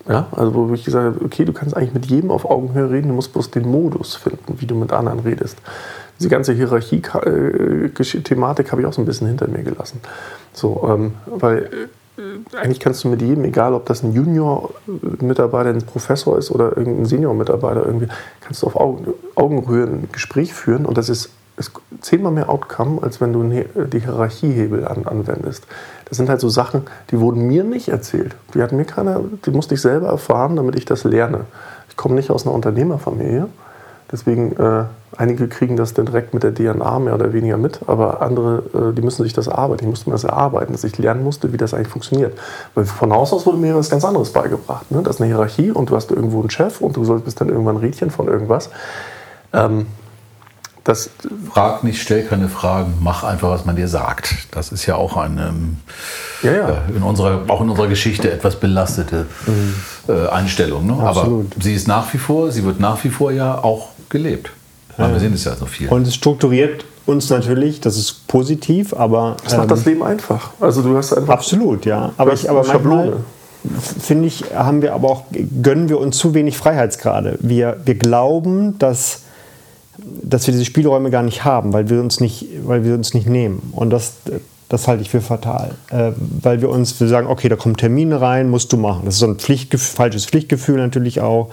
Ja, 0.07 0.27
also 0.31 0.53
wo 0.53 0.73
ich 0.73 0.83
gesagt 0.83 1.15
habe, 1.15 1.25
okay, 1.25 1.45
du 1.45 1.53
kannst 1.53 1.77
eigentlich 1.77 1.93
mit 1.93 2.05
jedem 2.07 2.29
auf 2.29 2.43
Augenhöhe 2.49 2.89
reden, 2.89 3.07
du 3.07 3.13
musst 3.13 3.31
bloß 3.31 3.51
den 3.51 3.69
Modus 3.69 4.15
finden, 4.15 4.59
wie 4.59 4.65
du 4.65 4.75
mit 4.75 4.91
anderen 4.91 5.19
redest. 5.19 5.57
Diese 6.23 6.29
ganze 6.29 6.53
Hierarchie-Thematik 6.53 8.71
habe 8.71 8.81
ich 8.81 8.87
auch 8.87 8.93
so 8.93 9.01
ein 9.01 9.05
bisschen 9.05 9.27
hinter 9.27 9.49
mir 9.49 9.61
gelassen. 9.61 9.99
So, 10.53 10.87
ähm, 10.89 11.15
weil 11.25 11.89
äh, 12.17 12.21
eigentlich 12.55 12.79
kannst 12.79 13.03
du 13.03 13.09
mit 13.09 13.21
jedem, 13.21 13.43
egal 13.43 13.73
ob 13.73 13.85
das 13.87 14.03
ein 14.03 14.13
Junior-Mitarbeiter, 14.13 15.71
ein 15.71 15.81
Professor 15.81 16.37
ist 16.37 16.49
oder 16.49 16.77
irgendein 16.77 17.07
Senior-Mitarbeiter, 17.07 17.85
irgendwie, 17.85 18.07
kannst 18.39 18.61
du 18.61 18.67
auf 18.67 18.77
Augen, 18.77 19.13
Augenhöhe 19.35 19.83
ein 19.83 20.07
Gespräch 20.13 20.53
führen 20.53 20.85
und 20.85 20.97
das 20.97 21.09
ist, 21.09 21.31
ist 21.57 21.73
zehnmal 21.99 22.31
mehr 22.31 22.49
Outcome, 22.49 23.03
als 23.03 23.19
wenn 23.19 23.33
du 23.33 23.43
die 23.43 23.99
Hierarchiehebel 23.99 24.87
an, 24.87 25.05
anwendest. 25.05 25.67
Das 26.05 26.15
sind 26.15 26.29
halt 26.29 26.39
so 26.39 26.47
Sachen, 26.47 26.83
die 27.11 27.19
wurden 27.19 27.47
mir 27.47 27.65
nicht 27.65 27.89
erzählt. 27.89 28.33
Die 28.53 28.61
hat 28.61 28.71
mir 28.71 28.85
keiner, 28.85 29.19
die 29.45 29.51
musste 29.51 29.73
ich 29.73 29.81
selber 29.81 30.07
erfahren, 30.07 30.55
damit 30.55 30.77
ich 30.77 30.85
das 30.85 31.03
lerne. 31.03 31.41
Ich 31.89 31.97
komme 31.97 32.15
nicht 32.15 32.31
aus 32.31 32.47
einer 32.47 32.55
Unternehmerfamilie. 32.55 33.49
Deswegen, 34.13 34.55
äh, 34.57 34.83
einige 35.17 35.47
kriegen 35.47 35.75
das 35.75 35.95
dann 35.95 36.05
direkt 36.05 36.35
mit 36.35 36.43
der 36.43 36.53
DNA 36.53 36.99
mehr 36.99 37.15
oder 37.15 37.33
weniger 37.33 37.57
mit, 37.57 37.79
aber 37.87 38.21
andere, 38.21 38.91
äh, 38.91 38.93
die 38.93 39.01
müssen 39.01 39.23
sich 39.23 39.33
das 39.33 39.47
erarbeiten. 39.47 39.85
Ich 39.85 39.89
musste 39.89 40.07
mir 40.07 40.13
das 40.13 40.23
erarbeiten, 40.23 40.71
dass 40.71 40.83
ich 40.83 40.95
lernen 40.99 41.23
musste, 41.23 41.51
wie 41.51 41.57
das 41.57 41.73
eigentlich 41.73 41.87
funktioniert. 41.87 42.37
Weil 42.75 42.85
von 42.85 43.11
Haus 43.11 43.33
aus 43.33 43.47
wurde 43.47 43.57
mir 43.57 43.75
was 43.75 43.89
ganz 43.89 44.05
anderes 44.05 44.31
beigebracht. 44.31 44.91
Ne? 44.91 45.01
Das 45.01 45.15
ist 45.15 45.21
eine 45.21 45.29
Hierarchie 45.29 45.71
und 45.71 45.89
du 45.89 45.95
hast 45.95 46.11
irgendwo 46.11 46.41
einen 46.41 46.51
Chef 46.51 46.79
und 46.79 46.95
du 46.95 47.03
sollst 47.03 47.25
bist 47.25 47.41
dann 47.41 47.49
irgendwann 47.49 47.77
Rädchen 47.77 48.11
von 48.11 48.27
irgendwas. 48.27 48.69
Ähm, 49.51 49.87
das, 50.83 51.09
Frag 51.49 51.83
nicht, 51.83 52.01
stell 52.01 52.23
keine 52.23 52.49
Fragen, 52.49 52.95
mach 52.99 53.23
einfach, 53.23 53.49
was 53.49 53.63
man 53.63 53.77
dir 53.77 53.87
sagt. 53.87 54.35
Das 54.51 54.71
ist 54.73 54.85
ja 54.85 54.95
auch 54.95 55.15
eine, 55.15 55.47
ähm, 55.47 55.77
Ja, 56.41 56.51
ja. 56.51 56.69
äh, 56.69 56.97
in 56.97 57.03
unserer, 57.03 57.43
auch 57.47 57.61
in 57.61 57.69
unserer 57.69 57.87
Geschichte 57.87 58.29
etwas 58.29 58.59
belastete 58.59 59.27
äh, 60.09 60.27
Einstellung. 60.27 60.85
Ne? 60.85 61.01
Aber 61.01 61.45
sie 61.61 61.73
ist 61.73 61.87
nach 61.87 62.13
wie 62.13 62.17
vor, 62.17 62.51
sie 62.51 62.65
wird 62.65 62.81
nach 62.81 63.01
wie 63.05 63.09
vor 63.09 63.31
ja 63.31 63.57
auch 63.63 63.92
gelebt. 64.09 64.51
Aber 64.97 65.13
wir 65.13 65.19
sehen 65.19 65.33
es 65.33 65.43
ja 65.43 65.55
so 65.55 65.65
viel. 65.65 65.89
Und 65.89 66.07
es 66.07 66.15
strukturiert 66.15 66.85
uns 67.05 67.29
natürlich, 67.29 67.81
das 67.81 67.97
ist 67.97 68.27
positiv, 68.27 68.93
aber 68.93 69.37
das 69.43 69.53
macht 69.53 69.63
ähm, 69.63 69.69
das 69.69 69.85
Leben 69.85 70.03
einfach. 70.03 70.51
Also 70.59 70.81
du 70.81 70.95
hast 70.95 71.13
einfach 71.13 71.33
Absolut, 71.33 71.85
ja. 71.85 72.13
Aber, 72.17 72.33
ich, 72.33 72.49
aber 72.49 72.63
Schablone. 72.63 73.17
finde 73.99 74.27
ich, 74.27 74.45
haben 74.55 74.81
wir 74.81 74.93
aber 74.93 75.09
auch, 75.09 75.23
gönnen 75.61 75.89
wir 75.89 75.99
uns 75.99 76.17
zu 76.17 76.33
wenig 76.33 76.57
Freiheitsgrade. 76.57 77.37
Wir, 77.41 77.81
wir 77.83 77.95
glauben, 77.95 78.77
dass, 78.79 79.23
dass 79.97 80.47
wir 80.47 80.53
diese 80.53 80.65
Spielräume 80.65 81.09
gar 81.09 81.23
nicht 81.23 81.43
haben, 81.43 81.73
weil 81.73 81.89
wir 81.89 81.99
uns 81.99 82.19
nicht, 82.19 82.47
weil 82.63 82.85
wir 82.85 82.93
uns 82.93 83.13
nicht 83.13 83.27
nehmen. 83.27 83.73
Und 83.73 83.89
das, 83.89 84.13
Das 84.69 84.87
halte 84.87 85.03
ich 85.03 85.09
für 85.09 85.21
fatal, 85.21 85.75
äh, 85.91 86.11
weil 86.17 86.61
wir 86.61 86.69
uns 86.69 86.99
wir 86.99 87.07
sagen, 87.07 87.27
okay, 87.27 87.49
da 87.49 87.55
kommen 87.55 87.77
Termine 87.77 88.21
rein, 88.21 88.49
musst 88.49 88.73
du 88.73 88.77
machen. 88.77 89.01
Das 89.05 89.15
ist 89.15 89.19
so 89.19 89.27
ein 89.27 89.35
Pflichtgef 89.35 89.81
falsches 89.81 90.25
Pflichtgefühl 90.25 90.77
natürlich 90.77 91.21
auch. 91.21 91.49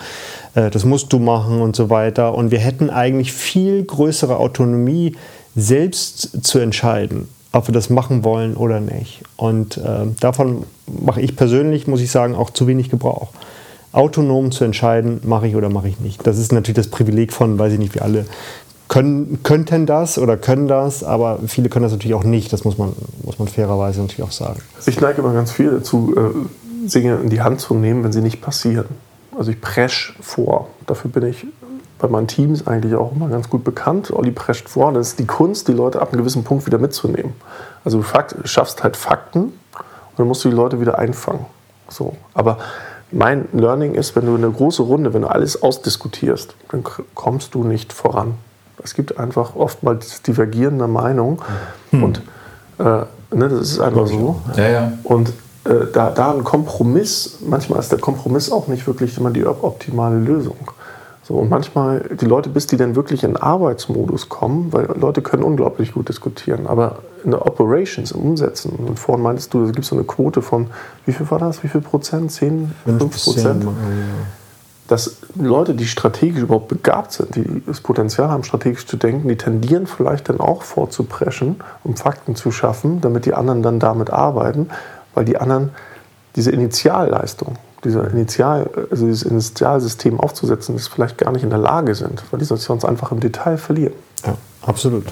Äh, 0.55 0.71
das 0.71 0.85
musst 0.85 1.13
du 1.13 1.19
machen 1.19 1.61
und 1.61 1.77
so 1.77 1.91
weiter. 1.91 2.35
Und 2.35 2.51
wir 2.51 2.59
hätten 2.59 2.89
eigentlich 2.89 3.33
viel 3.33 3.85
größere 3.85 4.37
Autonomie, 4.37 5.17
selbst 5.57 6.45
zu 6.45 6.59
entscheiden, 6.61 7.29
ob 7.53 7.69
wir 7.69 7.73
das 7.73 7.91
machen 7.91 8.25
wollen 8.25 8.57
oder 8.57 8.81
nicht. 8.81 9.23
Und 9.37 9.79
äh, 9.79 10.07
davon 10.21 10.65
mache 10.87 11.21
ich 11.21 11.37
persönlich, 11.37 11.87
muss 11.87 12.01
ich 12.01 12.11
sagen, 12.11 12.35
auch 12.35 12.51
zu 12.51 12.67
wenig 12.67 12.91
Gebrauch. 12.91 13.31
Autonom 13.93 14.53
zu 14.53 14.65
entscheiden, 14.65 15.21
mache 15.25 15.49
ich 15.49 15.57
oder 15.57 15.69
mache 15.69 15.89
ich 15.89 15.99
nicht. 15.99 16.25
Das 16.25 16.39
ist 16.39 16.53
natürlich 16.53 16.77
das 16.77 16.89
Privileg 16.89 17.33
von, 17.33 17.59
weiß 17.59 17.73
ich 17.73 17.79
nicht, 17.81 17.95
wie 17.95 18.01
alle 18.01 18.25
können, 18.91 19.45
könnten 19.45 19.87
das 19.87 20.19
oder 20.19 20.37
können 20.37 20.67
das, 20.67 21.05
aber 21.05 21.39
viele 21.47 21.69
können 21.69 21.85
das 21.85 21.93
natürlich 21.93 22.15
auch 22.15 22.25
nicht. 22.25 22.53
Das 22.53 22.65
muss 22.65 22.77
man, 22.77 22.93
muss 23.23 23.39
man 23.39 23.47
fairerweise 23.47 24.01
natürlich 24.01 24.25
auch 24.25 24.33
sagen. 24.33 24.61
Ich 24.85 25.01
neige 25.01 25.23
immer 25.23 25.33
ganz 25.33 25.53
viel 25.53 25.71
dazu, 25.71 26.13
äh, 26.17 26.89
Dinge 26.89 27.21
in 27.23 27.31
die 27.31 27.41
Hand 27.41 27.61
zu 27.61 27.75
nehmen, 27.75 28.03
wenn 28.03 28.11
sie 28.11 28.21
nicht 28.21 28.41
passieren. 28.41 28.87
Also 29.39 29.53
ich 29.53 29.61
presch 29.61 30.17
vor. 30.21 30.67
Dafür 30.89 31.09
bin 31.09 31.25
ich 31.25 31.47
bei 32.01 32.09
meinen 32.09 32.27
Teams 32.27 32.67
eigentlich 32.67 32.97
auch 32.97 33.13
immer 33.15 33.29
ganz 33.29 33.49
gut 33.49 33.63
bekannt. 33.63 34.11
Olli 34.11 34.33
prescht 34.33 34.69
vor. 34.69 34.93
Das 34.93 35.11
ist 35.11 35.21
die 35.21 35.27
Kunst, 35.27 35.69
die 35.69 35.73
Leute 35.73 36.03
ab 36.03 36.09
einem 36.13 36.23
gewissen 36.23 36.43
Punkt 36.43 36.67
wieder 36.67 36.79
mitzunehmen. 36.79 37.35
Also 37.85 37.99
du 37.99 38.03
Fakt, 38.03 38.35
schaffst 38.43 38.83
halt 38.83 38.97
Fakten 38.97 39.41
und 39.43 39.53
dann 40.17 40.27
musst 40.27 40.45
du 40.45 40.49
die 40.49 40.57
Leute 40.57 40.81
wieder 40.81 40.99
einfangen. 40.99 41.47
So. 41.89 42.17
Aber 42.35 42.59
mein 43.13 43.47
Learning 43.53 43.95
ist, 43.95 44.17
wenn 44.17 44.27
du 44.27 44.35
eine 44.35 44.51
große 44.51 44.83
Runde, 44.83 45.15
wenn 45.15 45.23
du 45.23 45.29
alles 45.29 45.63
ausdiskutierst, 45.63 46.57
dann 46.73 46.83
kommst 47.15 47.55
du 47.55 47.63
nicht 47.63 47.93
voran. 47.93 48.35
Es 48.83 48.95
gibt 48.95 49.19
einfach 49.19 49.57
oftmals 49.57 50.23
divergierende 50.23 50.89
Meinungen 50.89 51.39
hm. 51.91 52.03
und 52.03 52.23
äh, 52.79 52.83
ne, 52.83 53.09
das 53.31 53.73
ist 53.73 53.81
einfach 53.81 54.07
so. 54.07 54.41
Ja, 54.57 54.69
ja. 54.69 54.93
Und 55.05 55.31
äh, 55.65 55.87
da, 55.93 56.11
da 56.11 56.33
ein 56.33 56.45
Kompromiss, 56.45 57.39
manchmal 57.47 57.81
ist 57.81 57.93
der 57.93 57.99
Kompromiss 57.99 58.51
auch 58.51 58.69
nicht 58.69 58.87
wirklich 58.87 59.19
immer 59.19 59.31
die 59.31 59.45
optimale 59.45 60.19
Lösung. 60.19 60.71
So, 61.23 61.35
und 61.35 61.49
manchmal 61.49 62.01
die 62.21 62.25
Leute, 62.25 62.49
bis 62.49 62.67
die 62.67 62.77
dann 62.77 62.97
wirklich 62.97 63.23
in 63.23 63.37
Arbeitsmodus 63.37 64.29
kommen, 64.29 64.73
weil 64.73 64.89
Leute 64.99 65.23
können 65.23 65.45
unglaublich 65.45 65.93
gut 65.93 66.09
diskutieren, 66.09 66.67
aber 66.67 67.01
in 67.23 67.31
der 67.31 67.47
Operations, 67.47 68.11
im 68.11 68.21
Umsetzen, 68.21 68.73
und 68.73 68.99
vorhin 68.99 69.23
meintest 69.23 69.55
du, 69.55 69.65
es 69.65 69.73
gibt 69.73 69.85
so 69.85 69.95
eine 69.95 70.05
Quote 70.05 70.43
von, 70.43 70.69
wie 71.07 71.13
viel 71.13 71.31
war 71.31 71.39
das, 71.39 71.63
wie 71.63 71.69
viel 71.69 71.83
Prozent? 71.83 72.33
10, 72.33 72.73
5 72.85 73.25
Prozent? 73.25 73.65
Dass 74.91 75.19
Leute, 75.37 75.75
die 75.75 75.87
strategisch 75.87 76.43
überhaupt 76.43 76.69
begabt 76.69 77.13
sind, 77.13 77.37
die 77.37 77.63
das 77.65 77.81
Potenzial 77.81 78.29
haben, 78.29 78.43
strategisch 78.43 78.87
zu 78.87 78.97
denken, 78.97 79.29
die 79.29 79.37
tendieren 79.37 79.87
vielleicht 79.87 80.29
dann 80.29 80.41
auch 80.41 80.63
vorzupreschen, 80.63 81.57
um 81.85 81.97
Fakten 81.97 82.35
zu 82.35 82.51
schaffen, 82.51 83.01
damit 83.01 83.25
die 83.25 83.35
anderen 83.35 83.63
dann 83.63 83.79
damit 83.79 84.11
arbeiten, 84.11 84.69
weil 85.15 85.25
die 85.25 85.39
anderen 85.39 85.71
diese 86.35 86.51
Initialleistung, 86.51 87.57
dieser 87.85 88.11
Initial, 88.11 88.69
also 88.91 89.07
dieses 89.07 89.23
Initialsystem 89.23 90.19
aufzusetzen, 90.19 90.75
das 90.75 90.89
vielleicht 90.89 91.19
gar 91.19 91.31
nicht 91.31 91.45
in 91.45 91.51
der 91.51 91.59
Lage 91.61 91.95
sind, 91.95 92.23
weil 92.31 92.41
die 92.41 92.45
sonst 92.45 92.85
einfach 92.85 93.13
im 93.13 93.21
Detail 93.21 93.59
verlieren. 93.59 93.95
Ja, 94.27 94.35
absolut. 94.63 95.07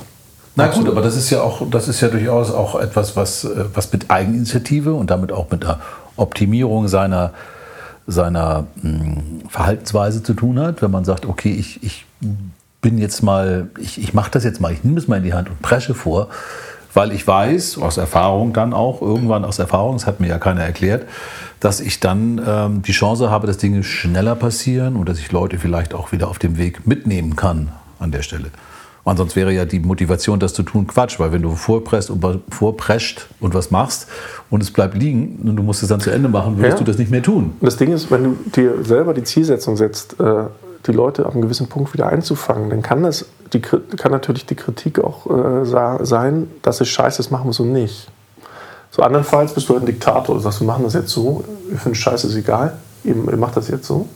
Na 0.56 0.64
gut, 0.64 0.70
Absolut. 0.70 0.90
aber 0.90 1.02
das 1.02 1.16
ist 1.16 1.30
ja 1.30 1.40
auch, 1.40 1.62
das 1.70 1.86
ist 1.86 2.00
ja 2.00 2.08
durchaus 2.08 2.50
auch 2.50 2.80
etwas, 2.80 3.14
was, 3.14 3.44
äh, 3.44 3.66
was 3.74 3.92
mit 3.92 4.10
Eigeninitiative 4.10 4.92
und 4.92 5.08
damit 5.08 5.30
auch 5.30 5.48
mit 5.52 5.62
der 5.62 5.78
Optimierung 6.16 6.88
seiner 6.88 7.32
seiner 8.08 8.66
mh, 8.82 8.82
hm, 8.82 9.42
Verhaltensweise 9.48 10.22
zu 10.22 10.34
tun 10.34 10.58
hat, 10.58 10.82
wenn 10.82 10.90
man 10.90 11.04
sagt, 11.04 11.26
okay, 11.26 11.52
ich, 11.52 11.82
ich 11.82 12.06
bin 12.80 12.98
jetzt 12.98 13.22
mal, 13.22 13.70
ich, 13.78 14.00
ich 14.00 14.14
mache 14.14 14.30
das 14.30 14.44
jetzt 14.44 14.60
mal, 14.60 14.72
ich 14.72 14.82
nehme 14.82 14.98
es 14.98 15.06
mal 15.06 15.16
in 15.16 15.24
die 15.24 15.34
Hand 15.34 15.50
und 15.50 15.60
presche 15.60 15.94
vor, 15.94 16.28
weil 16.94 17.12
ich 17.12 17.26
weiß, 17.26 17.78
aus 17.78 17.98
Erfahrung 17.98 18.54
dann 18.54 18.72
auch, 18.72 19.02
irgendwann 19.02 19.44
aus 19.44 19.58
Erfahrung, 19.58 19.94
das 19.94 20.06
hat 20.06 20.20
mir 20.20 20.28
ja 20.28 20.38
keiner 20.38 20.62
erklärt, 20.62 21.06
dass 21.60 21.80
ich 21.80 22.00
dann 22.00 22.40
ähm, 22.44 22.82
die 22.82 22.92
Chance 22.92 23.30
habe, 23.30 23.46
dass 23.46 23.58
Dinge 23.58 23.84
schneller 23.84 24.34
passieren 24.34 24.96
und 24.96 25.06
dass 25.08 25.18
ich 25.18 25.30
Leute 25.30 25.58
vielleicht 25.58 25.92
auch 25.92 26.10
wieder 26.10 26.28
auf 26.28 26.38
dem 26.38 26.56
Weg 26.56 26.86
mitnehmen 26.86 27.36
kann 27.36 27.72
an 27.98 28.10
der 28.10 28.22
Stelle. 28.22 28.50
Und 29.08 29.16
sonst 29.16 29.36
wäre 29.36 29.52
ja 29.52 29.64
die 29.64 29.80
Motivation, 29.80 30.38
das 30.38 30.52
zu 30.52 30.62
tun, 30.62 30.86
Quatsch, 30.86 31.18
weil 31.18 31.32
wenn 31.32 31.40
du 31.40 31.54
vorpresst 31.54 32.10
und 32.10 32.42
vorprescht 32.50 33.26
und 33.40 33.54
was 33.54 33.70
machst 33.70 34.06
und 34.50 34.62
es 34.62 34.70
bleibt 34.70 34.94
liegen 34.94 35.40
und 35.48 35.56
du 35.56 35.62
musst 35.62 35.82
es 35.82 35.88
dann 35.88 36.00
zu 36.00 36.10
Ende 36.10 36.28
machen, 36.28 36.58
würdest 36.58 36.74
ja. 36.74 36.84
du 36.84 36.84
das 36.84 36.98
nicht 36.98 37.10
mehr 37.10 37.22
tun. 37.22 37.56
Und 37.58 37.66
das 37.66 37.78
Ding 37.78 37.90
ist, 37.90 38.10
wenn 38.10 38.24
du 38.24 38.36
dir 38.54 38.84
selber 38.84 39.14
die 39.14 39.24
Zielsetzung 39.24 39.78
setzt, 39.78 40.20
äh, 40.20 40.44
die 40.86 40.92
Leute 40.92 41.24
ab 41.24 41.32
einem 41.32 41.40
gewissen 41.40 41.68
Punkt 41.68 41.94
wieder 41.94 42.06
einzufangen, 42.06 42.68
dann 42.68 42.82
kann 42.82 43.02
das, 43.02 43.24
die, 43.54 43.60
kann 43.60 44.12
natürlich 44.12 44.44
die 44.44 44.56
Kritik 44.56 44.98
auch 44.98 45.26
äh, 45.26 45.64
sein, 46.04 46.50
dass 46.60 46.82
es 46.82 46.88
scheiße 46.88 47.20
ist, 47.20 47.30
machen 47.30 47.46
wir 47.46 47.54
so 47.54 47.64
nicht. 47.64 48.10
So 48.90 49.00
andernfalls 49.00 49.54
bist 49.54 49.70
du 49.70 49.76
ein 49.78 49.86
Diktator 49.86 50.34
und 50.34 50.42
sagst, 50.42 50.60
wir 50.60 50.66
machen 50.66 50.84
das 50.84 50.92
jetzt 50.92 51.08
so, 51.08 51.44
wir 51.66 51.78
finden 51.78 51.94
Scheiße 51.94 52.26
ist 52.26 52.36
egal, 52.36 52.74
ihr 53.04 53.14
macht 53.14 53.56
das 53.56 53.68
jetzt 53.68 53.86
so. 53.86 54.06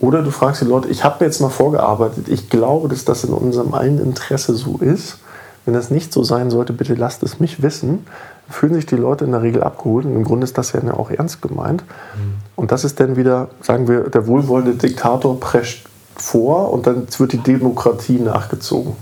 Oder 0.00 0.22
du 0.22 0.30
fragst 0.30 0.60
die 0.60 0.66
Leute, 0.66 0.88
ich 0.88 1.04
habe 1.04 1.16
mir 1.20 1.26
jetzt 1.26 1.40
mal 1.40 1.50
vorgearbeitet, 1.50 2.28
ich 2.28 2.50
glaube, 2.50 2.88
dass 2.88 3.04
das 3.04 3.24
in 3.24 3.32
unserem 3.32 3.74
allen 3.74 3.98
Interesse 3.98 4.54
so 4.54 4.78
ist. 4.78 5.18
Wenn 5.64 5.72
das 5.72 5.90
nicht 5.90 6.12
so 6.12 6.22
sein 6.22 6.50
sollte, 6.50 6.74
bitte 6.74 6.94
lasst 6.94 7.22
es 7.22 7.40
mich 7.40 7.62
wissen. 7.62 8.06
Fühlen 8.50 8.74
sich 8.74 8.84
die 8.84 8.96
Leute 8.96 9.24
in 9.24 9.32
der 9.32 9.40
Regel 9.40 9.62
abgeholt 9.62 10.04
und 10.04 10.14
im 10.14 10.24
Grunde 10.24 10.44
ist 10.44 10.58
das 10.58 10.72
ja 10.72 10.82
auch 10.92 11.10
ernst 11.10 11.40
gemeint. 11.40 11.82
Mhm. 12.16 12.34
Und 12.56 12.72
das 12.72 12.84
ist 12.84 13.00
dann 13.00 13.16
wieder, 13.16 13.48
sagen 13.62 13.88
wir, 13.88 14.10
der 14.10 14.26
wohlwollende 14.26 14.74
Diktator 14.74 15.40
prescht 15.40 15.86
vor 16.16 16.70
und 16.72 16.86
dann 16.86 17.06
wird 17.18 17.32
die 17.32 17.38
Demokratie 17.38 18.18
nachgezogen. 18.18 18.94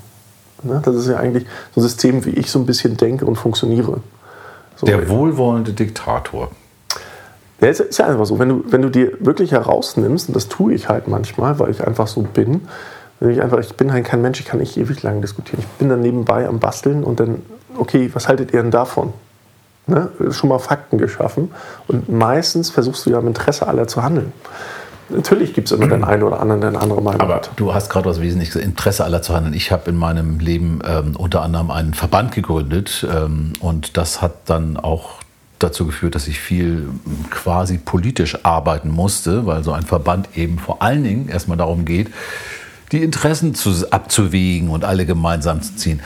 Ne? 0.63 0.81
Das 0.85 0.95
ist 0.95 1.09
ja 1.09 1.17
eigentlich 1.17 1.47
so 1.75 1.81
ein 1.81 1.83
System, 1.83 2.25
wie 2.25 2.31
ich 2.31 2.51
so 2.51 2.59
ein 2.59 2.67
bisschen 2.67 2.97
denke 2.97 3.27
und 3.27 3.37
funktioniere. 3.37 4.01
So 4.77 4.87
der 4.87 5.09
wohlwollende 5.09 5.73
Diktator. 5.73 6.51
Ja, 7.63 7.69
ist, 7.69 7.81
ist 7.81 7.99
ja 7.99 8.07
einfach 8.07 8.27
so. 8.27 8.39
Wenn 8.39 8.49
du, 8.49 8.65
wenn 8.67 8.83
du 8.83 8.91
dir 8.91 9.13
wirklich 9.21 9.53
herausnimmst, 9.53 10.29
und 10.29 10.35
das 10.35 10.49
tue 10.49 10.75
ich 10.75 10.89
halt 10.89 11.07
manchmal, 11.07 11.59
weil 11.61 11.71
ich 11.71 11.87
einfach 11.87 12.09
so 12.09 12.23
bin, 12.23 12.63
wenn 13.21 13.31
ich 13.31 13.41
einfach, 13.41 13.61
ich 13.61 13.75
bin 13.77 13.93
halt 13.93 14.05
kein 14.05 14.21
Mensch, 14.21 14.41
ich 14.41 14.47
kann 14.47 14.59
nicht 14.59 14.77
ewig 14.77 15.03
lang 15.05 15.23
diskutieren. 15.23 15.61
Ich 15.61 15.79
bin 15.79 15.89
dann 15.89 16.01
nebenbei 16.01 16.47
am 16.49 16.59
Basteln 16.59 17.05
und 17.05 17.21
dann, 17.21 17.41
okay, 17.79 18.11
was 18.13 18.27
haltet 18.27 18.53
ihr 18.53 18.61
denn 18.61 18.73
davon? 18.73 19.13
Ne? 19.87 20.09
Schon 20.31 20.49
mal 20.49 20.59
Fakten 20.59 20.99
geschaffen. 20.99 21.53
Und 21.87 22.09
meistens 22.09 22.71
versuchst 22.71 23.07
du 23.07 23.11
ja 23.11 23.21
im 23.21 23.29
Interesse 23.29 23.69
aller 23.69 23.87
zu 23.87 24.03
handeln. 24.03 24.33
Natürlich 25.09 25.55
gibt 25.55 25.71
es 25.71 25.73
immer 25.73 25.87
den 25.87 26.05
einen 26.05 26.23
oder 26.23 26.41
anderen, 26.41 26.61
der 26.63 26.71
eine 26.71 26.81
andere 26.81 27.03
Meinung 27.03 27.21
Aber 27.21 27.43
du 27.57 27.75
hast 27.75 27.91
gerade 27.91 28.09
was 28.09 28.21
Wesentliches, 28.21 28.57
Interesse 28.57 29.05
aller 29.05 29.23
zu 29.23 29.35
handeln. 29.35 29.55
Ich 29.55 29.71
habe 29.71 29.91
in 29.91 29.97
meinem 29.97 30.39
Leben 30.41 30.81
ähm, 30.85 31.15
unter 31.17 31.43
anderem 31.43 31.71
einen 31.71 31.95
Verband 31.95 32.33
gegründet 32.33 33.07
ähm, 33.09 33.53
und 33.61 33.97
das 33.97 34.23
hat 34.23 34.33
dann 34.47 34.77
auch 34.77 35.22
dazu 35.63 35.87
geführt, 35.87 36.15
dass 36.15 36.29
ich 36.29 36.41
viel 36.41 36.89
quasi 37.31 37.79
politisch 37.79 38.45
arbeiten 38.45 38.91
musste, 38.91 39.47
weil 39.47 39.65
so 39.65 39.73
ein 39.73 39.83
Verband 39.83 40.29
eben 40.37 40.59
vor 40.59 40.83
allen 40.83 41.05
Dingen 41.05 41.29
erstmal 41.29 41.57
darum 41.57 41.85
geht, 41.85 42.09
die 42.93 43.03
Interessen 43.03 43.55
zu, 43.55 43.91
abzuwägen 43.91 44.69
und 44.69 44.85
alle 44.85 45.07
gemeinsam 45.07 45.63
zu 45.63 45.75
ziehen. 45.77 46.01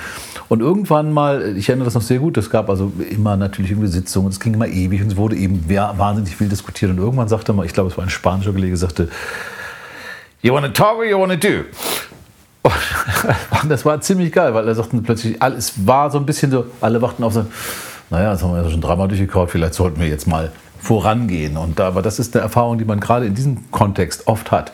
Und 0.49 0.61
irgendwann 0.61 1.13
mal, 1.13 1.57
ich 1.57 1.69
erinnere 1.69 1.87
das 1.87 1.95
noch 1.95 2.03
sehr 2.03 2.21
gut, 2.21 2.37
es 2.37 2.51
gab 2.51 2.71
also 2.71 2.93
immer 3.11 3.37
natürlich 3.37 3.73
irgendwie 3.73 3.89
Sitzungen, 3.89 4.31
es 4.31 4.39
ging 4.39 4.55
immer 4.55 4.69
ewig 4.69 5.03
und 5.03 5.09
es 5.09 5.17
wurde 5.17 5.35
eben 5.35 5.69
wahnsinnig 5.69 6.37
viel 6.37 6.49
diskutiert. 6.49 6.93
Und 6.93 6.99
irgendwann 6.99 7.27
sagte 7.29 7.53
mal, 7.53 7.67
ich 7.67 7.73
glaube, 7.73 7.91
es 7.91 7.97
war 7.97 8.05
ein 8.05 8.11
spanischer 8.11 8.53
Kollege, 8.53 8.77
sagte, 8.77 9.09
You 10.43 10.53
wanna 10.53 10.69
talk 10.69 10.99
or 10.99 11.05
you 11.05 11.19
wanna 11.19 11.35
do? 11.35 11.65
Und 13.63 13.69
das 13.69 13.85
war 13.85 14.01
ziemlich 14.01 14.33
geil, 14.33 14.55
weil 14.55 14.67
er 14.69 14.75
sagte 14.75 14.97
plötzlich, 14.99 15.41
es 15.41 15.87
war 15.87 16.11
so 16.11 16.19
ein 16.19 16.27
bisschen 16.27 16.51
so, 16.51 16.67
alle 16.81 17.01
wachten 17.03 17.25
auf 17.25 17.33
so, 17.33 17.47
naja, 18.11 18.33
das 18.33 18.43
haben 18.43 18.55
wir 18.55 18.63
ja 18.63 18.71
schon 18.71 18.81
dreimal 18.81 19.09
durchgekaut, 19.09 19.51
vielleicht 19.51 19.75
sollten 19.75 20.01
wir 20.01 20.09
jetzt 20.09 20.27
mal 20.27 20.53
vorangehen. 20.79 21.57
Und 21.57 21.81
aber 21.81 22.03
das 22.03 22.19
ist 22.19 22.35
eine 22.35 22.43
Erfahrung, 22.43 22.79
die 22.79 22.85
man 22.85 23.01
gerade 23.01 23.27
in 23.27 23.35
diesem 23.35 23.71
Kontext 23.71 24.27
oft 24.27 24.51
hat. 24.51 24.73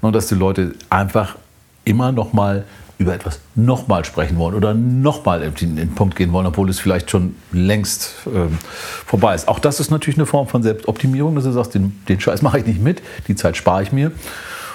Und 0.00 0.14
dass 0.14 0.28
die 0.28 0.34
Leute 0.34 0.74
einfach 0.88 1.36
immer 1.84 2.12
noch 2.12 2.32
mal 2.32 2.64
über 3.00 3.14
etwas 3.14 3.40
nochmal 3.54 4.04
sprechen 4.04 4.36
wollen 4.36 4.54
oder 4.54 4.74
nochmal 4.74 5.42
in 5.42 5.76
den 5.76 5.94
Punkt 5.94 6.16
gehen 6.16 6.32
wollen, 6.32 6.46
obwohl 6.46 6.68
es 6.68 6.78
vielleicht 6.78 7.10
schon 7.10 7.34
längst 7.50 8.14
ähm, 8.26 8.58
vorbei 9.06 9.34
ist. 9.34 9.48
Auch 9.48 9.58
das 9.58 9.80
ist 9.80 9.90
natürlich 9.90 10.18
eine 10.18 10.26
Form 10.26 10.46
von 10.46 10.62
Selbstoptimierung, 10.62 11.34
dass 11.34 11.44
du 11.44 11.52
sagst, 11.52 11.74
den, 11.74 11.98
den 12.08 12.20
Scheiß 12.20 12.42
mache 12.42 12.58
ich 12.58 12.66
nicht 12.66 12.80
mit, 12.80 13.00
die 13.26 13.34
Zeit 13.36 13.56
spare 13.56 13.82
ich 13.82 13.90
mir. 13.90 14.12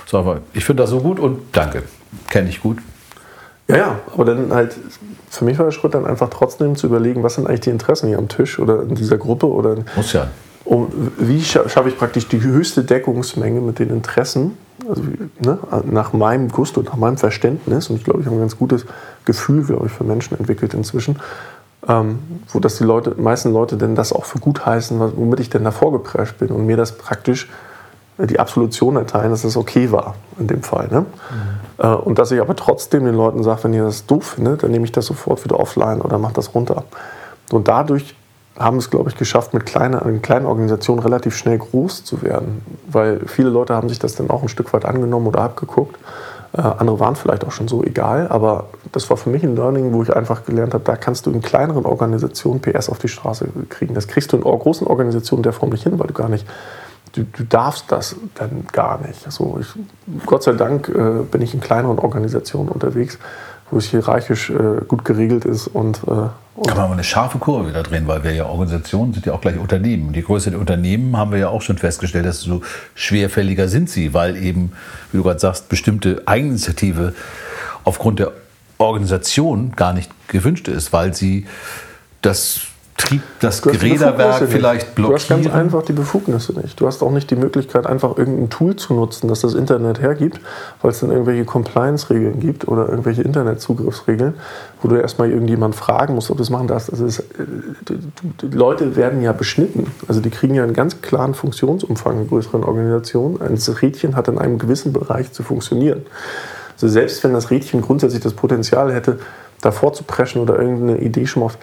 So, 0.07 0.17
aber 0.17 0.41
ich 0.53 0.65
finde 0.65 0.83
das 0.83 0.89
so 0.89 1.01
gut 1.01 1.19
und 1.19 1.39
danke, 1.51 1.83
kenne 2.29 2.49
ich 2.49 2.61
gut. 2.61 2.79
Ja, 3.67 3.77
ja, 3.77 3.99
aber 4.13 4.25
dann 4.25 4.53
halt, 4.53 4.75
für 5.29 5.43
mich 5.43 5.57
war 5.57 5.65
der 5.65 5.71
Schritt 5.71 5.95
dann 5.95 6.05
einfach 6.05 6.29
trotzdem 6.29 6.75
zu 6.75 6.87
überlegen, 6.87 7.23
was 7.23 7.35
sind 7.35 7.47
eigentlich 7.47 7.61
die 7.61 7.71
Interessen 7.71 8.07
hier 8.07 8.19
am 8.19 8.27
Tisch 8.27 8.59
oder 8.59 8.83
in 8.83 8.95
dieser 8.95 9.17
Gruppe 9.17 9.47
oder. 9.47 9.77
Muss 9.95 10.13
ja. 10.13 10.27
Um, 10.65 10.87
wie 11.19 11.43
schaffe 11.43 11.89
ich 11.89 11.97
praktisch 11.97 12.27
die 12.27 12.41
höchste 12.41 12.83
Deckungsmenge 12.83 13.61
mit 13.61 13.77
den 13.77 13.91
Interessen, 13.91 14.57
also 14.89 15.03
ne, 15.39 15.59
nach 15.85 16.11
meinem 16.11 16.49
Gusto, 16.49 16.81
nach 16.81 16.95
meinem 16.95 17.17
Verständnis, 17.17 17.91
und 17.91 17.97
ich 17.97 18.03
glaube, 18.03 18.21
ich 18.21 18.25
habe 18.25 18.35
ein 18.35 18.39
ganz 18.39 18.57
gutes 18.57 18.85
Gefühl, 19.25 19.63
glaube 19.63 19.85
ich, 19.85 19.91
für 19.91 20.03
Menschen 20.03 20.35
entwickelt 20.39 20.73
inzwischen, 20.73 21.19
ähm, 21.87 22.17
wo 22.49 22.59
das 22.59 22.77
die 22.77 22.83
Leute, 22.83 23.13
meisten 23.15 23.53
Leute 23.53 23.77
denn 23.77 23.93
das 23.93 24.11
auch 24.11 24.25
für 24.25 24.39
gut 24.39 24.65
heißen, 24.65 24.99
womit 25.15 25.39
ich 25.39 25.51
denn 25.51 25.63
da 25.63 25.69
vorgeprescht 25.69 26.39
bin 26.39 26.49
und 26.49 26.65
mir 26.65 26.77
das 26.77 26.93
praktisch 26.93 27.47
die 28.17 28.39
Absolution 28.39 28.95
erteilen, 28.95 29.31
dass 29.31 29.41
das 29.41 29.57
okay 29.57 29.91
war 29.91 30.15
in 30.39 30.47
dem 30.47 30.63
Fall. 30.63 30.87
Ne? 30.89 31.01
Mhm. 31.01 31.93
Und 32.05 32.19
dass 32.19 32.31
ich 32.31 32.39
aber 32.39 32.55
trotzdem 32.55 33.03
den 33.05 33.15
Leuten 33.15 33.43
sage, 33.43 33.65
wenn 33.65 33.73
ihr 33.73 33.83
das 33.83 34.05
doof 34.05 34.35
findet, 34.35 34.63
dann 34.63 34.71
nehme 34.71 34.85
ich 34.85 34.93
das 34.93 35.05
sofort 35.05 35.43
wieder 35.43 35.59
offline 35.59 36.01
oder 36.01 36.17
mache 36.17 36.33
das 36.33 36.55
runter. 36.55 36.85
Und 37.51 37.67
dadurch 37.67 38.15
haben 38.57 38.77
es, 38.77 38.89
glaube 38.89 39.09
ich, 39.09 39.17
geschafft, 39.17 39.53
mit 39.53 39.65
kleiner, 39.65 40.05
in 40.05 40.21
kleinen 40.21 40.45
Organisationen 40.45 41.01
relativ 41.01 41.35
schnell 41.35 41.57
groß 41.57 42.05
zu 42.05 42.21
werden. 42.21 42.61
Weil 42.87 43.21
viele 43.27 43.49
Leute 43.49 43.75
haben 43.75 43.89
sich 43.89 43.99
das 43.99 44.15
dann 44.15 44.29
auch 44.29 44.41
ein 44.41 44.49
Stück 44.49 44.71
weit 44.73 44.85
angenommen 44.85 45.27
oder 45.27 45.41
abgeguckt. 45.41 45.97
Äh, 46.53 46.61
andere 46.61 46.99
waren 47.01 47.17
vielleicht 47.17 47.43
auch 47.43 47.51
schon 47.51 47.67
so 47.67 47.83
egal, 47.83 48.27
aber 48.29 48.67
das 48.93 49.09
war 49.09 49.17
für 49.17 49.29
mich 49.29 49.43
ein 49.43 49.57
Learning, 49.57 49.91
wo 49.91 50.03
ich 50.03 50.15
einfach 50.15 50.45
gelernt 50.45 50.73
habe, 50.73 50.85
da 50.85 50.95
kannst 50.95 51.25
du 51.25 51.31
in 51.31 51.41
kleineren 51.41 51.85
Organisationen 51.85 52.61
PS 52.61 52.89
auf 52.89 52.99
die 52.99 53.09
Straße 53.09 53.47
kriegen. 53.69 53.93
Das 53.93 54.07
kriegst 54.07 54.31
du 54.31 54.37
in 54.37 54.43
großen 54.43 54.87
Organisationen 54.87 55.43
der 55.43 55.51
Form 55.51 55.71
nicht 55.71 55.83
hin, 55.83 55.99
weil 55.99 56.07
du 56.07 56.13
gar 56.13 56.29
nicht, 56.29 56.47
du, 57.15 57.23
du 57.23 57.43
darfst 57.43 57.85
das 57.89 58.15
dann 58.35 58.65
gar 58.71 59.05
nicht. 59.05 59.25
Also 59.25 59.59
ich, 59.59 59.67
Gott 60.25 60.43
sei 60.43 60.53
Dank 60.53 60.89
äh, 60.89 61.23
bin 61.23 61.41
ich 61.41 61.53
in 61.53 61.61
kleineren 61.61 61.99
Organisationen 61.99 62.69
unterwegs, 62.69 63.17
wo 63.71 63.77
es 63.77 63.85
hierarchisch 63.85 64.49
äh, 64.49 64.83
gut 64.87 65.05
geregelt 65.05 65.45
ist 65.45 65.67
und, 65.67 66.01
äh, 66.07 66.29
und 66.55 66.67
kann 66.67 66.77
man 66.77 66.87
mal 66.89 66.93
eine 66.93 67.03
scharfe 67.03 67.39
Kurve 67.39 67.69
wieder 67.69 67.83
drehen, 67.83 68.07
weil 68.07 68.23
wir 68.23 68.33
ja 68.33 68.45
Organisationen 68.45 69.13
sind 69.13 69.25
ja 69.25 69.33
auch 69.33 69.41
gleich 69.41 69.57
Unternehmen. 69.57 70.13
Die 70.13 70.21
Größe 70.21 70.51
der 70.51 70.59
Unternehmen 70.59 71.17
haben 71.17 71.31
wir 71.31 71.39
ja 71.39 71.49
auch 71.49 71.61
schon 71.61 71.77
festgestellt, 71.77 72.25
dass 72.25 72.41
so 72.41 72.61
schwerfälliger 72.93 73.67
sind 73.67 73.89
sie, 73.89 74.13
weil 74.13 74.37
eben, 74.37 74.71
wie 75.11 75.17
du 75.17 75.23
gerade 75.23 75.39
sagst, 75.39 75.67
bestimmte 75.69 76.23
Eigeninitiative 76.25 77.13
aufgrund 77.83 78.19
der 78.19 78.31
Organisation 78.77 79.73
gar 79.75 79.93
nicht 79.93 80.11
gewünscht 80.27 80.67
ist, 80.67 80.93
weil 80.93 81.13
sie 81.13 81.45
das 82.21 82.61
Trieb, 82.97 83.21
das 83.41 83.61
Geräderwerk 83.61 84.47
vielleicht 84.47 84.95
blockieren. 84.95 85.11
Du 85.11 85.13
hast 85.13 85.27
ganz 85.27 85.47
einfach 85.53 85.83
die 85.83 85.91
Befugnisse 85.91 86.53
nicht. 86.53 86.79
Du 86.79 86.87
hast 86.87 87.03
auch 87.03 87.11
nicht 87.11 87.29
die 87.29 87.35
Möglichkeit, 87.35 87.85
einfach 87.85 88.17
irgendein 88.17 88.49
Tool 88.49 88.77
zu 88.77 88.93
nutzen, 88.93 89.27
das 89.27 89.41
das 89.41 89.53
Internet 89.53 89.99
hergibt, 89.99 90.39
weil 90.81 90.91
es 90.91 91.01
dann 91.01 91.11
irgendwelche 91.11 91.43
Compliance-Regeln 91.43 92.39
gibt 92.39 92.69
oder 92.69 92.87
irgendwelche 92.87 93.21
Internetzugriffsregeln, 93.21 94.35
wo 94.81 94.87
du 94.87 94.95
erstmal 94.95 95.29
irgendjemand 95.29 95.75
fragen 95.75 96.15
musst, 96.15 96.31
ob 96.31 96.37
du 96.37 96.41
das 96.43 96.49
machen 96.49 96.67
darfst. 96.67 96.89
Also 96.89 97.05
es, 97.05 97.21
die 98.41 98.47
Leute 98.47 98.95
werden 98.95 99.21
ja 99.21 99.33
beschnitten. 99.33 99.91
Also 100.07 100.21
die 100.21 100.29
kriegen 100.29 100.55
ja 100.55 100.63
einen 100.63 100.73
ganz 100.73 101.01
klaren 101.01 101.33
Funktionsumfang 101.33 102.21
in 102.21 102.27
größeren 102.29 102.63
Organisationen. 102.63 103.41
Ein 103.41 103.57
Rädchen 103.81 104.15
hat 104.15 104.29
in 104.29 104.37
einem 104.37 104.57
gewissen 104.57 104.93
Bereich 104.93 105.33
zu 105.33 105.43
funktionieren. 105.43 106.05
Also 106.75 106.87
selbst 106.87 107.21
wenn 107.25 107.33
das 107.33 107.51
Rädchen 107.51 107.81
grundsätzlich 107.81 108.23
das 108.23 108.33
Potenzial 108.33 108.93
hätte, 108.93 109.19
davor 109.61 109.91
zu 109.91 110.05
preschen 110.05 110.41
oder 110.41 110.57
irgendeine 110.57 110.99
Idee 110.99 111.25
schon 111.25 111.41
mal 111.41 111.47
auf 111.47 111.57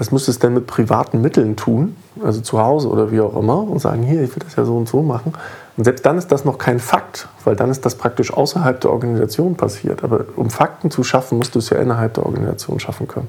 das 0.00 0.10
müsste 0.12 0.30
es 0.30 0.38
dann 0.38 0.54
mit 0.54 0.66
privaten 0.66 1.20
Mitteln 1.20 1.56
tun, 1.56 1.94
also 2.24 2.40
zu 2.40 2.58
Hause 2.58 2.88
oder 2.88 3.12
wie 3.12 3.20
auch 3.20 3.36
immer, 3.36 3.58
und 3.58 3.80
sagen, 3.80 4.02
hier, 4.02 4.22
ich 4.22 4.34
will 4.34 4.42
das 4.42 4.56
ja 4.56 4.64
so 4.64 4.78
und 4.78 4.88
so 4.88 5.02
machen. 5.02 5.34
Und 5.76 5.84
selbst 5.84 6.06
dann 6.06 6.16
ist 6.16 6.32
das 6.32 6.46
noch 6.46 6.56
kein 6.56 6.78
Fakt, 6.78 7.28
weil 7.44 7.54
dann 7.54 7.70
ist 7.70 7.84
das 7.84 7.96
praktisch 7.96 8.32
außerhalb 8.32 8.80
der 8.80 8.92
Organisation 8.92 9.56
passiert. 9.56 10.02
Aber 10.02 10.24
um 10.36 10.48
Fakten 10.48 10.90
zu 10.90 11.04
schaffen, 11.04 11.36
musst 11.36 11.54
du 11.54 11.58
es 11.58 11.68
ja 11.68 11.76
innerhalb 11.76 12.14
der 12.14 12.24
Organisation 12.24 12.80
schaffen 12.80 13.08
können. 13.08 13.28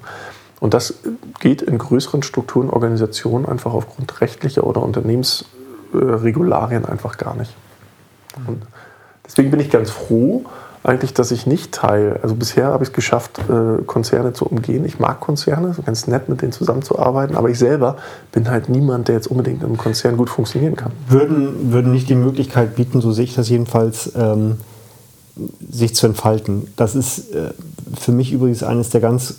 Und 0.61 0.73
das 0.73 0.93
geht 1.41 1.61
in 1.61 1.77
größeren 1.77 2.23
Strukturen, 2.23 2.69
Organisationen 2.69 3.45
einfach 3.45 3.73
aufgrund 3.73 4.21
rechtlicher 4.21 4.65
oder 4.65 4.81
Unternehmensregularien 4.81 6.85
einfach 6.85 7.17
gar 7.17 7.35
nicht. 7.35 7.53
Und 8.47 8.61
deswegen 9.25 9.51
bin 9.51 9.59
ich 9.59 9.69
ganz 9.69 9.89
froh, 9.89 10.45
eigentlich, 10.83 11.13
dass 11.13 11.31
ich 11.31 11.45
nicht 11.45 11.71
teile. 11.71 12.19
Also 12.23 12.35
bisher 12.35 12.67
habe 12.67 12.83
ich 12.83 12.89
es 12.89 12.93
geschafft, 12.93 13.39
äh, 13.39 13.83
Konzerne 13.83 14.33
zu 14.33 14.45
umgehen. 14.45 14.83
Ich 14.85 14.99
mag 14.99 15.19
Konzerne, 15.19 15.73
so 15.73 15.83
ganz 15.83 16.07
nett 16.07 16.27
mit 16.27 16.41
denen 16.41 16.51
zusammenzuarbeiten, 16.51 17.35
aber 17.35 17.49
ich 17.49 17.59
selber 17.59 17.97
bin 18.31 18.49
halt 18.49 18.69
niemand, 18.69 19.07
der 19.07 19.15
jetzt 19.15 19.27
unbedingt 19.27 19.61
in 19.61 19.67
einem 19.67 19.77
Konzern 19.77 20.17
gut 20.17 20.29
funktionieren 20.29 20.75
kann. 20.75 20.91
Würden, 21.07 21.71
würden 21.71 21.91
nicht 21.91 22.09
die 22.09 22.15
Möglichkeit 22.15 22.75
bieten, 22.75 23.01
so 23.01 23.11
sehe 23.11 23.25
ich 23.25 23.35
das 23.35 23.49
jedenfalls, 23.49 24.11
ähm, 24.15 24.57
sich 25.69 25.95
zu 25.95 26.07
entfalten. 26.07 26.67
Das 26.75 26.95
ist 26.95 27.33
äh, 27.33 27.51
für 27.97 28.11
mich 28.11 28.31
übrigens 28.31 28.63
eines 28.63 28.89
der 28.89 29.01
ganz 29.01 29.35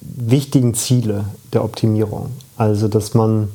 wichtigen 0.00 0.74
Ziele 0.74 1.24
der 1.52 1.64
Optimierung. 1.64 2.30
Also, 2.56 2.88
dass 2.88 3.14
man 3.14 3.48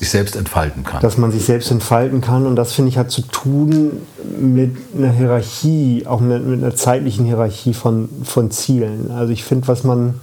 sich 0.00 0.10
selbst 0.10 0.34
entfalten 0.34 0.82
kann. 0.82 1.02
Dass 1.02 1.18
man 1.18 1.30
sich 1.30 1.44
selbst 1.44 1.70
entfalten 1.70 2.22
kann. 2.22 2.46
Und 2.46 2.56
das, 2.56 2.72
finde 2.72 2.88
ich, 2.88 2.96
hat 2.96 3.10
zu 3.10 3.20
tun 3.20 4.00
mit 4.40 4.74
einer 4.96 5.12
Hierarchie, 5.12 6.06
auch 6.06 6.20
mit, 6.20 6.44
mit 6.44 6.62
einer 6.62 6.74
zeitlichen 6.74 7.26
Hierarchie 7.26 7.74
von, 7.74 8.08
von 8.24 8.50
Zielen. 8.50 9.10
Also 9.10 9.32
ich 9.32 9.44
finde, 9.44 9.68
was 9.68 9.84
man, 9.84 10.14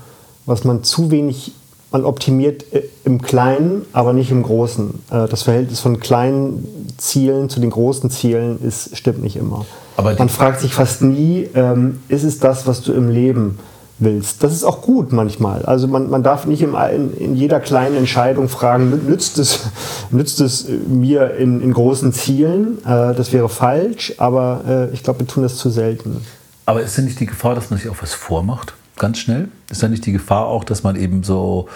was 0.48 0.64
man 0.64 0.84
zu 0.84 1.12
wenig, 1.12 1.52
man 1.92 2.06
optimiert 2.06 2.74
äh, 2.74 2.84
im 3.06 3.22
Kleinen, 3.22 3.84
aber 3.94 4.14
nicht 4.14 4.32
im 4.32 4.42
Großen. 4.42 4.96
Äh, 5.12 5.28
das 5.28 5.44
Verhältnis 5.44 5.80
von 5.80 6.00
kleinen 6.00 6.68
Zielen 6.98 7.48
zu 7.48 7.60
den 7.60 7.70
großen 7.70 8.10
Zielen 8.10 8.60
ist, 8.64 8.98
stimmt 8.98 9.22
nicht 9.22 9.36
immer. 9.36 9.68
Aber 9.96 10.16
man 10.16 10.30
fragt 10.30 10.60
sich 10.60 10.74
fast 10.74 11.04
nie, 11.04 11.48
ähm, 11.54 12.00
ist 12.08 12.24
es 12.24 12.40
das, 12.40 12.66
was 12.66 12.82
du 12.82 12.94
im 12.94 13.10
Leben 13.10 13.60
willst. 14.00 14.44
Das 14.44 14.54
ist 14.54 14.64
auch 14.64 14.82
gut 14.82 15.12
manchmal. 15.12 15.64
Also 15.64 15.88
man, 15.88 16.10
man 16.10 16.24
darf 16.24 16.46
nicht 16.46 16.62
in, 16.62 16.76
in 17.18 17.36
jeder 17.36 17.60
kleinen 17.60 17.96
Entscheidung 17.96 18.50
fragen, 18.50 19.08
nützt 19.08 19.40
es, 19.40 19.68
nützt 20.12 20.40
es 20.42 20.68
mir 20.88 21.36
in, 21.36 21.62
in 21.62 21.74
großen 21.74 22.14
Zielen? 22.14 22.80
Äh, 22.86 23.14
das 23.16 23.34
wäre 23.34 23.50
falsch, 23.50 24.14
aber 24.18 24.62
äh, 24.68 24.94
ich 24.94 25.04
glaube, 25.04 25.22
wir 25.22 25.28
tun 25.28 25.44
das 25.44 25.58
zu 25.58 25.70
selten. 25.70 26.22
Aber 26.66 26.82
ist 26.82 26.98
denn 26.98 27.06
nicht 27.06 27.20
die 27.20 27.26
Gefahr, 27.26 27.56
dass 27.56 27.70
man 27.70 27.80
sich 27.80 27.90
auch 27.90 28.02
was 28.02 28.14
vormacht, 28.14 28.74
ganz 28.98 29.20
schnell? 29.20 29.48
Ist 29.70 29.82
da 29.82 29.88
nicht 29.88 30.06
die 30.06 30.12
Gefahr 30.12 30.48
auch, 30.48 30.64
dass 30.64 30.84
man 30.84 30.96
eben 30.96 31.24
so 31.24 31.68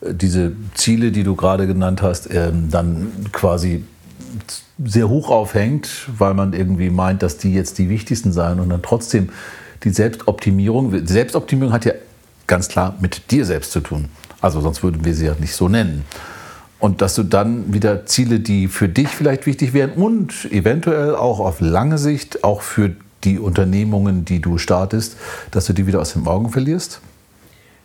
äh, 0.00 0.12
diese 0.12 0.52
Ziele, 0.74 1.12
die 1.12 1.22
du 1.22 1.36
gerade 1.36 1.66
genannt 1.66 2.02
hast, 2.02 2.28
ähm, 2.32 2.68
dann 2.70 3.12
quasi 3.32 3.84
sehr 4.84 5.08
hoch 5.08 5.30
aufhängt, 5.30 5.88
weil 6.18 6.34
man 6.34 6.52
irgendwie 6.52 6.90
meint, 6.90 7.22
dass 7.22 7.38
die 7.38 7.54
jetzt 7.54 7.78
die 7.78 7.88
wichtigsten 7.88 8.32
seien 8.32 8.60
und 8.60 8.68
dann 8.68 8.82
trotzdem 8.82 9.30
die 9.84 9.90
Selbstoptimierung, 9.90 11.06
Selbstoptimierung 11.06 11.72
hat 11.72 11.84
ja 11.84 11.92
ganz 12.46 12.68
klar 12.68 12.94
mit 13.00 13.30
dir 13.30 13.44
selbst 13.44 13.72
zu 13.72 13.80
tun. 13.80 14.06
Also 14.40 14.60
sonst 14.60 14.82
würden 14.82 15.04
wir 15.04 15.14
sie 15.14 15.26
ja 15.26 15.34
nicht 15.38 15.54
so 15.54 15.68
nennen. 15.68 16.04
Und 16.78 17.00
dass 17.00 17.14
du 17.14 17.22
dann 17.22 17.72
wieder 17.72 18.06
Ziele, 18.06 18.40
die 18.40 18.68
für 18.68 18.88
dich 18.88 19.08
vielleicht 19.08 19.46
wichtig 19.46 19.72
wären 19.72 19.92
und 19.92 20.50
eventuell 20.52 21.14
auch 21.14 21.40
auf 21.40 21.60
lange 21.60 21.98
Sicht, 21.98 22.44
auch 22.44 22.60
für 22.60 22.92
die 23.24 23.38
Unternehmungen, 23.38 24.24
die 24.24 24.40
du 24.40 24.58
startest, 24.58 25.16
dass 25.50 25.66
du 25.66 25.72
die 25.72 25.86
wieder 25.86 26.00
aus 26.00 26.12
den 26.12 26.26
Augen 26.26 26.50
verlierst? 26.50 27.00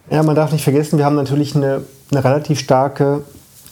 Ja, 0.09 0.23
man 0.23 0.35
darf 0.35 0.51
nicht 0.51 0.63
vergessen, 0.63 0.97
wir 0.97 1.05
haben 1.05 1.15
natürlich 1.15 1.55
eine, 1.55 1.83
eine 2.11 2.23
relativ 2.23 2.59
starke 2.59 3.23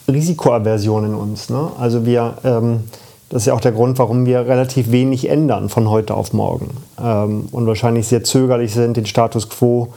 Risikoaversion 0.07 1.05
in 1.05 1.13
uns. 1.13 1.49
Ne? 1.49 1.69
Also 1.77 2.05
wir, 2.05 2.37
ähm, 2.43 2.81
das 3.29 3.43
ist 3.43 3.45
ja 3.45 3.53
auch 3.53 3.61
der 3.61 3.71
Grund, 3.71 3.99
warum 3.99 4.25
wir 4.25 4.47
relativ 4.47 4.91
wenig 4.91 5.29
ändern 5.29 5.69
von 5.69 5.89
heute 5.89 6.15
auf 6.15 6.33
morgen 6.33 6.71
ähm, 7.01 7.47
und 7.51 7.67
wahrscheinlich 7.67 8.07
sehr 8.07 8.23
zögerlich 8.23 8.73
sind, 8.73 8.97
den 8.97 9.05
Status 9.05 9.49
quo 9.49 9.89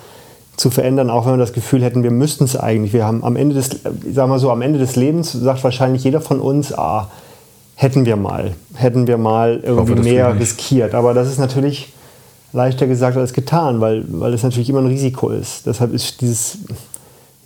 zu 0.57 0.70
verändern, 0.70 1.09
auch 1.09 1.24
wenn 1.24 1.33
wir 1.33 1.39
das 1.39 1.55
Gefühl 1.55 1.83
hätten, 1.83 2.03
wir 2.03 2.11
müssten 2.11 2.45
es 2.45 2.57
eigentlich. 2.57 2.93
Wir 2.93 3.07
haben 3.07 3.24
am 3.24 3.37
Ende 3.37 3.55
des, 3.55 3.70
sagen 4.12 4.30
wir 4.30 4.39
so, 4.39 4.51
am 4.51 4.61
Ende 4.61 4.78
des 4.78 4.97
Lebens 4.97 5.33
sagt 5.33 5.64
wahrscheinlich 5.64 6.05
jeder 6.05 6.20
von 6.20 6.41
uns, 6.41 6.76
ah, 6.76 7.09
hätten 7.74 8.05
wir 8.05 8.16
mal, 8.16 8.55
hätten 8.74 9.07
wir 9.07 9.16
mal 9.16 9.61
irgendwie 9.62 9.93
hoffe, 9.93 10.03
mehr 10.03 10.39
riskiert. 10.39 10.95
Aber 10.95 11.14
das 11.14 11.28
ist 11.28 11.39
natürlich 11.39 11.93
leichter 12.53 12.87
gesagt 12.87 13.16
als 13.16 13.33
getan, 13.33 13.80
weil, 13.80 14.05
weil 14.09 14.35
es 14.35 14.43
natürlich 14.43 14.68
immer 14.68 14.80
ein 14.80 14.87
Risiko 14.87 15.30
ist. 15.30 15.66
Deshalb 15.66 15.95
ist 15.95 16.20
dieses 16.20 16.59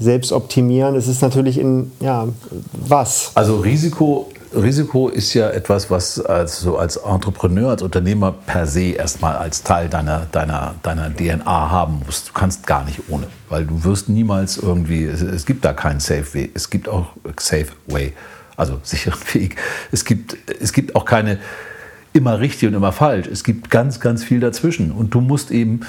Selbstoptimieren, 0.00 0.96
es 0.96 1.06
ist 1.06 1.22
natürlich 1.22 1.58
in, 1.58 1.92
ja, 2.00 2.26
was? 2.72 3.30
Also 3.34 3.58
Risiko 3.58 4.26
Risiko 4.56 5.08
ist 5.08 5.34
ja 5.34 5.50
etwas, 5.50 5.90
was 5.90 6.20
als, 6.20 6.60
so 6.60 6.78
als 6.78 6.96
Entrepreneur, 6.96 7.70
als 7.70 7.82
Unternehmer 7.82 8.32
per 8.32 8.66
se 8.66 8.92
erstmal 8.92 9.36
als 9.36 9.62
Teil 9.62 9.88
deiner, 9.88 10.26
deiner, 10.32 10.74
deiner 10.82 11.14
DNA 11.14 11.70
haben 11.70 12.02
musst. 12.04 12.28
Du 12.28 12.32
kannst 12.32 12.66
gar 12.66 12.84
nicht 12.84 13.02
ohne, 13.08 13.26
weil 13.48 13.66
du 13.66 13.84
wirst 13.84 14.08
niemals 14.08 14.56
irgendwie, 14.56 15.04
es, 15.04 15.22
es 15.22 15.46
gibt 15.46 15.64
da 15.64 15.72
keinen 15.72 16.00
Safe 16.00 16.34
Way. 16.34 16.50
Es 16.54 16.70
gibt 16.70 16.88
auch 16.88 17.08
Safe 17.38 17.68
Way, 17.86 18.14
also 18.56 18.78
sicheren 18.82 19.20
Weg. 19.32 19.56
Es 19.92 20.04
gibt, 20.04 20.36
es 20.60 20.72
gibt 20.72 20.96
auch 20.96 21.04
keine 21.04 21.38
immer 22.12 22.40
richtig 22.40 22.68
und 22.68 22.74
immer 22.74 22.92
falsch. 22.92 23.28
Es 23.28 23.44
gibt 23.44 23.70
ganz, 23.70 24.00
ganz 24.00 24.24
viel 24.24 24.40
dazwischen. 24.40 24.90
Und 24.90 25.12
du 25.12 25.20
musst 25.20 25.50
eben 25.50 25.80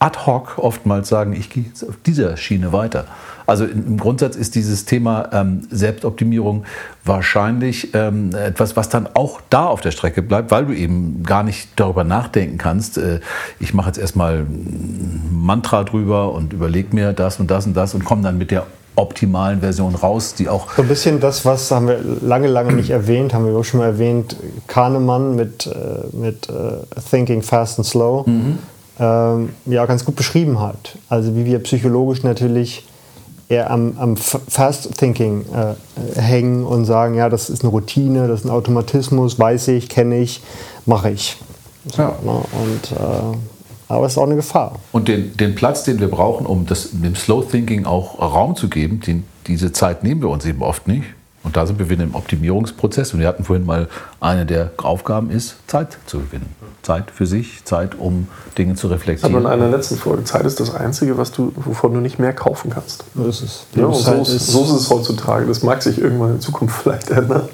ad 0.00 0.26
hoc 0.26 0.56
oftmals 0.56 1.08
sagen, 1.10 1.34
ich 1.34 1.50
gehe 1.50 1.64
jetzt 1.64 1.86
auf 1.86 1.94
dieser 2.06 2.36
Schiene 2.38 2.72
weiter. 2.72 3.04
Also 3.46 3.66
im 3.66 3.98
Grundsatz 3.98 4.34
ist 4.34 4.54
dieses 4.54 4.86
Thema 4.86 5.28
ähm, 5.32 5.66
Selbstoptimierung 5.70 6.64
wahrscheinlich 7.04 7.92
ähm, 7.94 8.34
etwas, 8.34 8.76
was 8.76 8.88
dann 8.88 9.08
auch 9.12 9.40
da 9.50 9.66
auf 9.66 9.82
der 9.82 9.90
Strecke 9.90 10.22
bleibt, 10.22 10.50
weil 10.50 10.64
du 10.66 10.72
eben 10.72 11.22
gar 11.24 11.42
nicht 11.42 11.68
darüber 11.76 12.04
nachdenken 12.04 12.56
kannst. 12.56 12.96
Äh, 12.96 13.20
ich 13.58 13.74
mache 13.74 13.88
jetzt 13.88 13.98
erstmal 13.98 14.38
ein 14.38 15.28
Mantra 15.32 15.84
drüber 15.84 16.32
und 16.32 16.54
überlege 16.54 16.94
mir 16.94 17.12
das 17.12 17.38
und 17.38 17.50
das 17.50 17.66
und 17.66 17.76
das 17.76 17.94
und 17.94 18.04
komme 18.04 18.22
dann 18.22 18.38
mit 18.38 18.50
der 18.50 18.66
optimalen 18.96 19.60
Version 19.60 19.94
raus, 19.94 20.34
die 20.34 20.48
auch. 20.48 20.72
So 20.76 20.82
ein 20.82 20.88
bisschen 20.88 21.20
das, 21.20 21.44
was 21.44 21.70
haben 21.70 21.88
wir 21.88 21.98
lange, 22.22 22.46
lange 22.46 22.72
nicht 22.72 22.90
erwähnt, 22.90 23.34
haben 23.34 23.46
wir 23.46 23.54
auch 23.54 23.64
schon 23.64 23.80
mal 23.80 23.86
erwähnt, 23.86 24.36
Kahnemann 24.66 25.36
mit, 25.36 25.66
äh, 25.66 26.16
mit 26.16 26.48
uh, 26.48 26.84
Thinking 27.10 27.42
Fast 27.42 27.78
and 27.78 27.86
Slow. 27.86 28.24
Mhm 28.26 28.58
ähm, 29.00 29.50
ja 29.66 29.86
ganz 29.86 30.04
gut 30.04 30.14
beschrieben 30.14 30.60
hat. 30.60 30.96
Also 31.08 31.34
wie 31.34 31.46
wir 31.46 31.58
psychologisch 31.60 32.22
natürlich 32.22 32.86
eher 33.48 33.70
am, 33.70 33.94
am 33.98 34.16
Fast 34.16 34.96
Thinking 34.96 35.44
äh, 35.52 36.20
hängen 36.20 36.64
und 36.64 36.84
sagen, 36.84 37.14
ja, 37.14 37.28
das 37.28 37.50
ist 37.50 37.62
eine 37.62 37.70
Routine, 37.70 38.28
das 38.28 38.40
ist 38.40 38.46
ein 38.46 38.50
Automatismus, 38.50 39.38
weiß 39.38 39.68
ich, 39.68 39.88
kenne 39.88 40.18
ich, 40.18 40.40
mache 40.86 41.10
ich. 41.10 41.36
So, 41.86 42.02
ja. 42.02 42.14
ne? 42.22 42.30
Und 42.30 42.92
äh, 42.92 43.36
aber 43.88 44.06
es 44.06 44.12
ist 44.12 44.18
auch 44.18 44.26
eine 44.26 44.36
Gefahr. 44.36 44.78
Und 44.92 45.08
den, 45.08 45.36
den 45.36 45.56
Platz, 45.56 45.82
den 45.82 45.98
wir 45.98 46.06
brauchen, 46.06 46.46
um 46.46 46.64
das, 46.64 46.90
dem 46.92 47.16
Slow 47.16 47.44
Thinking 47.44 47.86
auch 47.86 48.20
Raum 48.20 48.54
zu 48.54 48.68
geben, 48.68 49.00
den, 49.00 49.24
diese 49.48 49.72
Zeit 49.72 50.04
nehmen 50.04 50.22
wir 50.22 50.28
uns 50.28 50.44
eben 50.44 50.62
oft 50.62 50.86
nicht. 50.86 51.06
Und 51.42 51.56
da 51.56 51.66
sind 51.66 51.78
wir 51.78 51.88
wieder 51.88 52.04
im 52.04 52.14
Optimierungsprozess. 52.14 53.14
Und 53.14 53.20
wir 53.20 53.28
hatten 53.28 53.44
vorhin 53.44 53.64
mal 53.64 53.88
eine 54.20 54.44
der 54.44 54.72
Aufgaben 54.76 55.30
ist, 55.30 55.56
Zeit 55.66 55.98
zu 56.06 56.18
gewinnen. 56.18 56.54
Zeit 56.82 57.10
für 57.10 57.26
sich, 57.26 57.64
Zeit, 57.64 57.98
um 57.98 58.28
Dinge 58.58 58.74
zu 58.74 58.88
reflektieren. 58.88 59.34
Aber 59.34 59.44
in 59.44 59.50
einer 59.50 59.68
letzten 59.70 59.96
Folge, 59.96 60.24
Zeit 60.24 60.44
ist 60.44 60.60
das 60.60 60.74
Einzige, 60.74 61.18
was 61.18 61.32
du, 61.32 61.52
wovon 61.56 61.94
du 61.94 62.00
nicht 62.00 62.18
mehr 62.18 62.32
kaufen 62.32 62.70
kannst. 62.70 63.04
So 63.14 63.26
ist 63.26 63.42
es. 63.42 63.66
Ja, 63.74 63.86
und 63.86 63.94
so, 63.94 64.12
ist, 64.22 64.46
so 64.46 64.64
ist 64.64 64.70
es 64.70 64.90
heutzutage. 64.90 65.46
Das 65.46 65.62
mag 65.62 65.82
sich 65.82 65.98
irgendwann 65.98 66.32
in 66.32 66.40
Zukunft 66.40 66.76
vielleicht 66.82 67.10
ändern. 67.10 67.48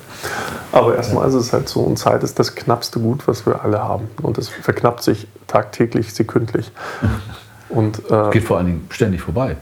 Aber 0.72 0.97
erstmal 0.97 1.28
ist 1.28 1.34
es 1.34 1.53
halt 1.53 1.68
so. 1.68 1.80
Und 1.80 1.99
Zeit 1.99 2.22
ist 2.22 2.39
das 2.39 2.55
knappste 2.55 3.01
Gut, 3.01 3.26
was 3.26 3.47
wir 3.47 3.62
alle 3.62 3.82
haben. 3.82 4.09
Und 4.22 4.39
es 4.39 4.49
verknappt 4.49 5.03
sich 5.03 5.28
tagtäglich, 5.47 6.12
sekündlich. 6.12 6.72
Und, 7.68 8.11
äh, 8.11 8.30
Geht 8.30 8.45
vor 8.45 8.59
allen 8.59 8.66
Dingen 8.66 8.87
ständig 8.91 9.22
vorbei. 9.22 9.57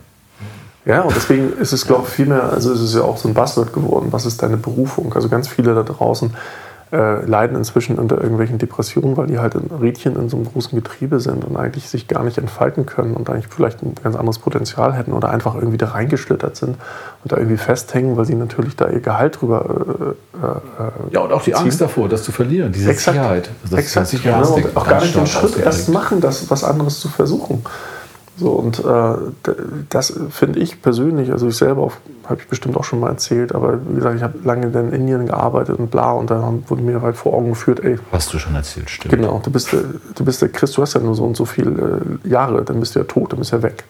Ja, 0.87 1.03
und 1.03 1.17
deswegen 1.17 1.53
ist 1.55 1.73
es, 1.73 1.87
glaube 1.87 2.05
ich, 2.07 2.11
viel 2.11 2.27
mehr, 2.27 2.53
also 2.53 2.73
es 2.73 2.81
ist 2.81 2.95
ja 2.95 3.03
auch 3.03 3.17
so 3.17 3.29
ein 3.29 3.35
Buzzword 3.35 3.73
geworden. 3.73 4.09
Was 4.11 4.27
ist 4.27 4.43
deine 4.43 4.59
Berufung? 4.59 5.15
Also 5.15 5.29
ganz 5.29 5.49
viele 5.49 5.75
da 5.75 5.83
draußen 5.83 6.35
äh, 6.93 7.25
leiden 7.25 7.57
inzwischen 7.57 7.99
unter 7.99 8.21
irgendwelchen 8.21 8.59
Depressionen, 8.59 9.17
weil 9.17 9.27
die 9.27 9.39
halt 9.39 9.55
ein 9.57 9.71
Rädchen 9.81 10.15
in 10.15 10.29
so 10.29 10.37
einem 10.37 10.47
großen 10.47 10.81
Getriebe 10.81 11.19
sind 11.19 11.45
und 11.45 11.57
eigentlich 11.57 11.89
sich 11.89 12.07
gar 12.07 12.23
nicht 12.23 12.39
entfalten 12.39 12.87
können 12.87 13.15
und 13.15 13.29
eigentlich 13.31 13.49
vielleicht 13.49 13.83
ein 13.83 13.95
ganz 14.03 14.15
anderes 14.15 14.39
Potenzial 14.39 14.93
hätten 14.95 15.13
oder 15.13 15.31
einfach 15.31 15.55
irgendwie 15.55 15.79
da 15.79 15.89
reingeschlittert 15.89 16.55
sind 16.57 16.77
und 17.25 17.33
da 17.33 17.37
irgendwie 17.37 17.57
festhängen, 17.57 18.17
weil 18.17 18.27
sie 18.27 18.35
natürlich 18.35 18.77
da 18.77 18.89
ihr 18.89 19.01
Gehalt 19.01 19.41
drüber. 19.41 20.15
Äh, 20.35 20.47
äh, 20.47 20.91
Ja, 21.11 21.21
und 21.21 21.33
auch 21.33 21.43
die 21.43 21.53
ziehen. 21.53 21.63
Angst 21.63 21.81
davor, 21.81 22.09
das 22.09 22.23
zu 22.23 22.31
verlieren, 22.31 22.71
diese 22.71 22.91
Exakt. 22.91 23.17
Sicherheit. 23.17 23.51
Das 23.63 23.73
Exakt. 23.73 24.13
ist 24.13 24.25
Ja, 24.25 24.41
und 24.41 24.77
auch 24.77 24.87
gar 24.87 25.01
nicht 25.01 25.17
den 25.17 25.27
Schritt 25.27 25.59
erst 25.59 25.89
machen, 25.89 26.21
das 26.21 26.49
was 26.51 26.63
anderes 26.63 27.01
zu 27.01 27.09
versuchen. 27.09 27.65
So, 28.37 28.51
und 28.51 28.81
äh, 28.85 29.15
das 29.91 30.13
finde 30.31 30.59
ich 30.59 30.83
persönlich, 30.83 31.31
also 31.31 31.47
ich 31.47 31.57
selber 31.57 31.91
habe 32.27 32.41
ich 32.41 32.49
bestimmt 32.49 32.77
auch 32.77 32.83
schon 32.83 32.99
mal 32.99 33.11
erzählt, 33.11 33.55
aber 33.55 33.79
wie 33.89 33.95
gesagt, 33.95 34.17
ich 34.17 34.23
habe 34.25 34.39
lange 34.43 34.67
in 34.67 34.93
Indien 34.93 35.27
gearbeitet 35.27 35.79
und 35.79 35.91
bla, 35.93 36.11
und 36.13 36.31
da 36.31 36.43
haben- 36.43 36.65
wurde 36.67 36.83
mir 36.83 37.01
halt 37.01 37.17
vor 37.17 37.35
Augen 37.35 37.51
geführt, 37.51 37.81
ey, 37.85 37.99
Hast 38.11 38.33
du 38.33 38.39
schon 38.41 38.57
erzählt, 38.57 38.91
stimmt. 38.91 39.15
genau, 39.15 39.41
du 39.45 39.51
bist, 39.53 39.73
der- 39.73 39.85
du 40.17 40.25
bist 40.25 40.43
der 40.43 40.49
Christ, 40.49 40.77
du 40.77 40.83
hast 40.83 40.95
ja 40.95 41.01
nur 41.01 41.15
so 41.15 41.23
und 41.25 41.37
so 41.37 41.45
viele 41.45 42.01
äh, 42.25 42.29
Jahre, 42.29 42.65
dann 42.65 42.81
bist 42.81 42.95
du 42.97 42.99
ja 43.01 43.05
tot, 43.05 43.33
dann 43.33 43.39
bist 43.39 43.53
du 43.53 43.57
ja 43.57 43.63
weg. 43.63 43.85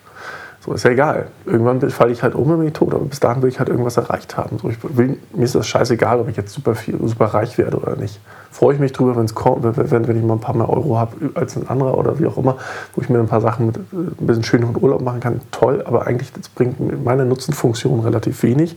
So, 0.64 0.72
ist 0.72 0.84
ja 0.84 0.92
egal. 0.92 1.26
Irgendwann 1.44 1.78
falle 1.90 2.12
ich 2.12 2.22
halt 2.22 2.34
um, 2.34 2.48
dann 2.48 2.58
bin 2.58 2.72
tot. 2.72 2.94
Aber 2.94 3.04
bis 3.04 3.20
dahin 3.20 3.42
will 3.42 3.50
ich 3.50 3.58
halt 3.58 3.68
irgendwas 3.68 3.98
erreicht 3.98 4.38
haben. 4.38 4.58
So, 4.58 4.70
will, 4.96 5.18
mir 5.34 5.44
ist 5.44 5.54
das 5.54 5.66
scheißegal, 5.66 6.20
ob 6.20 6.28
ich 6.28 6.38
jetzt 6.38 6.54
super 6.54 6.74
viel, 6.74 6.98
super 7.06 7.26
reich 7.26 7.58
werde 7.58 7.76
oder 7.76 7.96
nicht. 7.96 8.18
Freue 8.50 8.74
ich 8.74 8.80
mich 8.80 8.92
drüber, 8.92 9.14
wenn's 9.16 9.34
kommt, 9.34 9.62
wenn, 9.62 10.08
wenn 10.08 10.16
ich 10.16 10.22
mal 10.22 10.34
ein 10.34 10.40
paar 10.40 10.56
mehr 10.56 10.70
Euro 10.70 10.96
habe 10.96 11.32
als 11.34 11.56
ein 11.56 11.68
anderer 11.68 11.98
oder 11.98 12.18
wie 12.18 12.26
auch 12.26 12.38
immer, 12.38 12.56
wo 12.94 13.02
ich 13.02 13.10
mir 13.10 13.18
ein 13.18 13.26
paar 13.26 13.42
Sachen 13.42 13.66
mit 13.66 13.76
äh, 13.76 13.80
ein 13.92 14.26
bisschen 14.26 14.44
schöneren 14.44 14.80
Urlaub 14.80 15.02
machen 15.02 15.20
kann. 15.20 15.40
Toll, 15.50 15.82
aber 15.84 16.06
eigentlich 16.06 16.32
das 16.32 16.48
bringt 16.48 17.04
meine 17.04 17.26
Nutzenfunktion 17.26 18.00
relativ 18.00 18.42
wenig. 18.42 18.76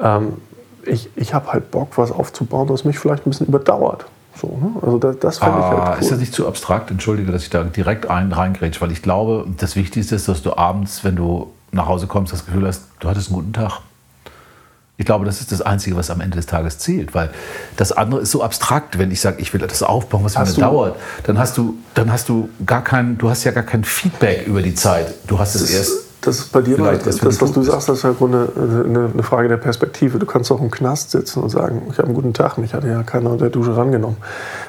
Ähm, 0.00 0.38
ich 0.84 1.10
ich 1.14 1.32
habe 1.32 1.52
halt 1.52 1.70
Bock, 1.70 1.96
was 1.96 2.10
aufzubauen, 2.10 2.66
das 2.66 2.84
mich 2.84 2.98
vielleicht 2.98 3.24
ein 3.24 3.30
bisschen 3.30 3.46
überdauert. 3.46 4.06
So, 4.40 4.58
ne? 4.60 4.72
Also 4.82 4.98
das, 4.98 5.18
das 5.18 5.36
ich 5.36 5.42
Ah, 5.42 5.86
halt 5.86 5.96
cool. 5.96 6.02
Ist 6.02 6.10
das 6.12 6.18
nicht 6.18 6.34
zu 6.34 6.46
abstrakt? 6.46 6.90
Entschuldige, 6.90 7.30
dass 7.32 7.42
ich 7.42 7.50
da 7.50 7.62
direkt 7.62 8.10
ein, 8.10 8.32
reingrätsche, 8.32 8.80
weil 8.80 8.92
ich 8.92 9.02
glaube, 9.02 9.46
das 9.58 9.76
Wichtigste 9.76 10.14
ist, 10.16 10.28
dass 10.28 10.42
du 10.42 10.56
abends, 10.56 11.04
wenn 11.04 11.16
du 11.16 11.52
nach 11.72 11.86
Hause 11.86 12.06
kommst, 12.06 12.32
das 12.32 12.46
Gefühl 12.46 12.66
hast, 12.66 12.82
du 13.00 13.08
hattest 13.08 13.28
einen 13.28 13.36
guten 13.36 13.52
Tag. 13.52 13.80
Ich 14.96 15.04
glaube, 15.04 15.24
das 15.24 15.40
ist 15.40 15.50
das 15.50 15.60
Einzige, 15.60 15.96
was 15.96 16.08
am 16.10 16.20
Ende 16.20 16.36
des 16.36 16.46
Tages 16.46 16.78
zählt, 16.78 17.14
weil 17.16 17.30
das 17.76 17.90
andere 17.90 18.20
ist 18.20 18.30
so 18.30 18.44
abstrakt. 18.44 18.96
Wenn 18.96 19.10
ich 19.10 19.20
sage, 19.20 19.40
ich 19.40 19.52
will 19.52 19.60
das 19.60 19.82
aufbauen, 19.82 20.22
was 20.22 20.38
mir 20.38 20.44
dauert, 20.60 20.96
dann 21.24 21.36
hast 21.36 21.58
du, 21.58 21.74
dann 21.94 22.12
hast 22.12 22.28
du 22.28 22.48
gar 22.64 22.84
kein, 22.84 23.18
du 23.18 23.28
hast 23.28 23.42
ja 23.42 23.50
gar 23.50 23.64
kein 23.64 23.82
Feedback 23.82 24.46
über 24.46 24.62
die 24.62 24.74
Zeit. 24.74 25.14
Du 25.26 25.38
hast 25.38 25.56
es 25.56 25.68
erst. 25.70 25.92
Das 26.26 26.38
ist 26.38 26.52
bei 26.52 26.62
dir, 26.62 26.76
vielleicht 26.76 27.06
das, 27.06 27.18
du 27.18 27.26
was 27.26 27.52
du 27.52 27.62
sagst, 27.62 27.88
das 27.88 27.98
ist 27.98 28.02
ja 28.04 28.10
im 28.10 28.16
Grunde 28.16 28.48
eine, 28.56 29.10
eine 29.12 29.22
Frage 29.22 29.48
der 29.48 29.56
Perspektive. 29.56 30.18
Du 30.18 30.26
kannst 30.26 30.50
auch 30.50 30.60
im 30.60 30.70
Knast 30.70 31.10
sitzen 31.10 31.42
und 31.42 31.50
sagen, 31.50 31.82
ich 31.90 31.98
habe 31.98 32.06
einen 32.06 32.14
guten 32.14 32.32
Tag, 32.32 32.58
mich 32.58 32.74
hat 32.74 32.84
ja 32.84 33.02
keiner 33.02 33.30
unter 33.30 33.44
der 33.44 33.50
Dusche 33.50 33.76
rangenommen. 33.76 34.16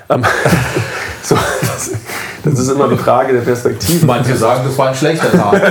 Ähm, 0.10 0.24
so, 1.24 1.36
das, 1.62 1.92
das 2.44 2.60
ist 2.60 2.70
immer 2.70 2.86
eine 2.86 2.98
Frage 2.98 3.34
der 3.34 3.42
Perspektive. 3.42 4.06
Manche 4.06 4.36
sagen, 4.36 4.62
das 4.66 4.78
war 4.78 4.90
ein 4.90 4.96
schlechter 4.96 5.32
Tag. 5.32 5.54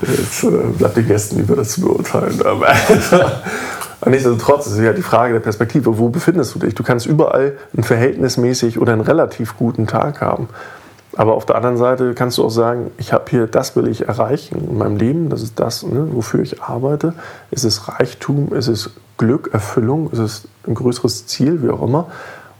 Jetzt 0.00 0.44
äh, 0.44 0.48
bleibt 0.78 0.96
den 0.96 1.06
Gästen 1.06 1.40
über 1.40 1.56
das 1.56 1.70
zu 1.70 1.80
beurteilen. 1.82 2.40
Aber 4.00 4.10
nichtsdestotrotz 4.10 4.66
ist 4.66 4.74
es 4.74 4.80
ja 4.80 4.92
die 4.92 5.02
Frage 5.02 5.32
der 5.34 5.40
Perspektive. 5.40 5.98
Wo 5.98 6.08
befindest 6.08 6.54
du 6.54 6.60
dich? 6.60 6.74
Du 6.74 6.84
kannst 6.84 7.06
überall 7.06 7.58
einen 7.74 7.82
verhältnismäßig 7.82 8.78
oder 8.78 8.92
einen 8.92 9.02
relativ 9.02 9.56
guten 9.56 9.86
Tag 9.88 10.20
haben. 10.20 10.48
Aber 11.16 11.34
auf 11.34 11.46
der 11.46 11.56
anderen 11.56 11.76
Seite 11.76 12.14
kannst 12.14 12.38
du 12.38 12.44
auch 12.44 12.50
sagen, 12.50 12.90
ich 12.98 13.12
habe 13.12 13.24
hier, 13.30 13.46
das 13.46 13.74
will 13.76 13.88
ich 13.88 14.06
erreichen 14.06 14.68
in 14.70 14.78
meinem 14.78 14.96
Leben, 14.96 15.30
das 15.30 15.42
ist 15.42 15.58
das, 15.58 15.82
ne, 15.82 16.08
wofür 16.12 16.40
ich 16.40 16.62
arbeite. 16.62 17.14
Ist 17.50 17.64
es 17.64 17.88
Reichtum, 17.88 18.52
ist 18.52 18.68
es 18.68 18.90
Glück, 19.16 19.50
Erfüllung, 19.52 20.10
ist 20.10 20.18
es 20.18 20.48
ein 20.66 20.74
größeres 20.74 21.26
Ziel, 21.26 21.62
wie 21.62 21.70
auch 21.70 21.82
immer. 21.82 22.08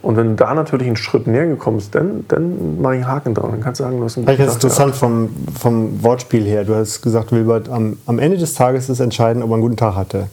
Und 0.01 0.15
wenn 0.15 0.29
du 0.29 0.35
da 0.35 0.53
natürlich 0.53 0.87
einen 0.87 0.95
Schritt 0.95 1.27
näher 1.27 1.45
gekommen 1.45 1.77
bist, 1.77 1.93
dann, 1.93 2.25
dann 2.29 2.81
mache 2.81 2.95
ich 2.95 3.03
einen 3.03 3.11
Haken 3.11 3.33
dran. 3.33 3.51
Dann 3.51 3.61
kannst 3.61 3.81
du 3.81 3.83
sagen, 3.83 3.97
du 3.97 4.05
hast 4.05 4.17
einen 4.17 4.25
Vielleicht 4.25 4.41
ist 4.41 4.55
interessant 4.55 4.95
vom, 4.95 5.29
vom 5.59 6.01
Wortspiel 6.03 6.45
her. 6.45 6.63
Du 6.63 6.73
hast 6.73 7.01
gesagt, 7.01 7.33
Wilbert, 7.33 7.67
am, 7.67 7.97
am 8.05 8.17
Ende 8.17 8.37
des 8.37 8.53
Tages 8.53 8.87
ist 8.87 9.01
entscheidend, 9.01 9.43
ob 9.43 9.51
er 9.51 9.53
einen 9.55 9.61
guten 9.61 9.77
Tag 9.77 9.95
hatte. 9.95 10.27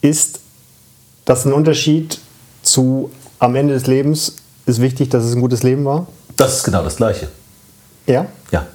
Ist 0.00 0.40
das 1.24 1.44
ein 1.44 1.52
Unterschied 1.52 2.20
zu 2.62 3.10
am 3.38 3.54
Ende 3.54 3.74
des 3.74 3.86
Lebens 3.86 4.36
ist 4.66 4.80
wichtig, 4.80 5.10
dass 5.10 5.24
es 5.24 5.34
ein 5.34 5.40
gutes 5.40 5.62
Leben 5.62 5.84
war? 5.84 6.08
Das 6.36 6.56
ist 6.56 6.64
genau 6.64 6.82
das 6.82 6.96
Gleiche. 6.96 7.28
Ja? 8.08 8.26
Ja. 8.50 8.66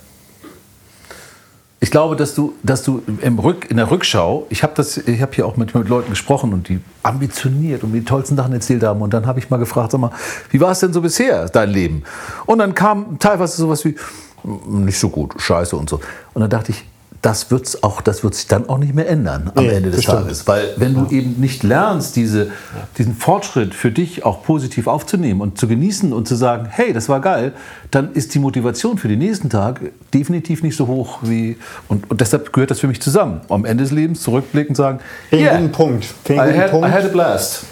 Ich 1.79 1.91
glaube, 1.91 2.15
dass 2.15 2.33
du, 2.33 2.53
dass 2.63 2.83
du 2.83 3.03
im 3.21 3.39
Rück, 3.39 3.69
in 3.69 3.75
der 3.75 3.91
Rückschau, 3.91 4.45
ich 4.49 4.63
habe 4.63 4.81
hab 4.81 5.35
hier 5.35 5.45
auch 5.45 5.57
mit, 5.57 5.75
mit 5.75 5.89
Leuten 5.89 6.11
gesprochen 6.11 6.53
und 6.53 6.69
die 6.69 6.79
ambitioniert 7.01 7.83
und 7.83 7.91
die 7.91 8.05
tollsten 8.05 8.37
Sachen 8.37 8.53
erzählt 8.53 8.83
haben. 8.83 9.01
Und 9.01 9.13
dann 9.13 9.25
habe 9.25 9.39
ich 9.39 9.49
mal 9.49 9.57
gefragt, 9.57 9.91
sag 9.91 9.99
mal, 9.99 10.11
wie 10.51 10.61
war 10.61 10.71
es 10.71 10.79
denn 10.79 10.93
so 10.93 11.01
bisher, 11.01 11.49
dein 11.49 11.69
Leben? 11.71 12.03
Und 12.45 12.59
dann 12.59 12.73
kam 12.73 13.19
teilweise 13.19 13.57
sowas 13.57 13.83
wie, 13.83 13.97
"Mm, 14.43 14.85
nicht 14.85 14.97
so 14.97 15.09
gut, 15.09 15.33
scheiße 15.37 15.75
und 15.75 15.89
so. 15.89 15.99
Und 16.33 16.41
dann 16.41 16.49
dachte 16.49 16.71
ich, 16.71 16.85
das 17.23 17.51
wird's 17.51 17.83
auch, 17.83 18.01
das 18.01 18.21
wird 18.23 18.35
sich 18.35 18.47
dann 18.47 18.67
auch 18.67 18.77
nicht 18.77 18.93
mehr 18.93 19.07
ändern 19.09 19.49
am 19.55 19.63
Nee, 19.63 19.71
Ende 19.71 19.89
des 19.89 20.01
das 20.01 20.03
stimmt. 20.03 20.23
Tages. 20.23 20.45
Weil 20.45 20.73
wenn 20.75 20.93
du 20.93 21.07
eben 21.09 21.39
nicht 21.39 21.63
lernst, 21.63 22.17
diese, 22.17 22.51
diesen 22.97 23.15
Fortschritt 23.15 23.73
für 23.73 23.91
dich 23.91 24.25
auch 24.25 24.43
positiv 24.43 24.87
aufzunehmen 24.87 25.39
und 25.39 25.57
zu 25.57 25.69
genießen 25.69 26.11
und 26.11 26.27
zu 26.27 26.35
sagen, 26.35 26.67
hey, 26.69 26.91
das 26.91 27.07
war 27.07 27.21
geil, 27.21 27.53
dann 27.91 28.11
ist 28.11 28.35
die 28.35 28.39
Motivation 28.39 28.97
für 28.97 29.07
den 29.07 29.19
nächsten 29.19 29.49
Tag 29.49 29.79
definitiv 30.13 30.63
nicht 30.63 30.75
so 30.75 30.87
hoch 30.87 31.19
wie. 31.21 31.55
Und, 31.87 32.11
und 32.11 32.19
deshalb 32.19 32.51
gehört 32.51 32.71
das 32.71 32.81
für 32.81 32.87
mich 32.87 33.01
zusammen. 33.01 33.39
Am 33.47 33.63
Ende 33.63 33.85
des 33.85 33.93
Lebens 33.93 34.21
zurückblicken 34.21 34.71
und 34.71 34.75
sagen, 34.75 34.99
ich 35.31 35.39
yeah, 35.39 35.55
guten 35.55 35.71
Punkt. 35.71 36.03
I 36.27 36.33
ich 36.33 36.39
einen 36.41 36.57
had, 36.59 36.71
guten 36.71 36.83
I 36.83 36.89
Punkt. 36.89 36.95
had 36.95 37.05
a 37.05 37.07
blast. 37.07 37.65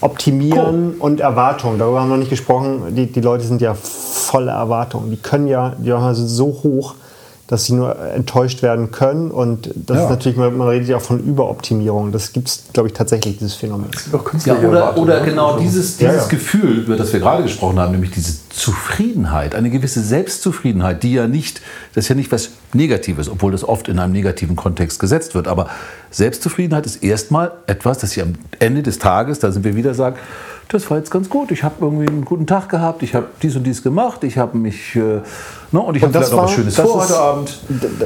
Optimieren 0.00 0.94
und 0.98 1.20
Erwartung. 1.20 1.78
Darüber 1.78 2.00
haben 2.00 2.08
wir 2.08 2.14
noch 2.14 2.20
nicht 2.20 2.30
gesprochen. 2.30 2.94
Die, 2.96 3.06
die 3.06 3.20
Leute 3.20 3.44
sind 3.46 3.60
ja 3.62 3.74
voller 3.74 4.52
Erwartungen. 4.52 5.10
Die 5.10 5.16
können 5.16 5.46
ja, 5.46 5.74
die 5.78 5.90
sind 6.16 6.26
so 6.26 6.46
hoch, 6.46 6.96
dass 7.48 7.66
sie 7.66 7.74
nur 7.74 7.96
enttäuscht 8.10 8.62
werden 8.62 8.90
können. 8.90 9.30
Und 9.30 9.70
das 9.76 9.98
Ja. 9.98 10.04
ist 10.04 10.10
natürlich, 10.10 10.36
man 10.36 10.56
man 10.56 10.66
redet 10.68 10.88
ja 10.88 10.96
auch 10.96 11.02
von 11.02 11.20
Überoptimierung. 11.20 12.10
Das 12.10 12.32
gibt 12.32 12.48
es, 12.48 12.64
glaube 12.72 12.88
ich, 12.88 12.92
tatsächlich, 12.94 13.38
dieses 13.38 13.54
Phänomen. 13.54 13.86
Ja, 14.44 14.56
oder, 14.56 14.96
oder 14.98 15.20
ne? 15.20 15.26
genau 15.26 15.46
Also- 15.52 15.60
dieses, 15.60 16.00
Ja, 16.00 16.08
dieses 16.10 16.24
ja. 16.24 16.28
Gefühl, 16.30 16.78
über 16.78 16.96
das 16.96 17.12
wir 17.12 17.20
gerade 17.20 17.44
gesprochen 17.44 17.78
haben, 17.78 17.92
nämlich 17.92 18.10
diese 18.10 18.36
Zufriedenheit, 18.50 19.54
eine 19.54 19.70
gewisse 19.70 20.02
Selbstzufriedenheit, 20.02 21.02
die 21.04 21.12
ja 21.14 21.28
nicht, 21.28 21.60
das 21.94 22.04
ist 22.04 22.08
ja 22.08 22.14
nicht 22.16 22.32
was 22.32 22.50
Negatives, 22.72 23.28
obwohl 23.28 23.52
das 23.52 23.62
oft 23.62 23.88
in 23.88 23.98
einem 24.00 24.12
negativen 24.12 24.56
Kontext 24.56 24.98
gesetzt 24.98 25.34
wird. 25.36 25.46
Aber 25.46 25.68
Selbstzufriedenheit 26.10 26.84
ist 26.86 27.02
erstmal 27.04 27.52
etwas, 27.66 27.98
das 27.98 28.16
ich 28.16 28.22
am 28.22 28.34
Ende 28.58 28.82
des 28.82 28.98
Tages, 28.98 29.38
da 29.38 29.52
sind 29.52 29.64
wir 29.64 29.76
wieder, 29.76 29.94
sagen, 29.94 30.16
das 30.68 30.90
war 30.90 30.98
jetzt 30.98 31.10
ganz 31.10 31.28
gut, 31.28 31.52
ich 31.52 31.62
habe 31.62 31.76
irgendwie 31.80 32.08
einen 32.08 32.24
guten 32.24 32.46
Tag 32.46 32.68
gehabt, 32.68 33.02
ich 33.02 33.14
habe 33.14 33.28
dies 33.42 33.54
und 33.56 33.64
dies 33.64 33.82
gemacht, 33.82 34.24
ich 34.24 34.36
habe 34.36 34.58
mich, 34.58 34.96
äh, 34.96 35.20
ne, 35.70 35.80
und 35.80 35.96
ich 35.96 36.02
habe 36.02 36.12
vielleicht 36.12 36.32
noch 36.32 36.44
was 36.44 36.52
Schönes 36.52 36.76
vor 36.76 37.02
heute 37.02 37.18
Abend. 37.18 37.58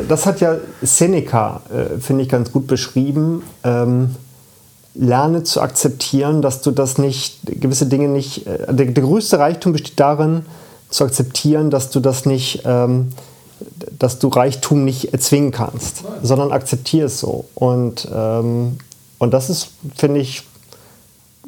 Das 0.08 0.26
hat 0.26 0.40
ja 0.40 0.56
Seneca, 0.82 1.62
äh, 1.70 1.98
finde 1.98 2.24
ich, 2.24 2.28
ganz 2.28 2.52
gut 2.52 2.66
beschrieben. 2.66 3.42
Ähm, 3.64 4.14
lerne 4.94 5.44
zu 5.44 5.60
akzeptieren, 5.60 6.42
dass 6.42 6.62
du 6.62 6.70
das 6.70 6.98
nicht, 6.98 7.38
gewisse 7.44 7.86
Dinge 7.86 8.08
nicht, 8.08 8.46
äh, 8.46 8.72
der, 8.72 8.86
der 8.86 9.04
größte 9.04 9.38
Reichtum 9.38 9.72
besteht 9.72 9.98
darin, 9.98 10.44
zu 10.90 11.04
akzeptieren, 11.04 11.70
dass 11.70 11.90
du 11.90 12.00
das 12.00 12.26
nicht, 12.26 12.62
ähm, 12.66 13.12
dass 13.98 14.18
du 14.18 14.28
Reichtum 14.28 14.84
nicht 14.84 15.12
erzwingen 15.12 15.52
kannst, 15.52 16.04
sondern 16.22 16.50
akzeptier 16.50 17.06
es 17.06 17.20
so. 17.20 17.46
Und, 17.54 18.08
ähm, 18.12 18.78
und 19.18 19.32
das 19.32 19.50
ist, 19.50 19.68
finde 19.96 20.20
ich, 20.20 20.42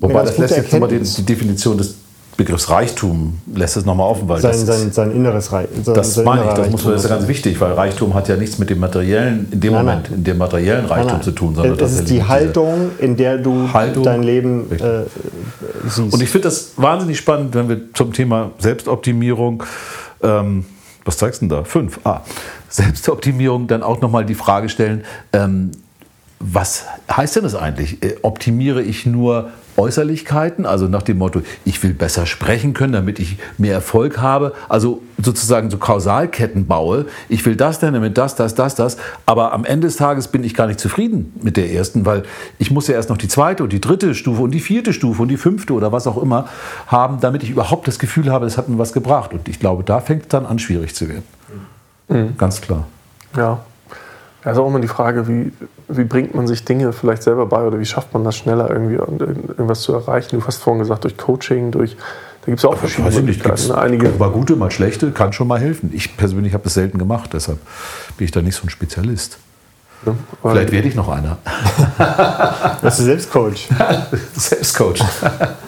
Wobei 0.02 0.24
das 0.24 0.36
lässt 0.36 0.56
jetzt 0.56 0.72
nochmal 0.72 0.88
die, 0.88 0.98
die 0.98 1.22
Definition 1.22 1.78
des 1.78 1.94
Begriffs 2.36 2.70
Reichtum, 2.70 3.38
lässt 3.54 3.76
es 3.76 3.84
nochmal 3.84 4.08
offen, 4.08 4.28
weil 4.28 4.40
sein, 4.40 4.52
das, 4.52 4.80
sein, 4.80 4.90
sein 4.90 5.10
inneres 5.12 5.52
Reichtum. 5.52 5.94
Das 5.94 6.16
meine 6.24 6.44
ich, 6.46 6.54
das, 6.54 6.70
muss, 6.70 6.82
das 6.82 7.04
ist 7.04 7.10
ja 7.10 7.16
ganz 7.16 7.28
wichtig, 7.28 7.60
weil 7.60 7.72
Reichtum 7.72 8.14
hat 8.14 8.26
ja 8.28 8.36
nichts 8.36 8.58
mit 8.58 8.70
dem 8.70 8.80
materiellen, 8.80 9.48
in 9.52 9.60
dem 9.60 9.72
Nein, 9.74 9.84
Moment, 9.84 10.10
nein. 10.10 10.18
in 10.18 10.24
dem 10.24 10.38
materiellen 10.38 10.86
Reichtum 10.86 11.22
zu 11.22 11.30
tun, 11.32 11.54
sondern 11.54 11.78
es 11.78 11.92
ist 11.92 12.10
die 12.10 12.24
Haltung, 12.24 12.90
in 12.98 13.16
der 13.16 13.38
du 13.38 13.72
Haltung. 13.72 14.02
dein 14.02 14.22
Leben 14.22 14.72
äh, 14.72 15.04
siehst. 15.86 16.14
Und 16.14 16.22
ich 16.22 16.30
finde 16.30 16.48
das 16.48 16.72
wahnsinnig 16.76 17.18
spannend, 17.18 17.54
wenn 17.54 17.68
wir 17.68 17.92
zum 17.92 18.12
Thema 18.12 18.50
Selbstoptimierung, 18.58 19.62
ähm, 20.22 20.64
was 21.04 21.18
zeigst 21.18 21.42
du 21.42 21.46
denn 21.46 21.56
da? 21.58 21.64
Fünf. 21.64 22.00
Ah, 22.04 22.22
Selbstoptimierung, 22.70 23.66
dann 23.66 23.82
auch 23.82 24.00
nochmal 24.00 24.24
die 24.24 24.34
Frage 24.34 24.70
stellen, 24.70 25.04
ähm, 25.34 25.72
was 26.40 26.86
heißt 27.14 27.36
denn 27.36 27.44
das 27.44 27.54
eigentlich? 27.54 28.02
Äh, 28.02 28.16
optimiere 28.22 28.82
ich 28.82 29.06
nur 29.06 29.50
Äußerlichkeiten, 29.76 30.66
also 30.66 30.86
nach 30.86 31.02
dem 31.02 31.18
Motto, 31.18 31.42
ich 31.64 31.82
will 31.82 31.94
besser 31.94 32.26
sprechen 32.26 32.74
können, 32.74 32.92
damit 32.92 33.18
ich 33.18 33.38
mehr 33.58 33.74
Erfolg 33.74 34.18
habe, 34.18 34.52
also 34.68 35.02
sozusagen 35.22 35.70
so 35.70 35.78
Kausalketten 35.78 36.66
baue. 36.66 37.06
Ich 37.28 37.44
will 37.46 37.56
das 37.56 37.78
denn, 37.78 37.94
damit 37.94 38.18
das, 38.18 38.34
das, 38.34 38.54
das, 38.54 38.74
das. 38.74 38.96
Aber 39.26 39.52
am 39.52 39.64
Ende 39.64 39.86
des 39.86 39.96
Tages 39.96 40.28
bin 40.28 40.44
ich 40.44 40.54
gar 40.54 40.66
nicht 40.66 40.80
zufrieden 40.80 41.32
mit 41.42 41.56
der 41.56 41.72
ersten, 41.72 42.04
weil 42.04 42.24
ich 42.58 42.70
muss 42.70 42.88
ja 42.88 42.94
erst 42.94 43.08
noch 43.08 43.18
die 43.18 43.28
zweite 43.28 43.62
und 43.62 43.72
die 43.72 43.80
dritte 43.80 44.14
Stufe 44.14 44.42
und 44.42 44.50
die 44.50 44.60
vierte 44.60 44.92
Stufe 44.92 45.22
und 45.22 45.28
die 45.28 45.36
fünfte 45.36 45.72
oder 45.72 45.92
was 45.92 46.06
auch 46.06 46.20
immer 46.20 46.48
haben, 46.86 47.20
damit 47.20 47.42
ich 47.42 47.50
überhaupt 47.50 47.88
das 47.88 47.98
Gefühl 47.98 48.30
habe, 48.30 48.46
es 48.46 48.58
hat 48.58 48.68
mir 48.68 48.78
was 48.78 48.92
gebracht. 48.92 49.32
Und 49.32 49.48
ich 49.48 49.58
glaube, 49.58 49.84
da 49.84 50.00
fängt 50.00 50.22
es 50.22 50.28
dann 50.28 50.46
an, 50.46 50.58
schwierig 50.58 50.94
zu 50.94 51.08
werden. 51.08 51.24
Mhm. 52.08 52.36
Ganz 52.36 52.60
klar. 52.60 52.86
Ja, 53.36 53.60
ja, 54.44 54.50
ist 54.50 54.58
auch 54.58 54.66
immer 54.66 54.80
die 54.80 54.88
Frage, 54.88 55.28
wie, 55.28 55.52
wie 55.88 56.04
bringt 56.04 56.34
man 56.34 56.46
sich 56.46 56.64
Dinge 56.64 56.92
vielleicht 56.92 57.22
selber 57.22 57.46
bei 57.46 57.64
oder 57.64 57.78
wie 57.78 57.84
schafft 57.84 58.12
man 58.12 58.24
das 58.24 58.36
schneller 58.36 58.70
irgendwie 58.70 58.94
irgendwas 58.94 59.82
zu 59.82 59.92
erreichen? 59.92 60.40
Du 60.40 60.46
hast 60.46 60.58
vorhin 60.62 60.80
gesagt, 60.80 61.04
durch 61.04 61.16
Coaching, 61.16 61.70
durch 61.70 61.96
da 62.42 62.46
gibt 62.46 62.58
es 62.58 62.64
auch 62.64 62.76
verschiedene 62.76 63.14
Möglichkeiten. 63.14 63.68
Ne? 63.68 63.78
Einige 63.78 64.08
mal 64.18 64.30
gute, 64.30 64.56
mal 64.56 64.72
schlechte, 64.72 65.12
kann 65.12 65.32
schon 65.32 65.46
mal 65.46 65.60
helfen. 65.60 65.90
Ich 65.94 66.16
persönlich 66.16 66.54
habe 66.54 66.66
es 66.66 66.74
selten 66.74 66.98
gemacht, 66.98 67.30
deshalb 67.32 67.58
bin 68.16 68.24
ich 68.24 68.32
da 68.32 68.42
nicht 68.42 68.56
so 68.56 68.66
ein 68.66 68.70
Spezialist. 68.70 69.38
Ja, 70.04 70.14
Vielleicht 70.50 70.72
werde 70.72 70.88
ich 70.88 70.94
noch 70.94 71.08
einer. 71.08 71.38
Das 72.82 72.98
ist 72.98 73.04
Selbstcoach. 73.04 73.68
Selbstcoach. 74.36 75.00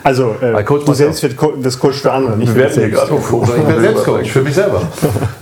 Also, 0.03 0.35
äh, 0.41 0.64
du 0.64 0.93
selbst 0.93 1.22
wird 1.22 1.37
Co 1.37 1.53
das 1.53 1.78
Coach 1.78 1.99
für 1.99 2.12
andere, 2.12 2.37
nicht 2.37 2.53
für 2.53 2.64
dich 2.64 2.74
selbst. 2.74 3.03
Ich 3.05 3.64
bin 3.64 3.80
Selbstcoach 3.80 4.30
für 4.30 4.43
mich 4.43 4.55
selber. 4.55 4.82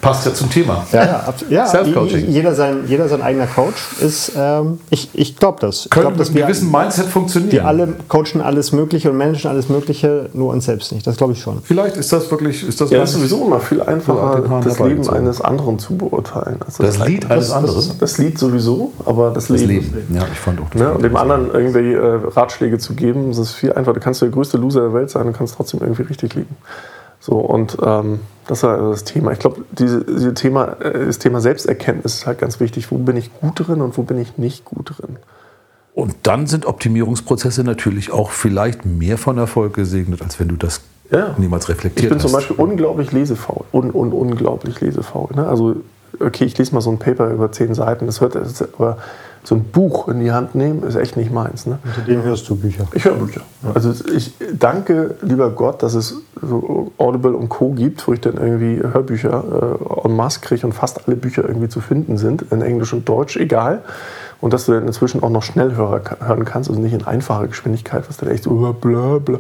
Passt 0.01 0.27
ja 0.27 0.35
zum 0.35 0.51
Thema. 0.51 0.85
Ja, 0.93 1.05
ja, 1.05 1.35
ja 1.49 1.67
Self-Coaching. 1.67 2.29
Jeder 2.29 2.55
sein, 2.55 2.85
jeder 2.87 3.09
sein 3.09 3.23
eigener 3.23 3.47
Coach 3.47 3.81
ist, 4.01 4.33
ähm, 4.37 4.81
ich, 4.91 5.09
ich 5.15 5.37
glaube 5.37 5.59
das. 5.61 5.87
Ich 5.87 5.91
Können 5.91 6.09
glaub, 6.09 6.19
dass 6.19 6.29
mit 6.29 6.43
einem 6.43 6.49
gewissen 6.49 6.71
Mindset 6.71 7.07
funktionieren. 7.07 7.53
Wir 7.53 7.67
alle 7.67 7.95
coachen 8.09 8.43
alles 8.43 8.73
Mögliche 8.73 9.11
und 9.11 9.17
managen 9.17 9.51
alles 9.51 9.69
Mögliche, 9.69 10.29
nur 10.35 10.53
uns 10.53 10.67
selbst 10.67 10.93
nicht. 10.93 11.07
Das 11.07 11.17
glaube 11.17 11.33
ich 11.33 11.41
schon. 11.41 11.63
Vielleicht 11.63 11.97
ist 11.97 12.13
das 12.13 12.31
wirklich. 12.31 12.67
Ist 12.69 12.81
das 12.81 12.91
ja, 12.91 12.99
das 12.99 13.11
ist 13.11 13.17
sowieso 13.17 13.47
immer 13.47 13.61
viel 13.61 13.81
einfacher, 13.81 14.61
das 14.63 14.79
Leben 14.79 15.09
eines 15.09 15.41
anderen 15.41 15.79
zu 15.79 15.97
beurteilen. 15.97 16.61
Also 16.65 16.83
das, 16.83 16.99
das 16.99 17.09
Lied 17.09 17.31
eines 17.31 17.51
anderen? 17.51 17.99
Das 17.99 18.19
Lied 18.19 18.39
sowieso, 18.39 18.82
aber 19.05 19.31
das, 19.31 19.49
das 19.49 19.61
Leben. 19.61 19.95
Leben. 19.95 20.15
Ja, 20.15 20.23
ich 20.31 20.39
fand 20.39 20.61
auch 20.61 20.71
das. 20.71 20.81
Ne? 20.81 20.93
Und 20.93 21.03
dem 21.03 21.17
anderen 21.17 21.51
irgendwie 21.53 21.93
äh, 21.93 22.21
Ratschläge 22.29 22.79
zu 22.79 22.95
geben, 22.95 23.29
das 23.29 23.39
ist 23.39 23.53
viel 23.53 23.73
einfacher. 23.73 23.95
Du 23.95 24.01
kannst 24.01 24.23
der 24.23 24.29
größte 24.29 24.57
Loser 24.57 24.81
der 24.81 24.95
Welt 24.95 25.11
sein 25.11 25.27
und 25.27 25.37
kannst 25.37 25.55
trotzdem 25.55 25.81
irgendwie 25.81 26.03
richtig 26.03 26.35
liegen. 26.35 26.57
So, 27.21 27.35
und 27.35 27.79
ähm, 27.85 28.21
das 28.49 28.65
war 28.65 28.91
das 28.91 29.05
Thema. 29.05 29.31
Ich 29.31 29.39
glaube, 29.39 29.65
diese, 29.71 30.05
diese 30.05 30.35
Thema, 30.35 30.77
äh, 30.81 31.07
das 31.07 31.19
Thema 31.19 31.41
Selbsterkenntnis 31.41 32.15
ist 32.15 32.27
halt 32.27 32.39
ganz 32.39 32.59
wichtig. 32.59 32.91
Wo 32.91 32.99
bin 32.99 33.17
ich 33.17 33.31
gut 33.41 33.67
drin 33.67 33.81
und 33.81 33.97
wo 33.97 34.03
bin 34.03 34.19
ich 34.19 34.39
nicht 34.39 34.65
gut 34.65 34.99
drin? 34.99 35.17
Und 35.95 36.15
dann 36.25 36.47
sind 36.47 36.67
Optimierungsprozesse 36.67 37.65
natürlich 37.65 38.13
auch 38.13 38.31
vielleicht 38.31 38.87
mehr 38.87 39.19
von 39.19 39.39
Erfolg 39.39 39.75
gesegnet, 39.75 40.23
als 40.23 40.41
wenn 40.41 40.49
du 40.49 40.57
das 40.57 40.81
ja. 41.11 41.35
niemals 41.39 41.69
reflektiert 41.69 42.11
hast. 42.11 42.25
Ich 42.25 42.33
bin 42.33 42.39
hast. 42.39 42.49
zum 42.49 42.57
Beispiel 42.57 42.57
unglaublich 42.57 43.13
lesefaul. 43.13 43.65
Un, 43.73 43.91
un, 43.93 44.13
unglaublich 44.13 44.81
lesefaul. 44.81 45.29
Ne? 45.37 45.47
Also, 45.47 45.77
okay, 46.21 46.45
ich 46.45 46.57
lese 46.59 46.75
mal 46.75 46.81
so 46.81 46.91
ein 46.91 46.99
Paper 46.99 47.31
über 47.31 47.53
zehn 47.53 47.75
Seiten. 47.75 48.07
Das 48.07 48.21
hört, 48.21 48.37
aber 48.37 48.99
so 49.45 49.57
ein 49.57 49.65
Buch 49.65 50.09
in 50.09 50.21
die 50.21 50.31
Hand 50.31 50.55
nehmen, 50.55 50.85
ist 50.85 50.95
echt 50.95 51.17
nicht 51.17 51.33
meins. 51.33 51.67
Ne? 51.67 51.79
Unter 51.85 52.03
dem 52.03 52.23
hörst 52.23 52.49
du 52.49 52.55
Bücher? 52.55 52.87
Ich 52.93 53.05
höre 53.05 53.15
Bücher. 53.15 53.41
Ja. 53.65 53.73
Also 53.75 53.93
ich 54.15 54.35
danke, 54.53 55.17
lieber 55.21 55.51
Gott, 55.51 55.83
dass 55.83 55.95
es 55.95 56.17
so 56.41 56.93
Audible 56.97 57.33
und 57.33 57.49
Co. 57.49 57.71
gibt, 57.71 58.07
wo 58.07 58.13
ich 58.13 58.21
dann 58.21 58.35
irgendwie 58.35 58.81
Hörbücher 58.81 59.79
äh, 60.05 60.07
en 60.07 60.15
masse 60.15 60.41
kriege 60.41 60.65
und 60.65 60.73
fast 60.73 61.07
alle 61.07 61.17
Bücher 61.17 61.45
irgendwie 61.47 61.69
zu 61.69 61.81
finden 61.81 62.19
sind, 62.19 62.43
in 62.53 62.63
Englisch 62.63 62.93
und 62.93 63.09
Deutsch, 63.09 63.37
egal. 63.37 63.83
Und 64.41 64.53
dass 64.53 64.67
du 64.67 64.73
dann 64.73 64.87
inzwischen 64.87 65.23
auch 65.23 65.31
noch 65.31 65.43
schnell 65.43 65.75
hören 65.77 66.45
kannst, 66.45 66.71
also 66.71 66.81
nicht 66.81 66.95
in 66.95 67.05
einfacher 67.05 67.47
Geschwindigkeit, 67.49 68.09
was 68.09 68.17
dann 68.17 68.29
echt 68.29 68.45
so 68.45 68.77
bla 68.81 69.19
bla, 69.19 69.39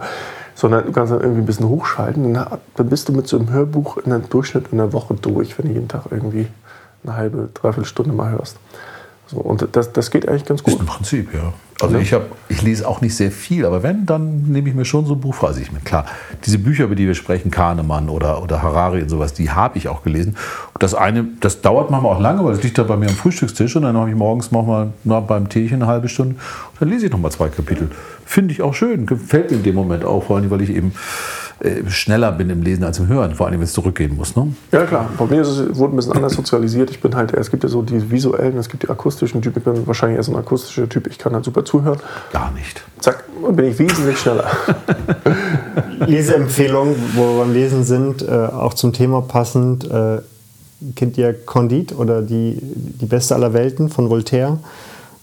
sondern 0.54 0.84
du 0.86 0.92
kannst 0.92 1.12
dann 1.12 1.20
irgendwie 1.20 1.42
ein 1.42 1.46
bisschen 1.46 1.68
hochschalten. 1.68 2.34
Dann, 2.34 2.46
dann 2.76 2.88
bist 2.88 3.08
du 3.08 3.12
mit 3.12 3.28
so 3.28 3.38
einem 3.38 3.50
Hörbuch 3.50 3.98
in 3.98 4.12
einem 4.12 4.28
Durchschnitt 4.28 4.66
in 4.72 4.78
der 4.78 4.92
Woche 4.92 5.14
durch, 5.14 5.58
wenn 5.58 5.68
du 5.68 5.74
jeden 5.74 5.88
Tag 5.88 6.04
irgendwie 6.10 6.46
eine 7.04 7.16
halbe, 7.16 7.48
dreiviertel 7.54 7.86
Stunde 7.86 8.12
mal 8.12 8.30
hörst. 8.30 8.58
So, 9.26 9.38
und 9.38 9.66
das, 9.72 9.92
das 9.92 10.10
geht 10.10 10.28
eigentlich 10.28 10.44
ganz 10.44 10.62
gut. 10.62 10.74
Ist 10.74 10.80
im 10.80 10.86
Prinzip, 10.86 11.32
ja. 11.32 11.52
Also 11.80 11.96
ja. 11.96 12.00
ich, 12.02 12.12
hab, 12.12 12.26
ich 12.48 12.62
lese 12.62 12.86
auch 12.86 13.00
nicht 13.00 13.16
sehr 13.16 13.32
viel, 13.32 13.64
aber 13.64 13.82
wenn, 13.82 14.06
dann 14.06 14.42
nehme 14.44 14.68
ich 14.68 14.74
mir 14.74 14.84
schon 14.84 15.04
so 15.04 15.14
ein 15.14 15.20
Buch 15.20 15.34
vor. 15.34 15.48
Also 15.48 15.60
ich 15.60 15.72
meine, 15.72 15.82
klar, 15.82 16.06
diese 16.44 16.58
Bücher, 16.58 16.84
über 16.84 16.94
die 16.94 17.06
wir 17.06 17.14
sprechen, 17.14 17.50
Kahnemann 17.50 18.08
oder, 18.08 18.42
oder 18.42 18.62
Harari 18.62 19.02
und 19.02 19.08
sowas, 19.08 19.32
die 19.32 19.50
habe 19.50 19.78
ich 19.78 19.88
auch 19.88 20.04
gelesen. 20.04 20.36
Und 20.74 20.82
das 20.82 20.94
eine, 20.94 21.26
das 21.40 21.60
dauert 21.60 21.90
manchmal 21.90 22.14
auch 22.14 22.20
lange, 22.20 22.44
weil 22.44 22.52
es 22.52 22.62
liegt 22.62 22.78
da 22.78 22.84
bei 22.84 22.96
mir 22.96 23.08
am 23.08 23.16
Frühstückstisch 23.16 23.74
und 23.74 23.82
dann 23.82 23.96
habe 23.96 24.10
ich 24.10 24.16
morgens 24.16 24.52
nochmal 24.52 24.92
na, 25.02 25.18
beim 25.20 25.48
Teechen 25.48 25.82
eine 25.82 25.86
halbe 25.86 26.08
Stunde 26.08 26.34
und 26.34 26.80
dann 26.80 26.88
lese 26.88 27.06
ich 27.06 27.12
nochmal 27.12 27.32
zwei 27.32 27.48
Kapitel. 27.48 27.90
Finde 28.24 28.52
ich 28.52 28.62
auch 28.62 28.74
schön, 28.74 29.06
gefällt 29.06 29.50
mir 29.50 29.56
in 29.56 29.62
dem 29.64 29.74
Moment 29.74 30.04
auch, 30.04 30.24
vor 30.24 30.36
allem, 30.36 30.50
weil 30.50 30.62
ich 30.62 30.70
eben 30.70 30.92
schneller 31.88 32.32
bin 32.32 32.50
im 32.50 32.62
Lesen 32.62 32.84
als 32.84 32.98
im 32.98 33.06
Hören, 33.06 33.34
vor 33.34 33.46
allem 33.46 33.56
wenn 33.56 33.64
es 33.64 33.72
zurückgehen 33.72 34.16
muss. 34.16 34.34
Ne? 34.34 34.52
Ja 34.72 34.84
klar, 34.84 35.08
bei 35.16 35.26
mir 35.26 35.42
ist 35.42 35.48
es, 35.48 35.76
wurde 35.76 35.94
ein 35.94 35.96
bisschen 35.96 36.12
anders 36.12 36.34
sozialisiert. 36.34 36.90
Ich 36.90 37.00
bin 37.00 37.14
halt, 37.14 37.32
es 37.34 37.50
gibt 37.50 37.62
ja 37.62 37.68
so 37.68 37.82
die 37.82 38.10
visuellen, 38.10 38.56
es 38.58 38.68
gibt 38.68 38.82
die 38.82 38.88
akustischen 38.88 39.42
Typen. 39.42 39.58
Ich 39.58 39.64
bin 39.64 39.86
wahrscheinlich 39.86 40.16
eher 40.16 40.22
so 40.24 40.32
ein 40.32 40.38
akustischer 40.38 40.88
Typ. 40.88 41.06
Ich 41.06 41.18
kann 41.18 41.34
halt 41.34 41.44
super 41.44 41.64
zuhören. 41.64 42.00
Gar 42.32 42.50
nicht. 42.52 42.82
Zack, 42.98 43.24
bin 43.50 43.64
ich 43.66 43.78
wesentlich 43.78 44.18
schneller. 44.18 44.50
Leseempfehlungen, 46.06 46.96
wo 47.14 47.22
wir 47.22 47.44
beim 47.44 47.52
Lesen 47.52 47.84
sind, 47.84 48.22
äh, 48.22 48.30
auch 48.30 48.74
zum 48.74 48.92
Thema 48.92 49.22
passend. 49.22 49.88
Äh, 49.88 50.18
kennt 50.96 51.16
ihr 51.16 51.32
Condit 51.32 51.96
oder 51.96 52.22
die, 52.22 52.58
die 52.60 53.06
Beste 53.06 53.34
aller 53.34 53.52
Welten 53.52 53.88
von 53.88 54.10
Voltaire? 54.10 54.58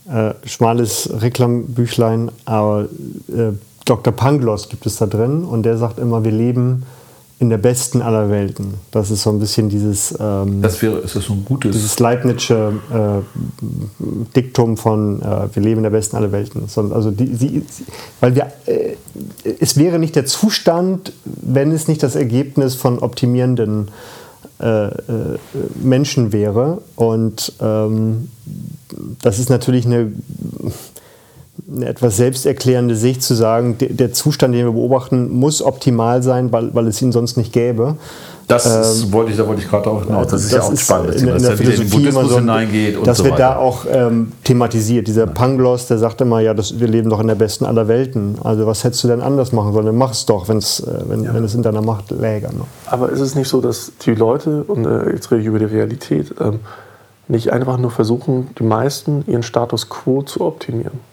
Äh, 0.09 0.33
schmales 0.45 1.09
Reklambüchlein, 1.21 2.31
aber 2.45 2.87
äh, 3.27 3.51
Dr. 3.89 4.13
Pangloss 4.13 4.69
gibt 4.69 4.85
es 4.85 4.97
da 4.97 5.07
drin 5.07 5.43
und 5.43 5.63
der 5.63 5.77
sagt 5.77 5.97
immer, 5.99 6.23
wir 6.23 6.31
leben 6.31 6.83
in 7.39 7.49
der 7.49 7.57
besten 7.57 8.01
aller 8.01 8.29
Welten. 8.29 8.73
Das 8.91 9.09
ist 9.09 9.23
so 9.23 9.29
ein 9.29 9.39
bisschen 9.39 9.69
dieses. 9.69 10.13
Ähm, 10.19 10.61
das 10.61 10.81
wäre, 10.81 10.97
ist 10.99 11.15
das 11.15 11.23
so 11.23 11.33
ein 11.33 11.45
gutes. 11.45 11.71
Dieses 11.71 11.97
Leibnizsche 11.97 12.73
äh, 12.91 14.35
Diktum 14.35 14.75
von 14.75 15.21
äh, 15.21 15.47
wir 15.53 15.63
leben 15.63 15.77
in 15.77 15.83
der 15.83 15.89
besten 15.89 16.17
aller 16.17 16.33
Welten. 16.33 16.63
Also 16.75 17.11
die, 17.11 17.33
sie, 17.33 17.65
weil 18.19 18.35
wir, 18.35 18.51
äh, 18.65 18.95
es 19.59 19.77
wäre 19.77 19.99
nicht 19.99 20.17
der 20.17 20.25
Zustand, 20.25 21.13
wenn 21.23 21.71
es 21.71 21.87
nicht 21.87 22.03
das 22.03 22.15
Ergebnis 22.15 22.75
von 22.75 22.99
optimierenden 22.99 23.87
äh, 24.61 24.87
äh, 24.87 24.91
Menschen 25.81 26.33
wäre. 26.33 26.81
Und 26.97 27.53
ähm, 27.61 28.27
das 29.21 29.39
ist 29.39 29.49
natürlich 29.49 29.85
eine 29.85 30.11
eine 31.75 31.87
etwas 31.87 32.17
selbsterklärende 32.17 32.95
Sicht 32.95 33.21
zu 33.21 33.33
sagen, 33.35 33.77
der, 33.79 34.11
Zustand, 34.11 34.53
den 34.55 34.65
wir 34.65 34.71
beobachten, 34.71 35.31
muss 35.31 35.61
optimal 35.61 36.23
sein, 36.23 36.51
weil, 36.51 36.73
weil 36.73 36.87
es 36.87 37.01
ihn 37.01 37.11
sonst 37.11 37.37
nicht 37.37 37.53
gäbe. 37.53 37.95
Das 38.47 39.03
ähm, 39.03 39.13
wollte 39.13 39.31
ich, 39.31 39.37
da 39.37 39.47
wollte 39.47 39.61
ich 39.61 39.69
gerade 39.69 39.87
auch 39.87 40.03
hinaus. 40.03 40.27
Das 40.27 40.43
ist 40.43 40.51
das 40.51 40.57
ja 40.57 40.67
auch 40.67 40.73
ist 40.73 40.81
spannend, 40.81 41.15
in, 41.15 41.27
in 41.27 41.41
der 41.41 41.55
Philosophie 41.55 42.07
in 42.07 42.11
so, 42.11 42.35
hineingeht 42.37 42.97
und 42.97 43.05
Das 43.05 43.19
so 43.19 43.25
wird 43.25 43.37
da 43.37 43.57
auch 43.57 43.85
ähm, 43.91 44.31
thematisiert. 44.43 45.07
Dieser. 45.07 45.27
Pangloss, 45.27 45.85
der 45.85 45.99
sagt 45.99 46.19
immer, 46.21 46.39
ja, 46.39 46.55
das, 46.55 46.79
wir 46.79 46.87
leben 46.87 47.11
doch 47.11 47.19
in 47.19 47.27
der 47.27 47.35
besten 47.35 47.65
aller 47.65 47.87
Welten. 47.87 48.37
Also 48.43 48.65
was 48.65 48.83
hättest 48.83 49.03
du 49.03 49.07
denn 49.07 49.21
anders 49.21 49.51
machen 49.51 49.71
sollen? 49.71 49.95
Mach 49.95 50.11
es 50.11 50.25
doch, 50.25 50.49
wenn's, 50.49 50.79
äh, 50.79 50.91
wenn, 51.07 51.23
ja. 51.23 51.33
wenn 51.35 51.43
es 51.43 51.53
in 51.53 51.61
deiner 51.61 51.83
Macht 51.83 52.09
läge. 52.09 52.47
Ne? 52.47 52.63
Aber 52.87 53.09
ist 53.09 53.19
es 53.19 53.35
nicht 53.35 53.47
so, 53.47 53.61
dass 53.61 53.91
die 54.03 54.15
Leute, 54.15 54.63
und 54.63 54.83
äh, 54.85 55.11
jetzt 55.11 55.29
rede 55.29 55.41
ich 55.41 55.47
über 55.47 55.59
die 55.59 55.65
Realität, 55.65 56.33
ähm, 56.41 56.61
nicht 57.27 57.53
einfach 57.53 57.77
nur 57.77 57.91
versuchen, 57.91 58.49
die 58.57 58.63
meisten 58.63 59.23
ihren 59.27 59.43
Status 59.43 59.89
quo 59.89 60.23
zu 60.23 60.41
optimieren? 60.41 61.08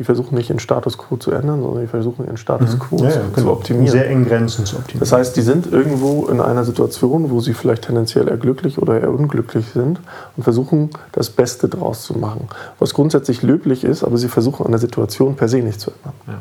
Die 0.00 0.04
versuchen 0.04 0.34
nicht 0.34 0.48
ihren 0.48 0.60
Status 0.60 0.96
quo 0.96 1.18
zu 1.18 1.30
ändern, 1.30 1.60
sondern 1.60 1.82
die 1.82 1.86
versuchen 1.86 2.24
ihren 2.24 2.38
Status 2.38 2.72
mhm. 2.72 2.78
quo 2.78 2.96
mhm. 2.96 3.04
ja, 3.04 3.10
ja, 3.10 3.20
zu, 3.20 3.32
genau. 3.32 3.52
optimieren. 3.52 3.92
Sehr 3.92 4.08
eng 4.08 4.24
Grenzen 4.24 4.64
zu 4.64 4.76
optimieren. 4.76 5.00
Das 5.00 5.12
heißt, 5.12 5.36
die 5.36 5.42
sind 5.42 5.70
irgendwo 5.70 6.26
in 6.28 6.40
einer 6.40 6.64
Situation, 6.64 7.30
wo 7.30 7.40
sie 7.42 7.52
vielleicht 7.52 7.82
tendenziell 7.82 8.26
eher 8.26 8.38
glücklich 8.38 8.78
oder 8.78 8.98
eher 8.98 9.10
unglücklich 9.10 9.66
sind 9.74 10.00
und 10.38 10.42
versuchen, 10.42 10.88
das 11.12 11.28
Beste 11.28 11.68
draus 11.68 12.04
zu 12.04 12.14
machen. 12.14 12.48
Was 12.78 12.94
grundsätzlich 12.94 13.42
löblich 13.42 13.84
ist, 13.84 14.02
aber 14.02 14.16
sie 14.16 14.28
versuchen 14.28 14.64
an 14.64 14.72
der 14.72 14.80
Situation 14.80 15.36
per 15.36 15.48
se 15.48 15.58
nicht 15.58 15.82
zu 15.82 15.90
ändern. 15.90 16.14
Ja. 16.26 16.40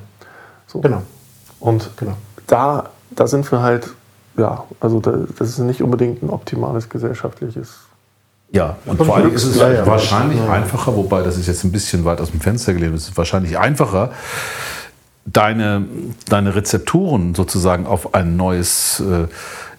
So. 0.66 0.80
Genau. 0.80 1.02
Und 1.60 1.90
genau. 1.98 2.14
Da, 2.48 2.92
da 3.12 3.28
sind 3.28 3.52
wir 3.52 3.62
halt, 3.62 3.90
ja, 4.38 4.64
also 4.80 5.02
da, 5.02 5.20
das 5.38 5.50
ist 5.50 5.60
nicht 5.60 5.84
unbedingt 5.84 6.24
ein 6.24 6.30
optimales 6.30 6.88
gesellschaftliches 6.88 7.89
ja, 8.52 8.78
und 8.86 8.98
vor 9.04 9.16
allem 9.16 9.34
ist 9.34 9.44
es 9.44 9.58
ja, 9.58 9.72
ja, 9.72 9.86
wahrscheinlich 9.86 10.40
ja. 10.40 10.52
einfacher, 10.52 10.96
wobei 10.96 11.22
das 11.22 11.38
ist 11.38 11.48
jetzt 11.48 11.64
ein 11.64 11.72
bisschen 11.72 12.04
weit 12.06 12.20
aus 12.20 12.32
dem 12.32 12.42
Fenster 12.42 12.74
gelehnt, 12.74 12.96
es 12.96 13.10
ist 13.10 13.18
wahrscheinlich 13.18 13.60
einfacher, 13.60 14.12
deine, 15.26 15.86
deine 16.28 16.56
Rezepturen 16.56 17.36
sozusagen 17.36 17.86
auf 17.86 18.16
ein 18.16 18.38
neues 18.38 19.02
äh, 19.02 19.28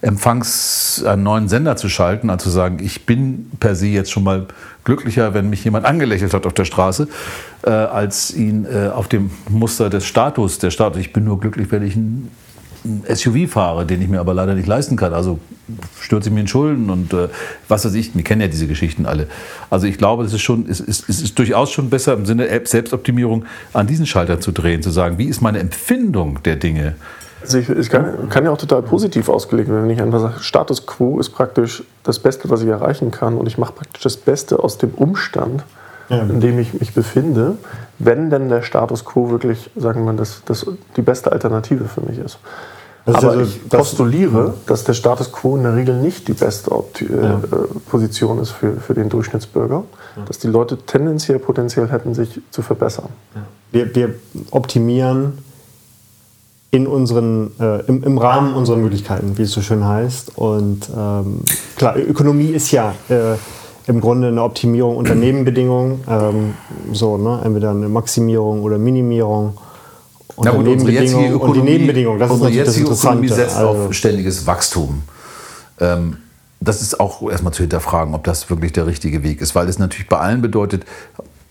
Empfangs, 0.07 1.05
einen 1.05 1.25
neuen 1.25 1.49
Sender 1.49 1.77
zu 1.77 1.89
schalten, 1.89 2.31
als 2.31 2.45
zu 2.45 2.51
sagen, 2.51 2.79
ich 2.81 3.07
bin 3.07 3.51
per 3.59 3.75
se 3.75 3.89
jetzt 3.89 4.13
schon 4.13 4.23
mal 4.23 4.47
glücklicher, 4.85 5.35
wenn 5.35 5.51
mich 5.51 5.65
jemand 5.65 5.85
angelächelt 5.85 6.33
hat 6.33 6.47
auf 6.47 6.55
der 6.55 6.65
Straße, 6.65 7.09
äh, 7.63 7.71
als 7.71 8.33
ihn 8.33 8.67
äh, 8.67 8.89
auf 8.89 9.09
dem 9.09 9.31
Muster 9.49 9.91
des 9.91 10.07
Status, 10.07 10.59
der 10.59 10.71
Status, 10.71 11.01
ich 11.01 11.13
bin 11.13 11.25
nur 11.25 11.41
glücklich, 11.41 11.71
wenn 11.71 11.83
ich 11.83 11.97
ein 11.97 11.97
einen 11.97 12.31
SUV 12.85 13.49
fahre, 13.49 13.87
den 13.87 14.01
ich 14.01 14.09
mir 14.09 14.21
aber 14.21 14.35
leider 14.35 14.55
nicht 14.55 14.67
leisten 14.67 14.97
kann. 14.97 15.13
Also 15.13 15.39
stürze 16.01 16.29
ich 16.29 16.35
mir 16.35 16.41
in 16.41 16.49
Schulden 16.49 16.91
und 16.91 17.13
äh, 17.13 17.29
was 17.69 17.85
weiß 17.85 17.95
ich, 17.95 18.15
wir 18.15 18.23
kennen 18.23 18.41
ja 18.41 18.49
diese 18.49 18.67
Geschichten 18.67 19.07
alle. 19.07 19.27
Also 19.69 19.87
ich 19.87 19.99
glaube, 19.99 20.25
es 20.25 20.33
ist 20.33 20.43
schon, 20.43 20.67
es 20.69 20.81
ist, 20.81 21.09
es 21.09 21.21
ist 21.23 21.39
durchaus 21.39 21.71
schon 21.71 21.91
besser 21.91 22.15
im 22.15 22.27
Sinne 22.27 22.49
Selbstoptimierung 22.65 23.45
an 23.73 23.87
diesen 23.87 24.07
Schalter 24.07 24.41
zu 24.41 24.53
drehen, 24.53 24.83
zu 24.83 24.91
sagen, 24.91 25.19
wie 25.19 25.27
ist 25.27 25.41
meine 25.41 25.59
Empfindung 25.59 26.43
der 26.43 26.57
Dinge? 26.57 26.95
Also 27.43 27.59
ich, 27.59 27.69
ich 27.71 27.89
kann, 27.89 28.29
kann, 28.29 28.45
ja 28.45 28.51
auch 28.51 28.59
total 28.59 28.83
positiv 28.83 29.29
ausgelegt 29.29 29.69
werden, 29.69 29.85
wenn 29.85 29.91
ich 29.91 30.03
einfach 30.03 30.21
sage, 30.21 30.41
Status 30.41 30.87
quo 30.87 31.19
ist 31.19 31.31
praktisch 31.31 31.83
das 32.03 32.19
Beste, 32.19 32.51
was 32.51 32.63
ich 32.63 32.69
erreichen 32.69 33.11
kann 33.11 33.37
und 33.37 33.47
ich 33.47 33.57
mache 33.57 33.73
praktisch 33.73 34.03
das 34.03 34.17
Beste 34.17 34.59
aus 34.59 34.79
dem 34.79 34.91
Umstand, 34.91 35.63
ja. 36.11 36.23
in 36.23 36.41
dem 36.41 36.59
ich 36.59 36.75
mich 36.75 36.93
befinde, 36.93 37.57
wenn 37.99 38.31
denn 38.31 38.49
der 38.49 38.63
Status 38.63 39.05
quo 39.05 39.31
wirklich, 39.31 39.71
sagen 39.77 40.05
wir, 40.05 40.13
das, 40.13 40.43
das 40.45 40.67
die 40.97 41.03
beste 41.03 41.33
Alternative 41.33 41.85
für 41.87 42.03
mich 42.03 42.19
ist. 42.19 42.39
Das 43.07 43.17
Aber 43.17 43.31
also, 43.31 43.43
ich 43.43 43.69
postuliere, 43.69 44.55
dass 44.67 44.85
der 44.85 44.93
Status 44.93 45.33
quo 45.33 45.57
in 45.57 45.63
der 45.63 45.75
Regel 45.75 45.97
nicht 45.97 46.29
die 46.29 46.35
beste 46.35 46.71
Opti 46.71 47.07
äh, 47.07 47.23
ja. 47.23 47.41
Position 47.89 48.39
ist 48.39 48.51
für, 48.51 48.77
für 48.77 48.95
den 48.95 49.09
Durchschnittsbürger. 49.09 49.85
Ja. 50.17 50.23
Dass 50.27 50.39
die 50.39 50.49
Leute 50.49 50.77
tendenziell 50.77 51.39
potenziell 51.39 51.89
hätten, 51.89 52.15
sich 52.15 52.41
zu 52.51 52.63
verbessern. 52.63 53.09
Wir, 53.73 53.95
wir 53.95 54.15
optimieren 54.51 55.39
in 56.73 56.87
unseren, 56.87 57.53
äh, 57.59 57.81
im, 57.87 58.03
im, 58.05 58.19
Rahmen 58.19 58.55
unserer 58.55 58.77
Möglichkeiten, 58.77 59.39
wie 59.39 59.43
es 59.43 59.53
so 59.53 59.61
schön 59.61 59.85
heißt. 59.85 60.37
Und 60.37 60.89
ähm, 60.97 61.41
klar, 61.77 61.97
Ökonomie 61.97 62.51
ist 62.51 62.71
ja 62.71 62.95
äh, 63.09 63.35
im 63.87 64.01
Grunde 64.01 64.29
eine 64.29 64.43
Optimierung 64.43 64.97
unter 64.97 65.15
Nebenbedingungen. 65.15 66.05
Ähm, 66.09 66.55
so, 66.93 67.17
ne? 67.17 67.41
Entweder 67.45 67.71
eine 67.71 67.89
Maximierung 67.89 68.63
oder 68.63 68.79
Minimierung. 68.79 69.57
Na 70.43 70.53
gut, 70.53 70.67
unsere 70.67 70.93
jetzige 70.93 71.27
Ökonomie, 71.27 71.43
und 71.43 71.55
die 71.55 71.73
Nebenbedingungen, 71.73 72.19
das 72.19 72.31
ist 72.31 72.49
jetzige 72.49 72.89
das 72.89 73.05
Ökonomie 73.05 73.29
setzt 73.29 73.57
also, 73.57 73.85
auf 73.85 73.93
ständiges 73.93 74.47
Wachstum. 74.47 75.03
Ähm, 75.81 76.17
das 76.61 76.83
ist 76.83 77.01
auch 77.01 77.29
erstmal 77.31 77.53
zu 77.53 77.63
hinterfragen, 77.63 78.15
ob 78.15 78.25
das 78.25 78.49
wirklich 78.51 78.73
der 78.73 78.87
richtige 78.87 79.23
Weg 79.23 79.41
ist, 79.41 79.55
weil 79.55 79.69
es 79.69 79.79
natürlich 79.79 80.09
bei 80.09 80.19
allen 80.19 80.43
bedeutet, 80.43 80.85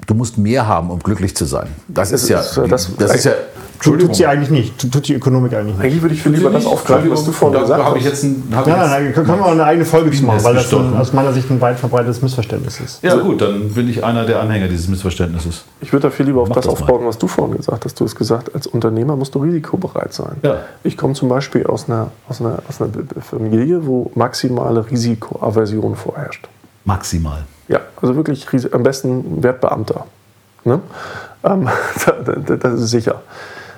du 0.10 0.16
musst 0.16 0.38
mehr 0.38 0.68
haben, 0.68 0.90
um 0.90 1.00
glücklich 1.00 1.36
zu 1.36 1.46
sein. 1.46 1.68
Das, 1.88 2.10
das 2.10 2.24
ist, 2.24 2.30
ja, 2.30 2.44
das, 2.68 2.90
das 2.98 3.16
ist 3.16 3.26
ja 3.26 3.34
Tut 3.82 4.14
sie 4.14 4.26
eigentlich 4.26 4.50
nicht. 4.50 4.92
Tut 4.92 5.08
die 5.08 5.14
Ökonomik 5.14 5.54
eigentlich 5.54 5.78
nicht. 5.78 5.86
Eigentlich 5.86 6.02
würde 6.02 6.16
ich 6.16 6.22
viel 6.22 6.34
lieber 6.34 6.50
das 6.50 6.66
aufgreifen, 6.66 7.10
was 7.12 7.24
du 7.24 7.32
vorhin 7.32 7.62
gesagt 7.62 7.82
hast. 7.82 7.96
Ich 7.96 8.04
jetzt 8.04 8.24
ein, 8.24 8.44
hab 8.54 8.68
ja, 8.68 8.82
jetzt 8.82 8.90
nein, 8.90 9.14
können 9.14 9.28
wir 9.28 9.46
auch 9.46 9.52
eine 9.52 9.64
eigene 9.64 9.86
Folge 9.86 10.12
zu 10.12 10.26
machen, 10.26 10.44
weil 10.44 10.56
das 10.56 10.74
ein, 10.74 10.98
aus 10.98 11.14
meiner 11.14 11.32
Sicht 11.32 11.50
ein 11.50 11.62
weit 11.62 11.80
verbreitetes 11.80 12.22
Missverständnis 12.22 12.80
ist. 12.82 13.02
Ja, 13.02 13.16
gut, 13.16 13.42
dann 13.42 13.70
bin 13.70 13.90
ich 13.90 14.04
einer 14.04 14.26
der 14.26 14.42
Anhänger 14.42 14.68
dieses 14.68 14.90
Missverständnisses. 14.90 15.64
Ich 15.80 15.94
würde 15.94 16.10
da 16.10 16.12
viel 16.12 16.26
lieber 16.26 16.42
auf 16.42 16.50
das, 16.50 16.66
das 16.66 16.68
aufbauen, 16.68 17.06
was 17.06 17.18
du 17.18 17.28
vorhin 17.28 17.56
gesagt 17.56 17.86
hast. 17.86 17.98
Du 17.98 18.04
hast 18.04 18.16
gesagt, 18.16 18.54
als 18.54 18.68
Unternehmer 18.68 19.16
musst 19.16 19.34
du 19.36 19.40
risikobereit 19.40 20.14
sein. 20.14 20.36
Ja. 20.42 20.58
Ich 20.84 20.98
komme 20.98 21.14
zum 21.14 21.30
Beispiel 21.30 21.66
aus 21.66 21.88
einer, 21.88 22.12
aus, 22.28 22.42
einer, 22.42 22.60
aus 22.68 22.82
einer 22.82 22.92
Familie, 23.22 23.86
wo 23.86 24.12
maximale 24.14 24.90
Risikoaversion 24.92 25.96
vorherrscht. 25.96 26.50
Maximal? 26.84 27.46
Ja, 27.70 27.80
also 28.02 28.16
wirklich 28.16 28.46
am 28.74 28.84
besten 28.84 29.42
Wertbeamter. 29.42 30.06
Ne? 30.66 30.82
Ähm, 31.44 31.70
das 32.60 32.74
ist 32.74 32.90
sicher. 32.90 33.22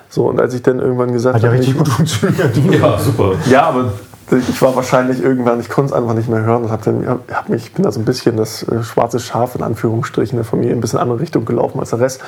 So, 0.08 0.28
und 0.28 0.40
als 0.40 0.52
ich 0.54 0.62
dann 0.62 0.80
irgendwann 0.80 1.12
gesagt 1.12 1.36
habe. 1.36 1.46
Hat 1.46 1.52
ja 1.52 1.58
richtig 1.58 1.78
gut 1.78 1.88
funktioniert. 1.88 2.56
ja, 2.80 2.98
super. 2.98 3.32
Ja, 3.46 3.62
aber 3.68 3.92
ich 4.30 4.62
war 4.62 4.74
wahrscheinlich 4.74 5.22
irgendwann, 5.22 5.60
ich 5.60 5.68
konnte 5.68 5.92
es 5.92 5.98
einfach 5.98 6.14
nicht 6.14 6.28
mehr 6.28 6.42
hören 6.42 6.64
und 6.64 6.70
hab 6.70 6.82
dann, 6.82 7.06
hab 7.06 7.48
mich, 7.48 7.64
ich 7.66 7.72
bin 7.74 7.84
da 7.84 7.92
so 7.92 8.00
ein 8.00 8.04
bisschen 8.04 8.36
das 8.36 8.62
äh, 8.62 8.82
schwarze 8.82 9.20
Schaf 9.20 9.54
in 9.54 9.62
Anführungsstrichen 9.62 10.36
der 10.36 10.44
Familie, 10.44 10.74
ein 10.74 10.80
bisschen 10.80 10.98
andere 10.98 11.20
Richtung 11.20 11.44
gelaufen 11.44 11.78
als 11.80 11.90
der 11.90 12.00
Rest. 12.00 12.22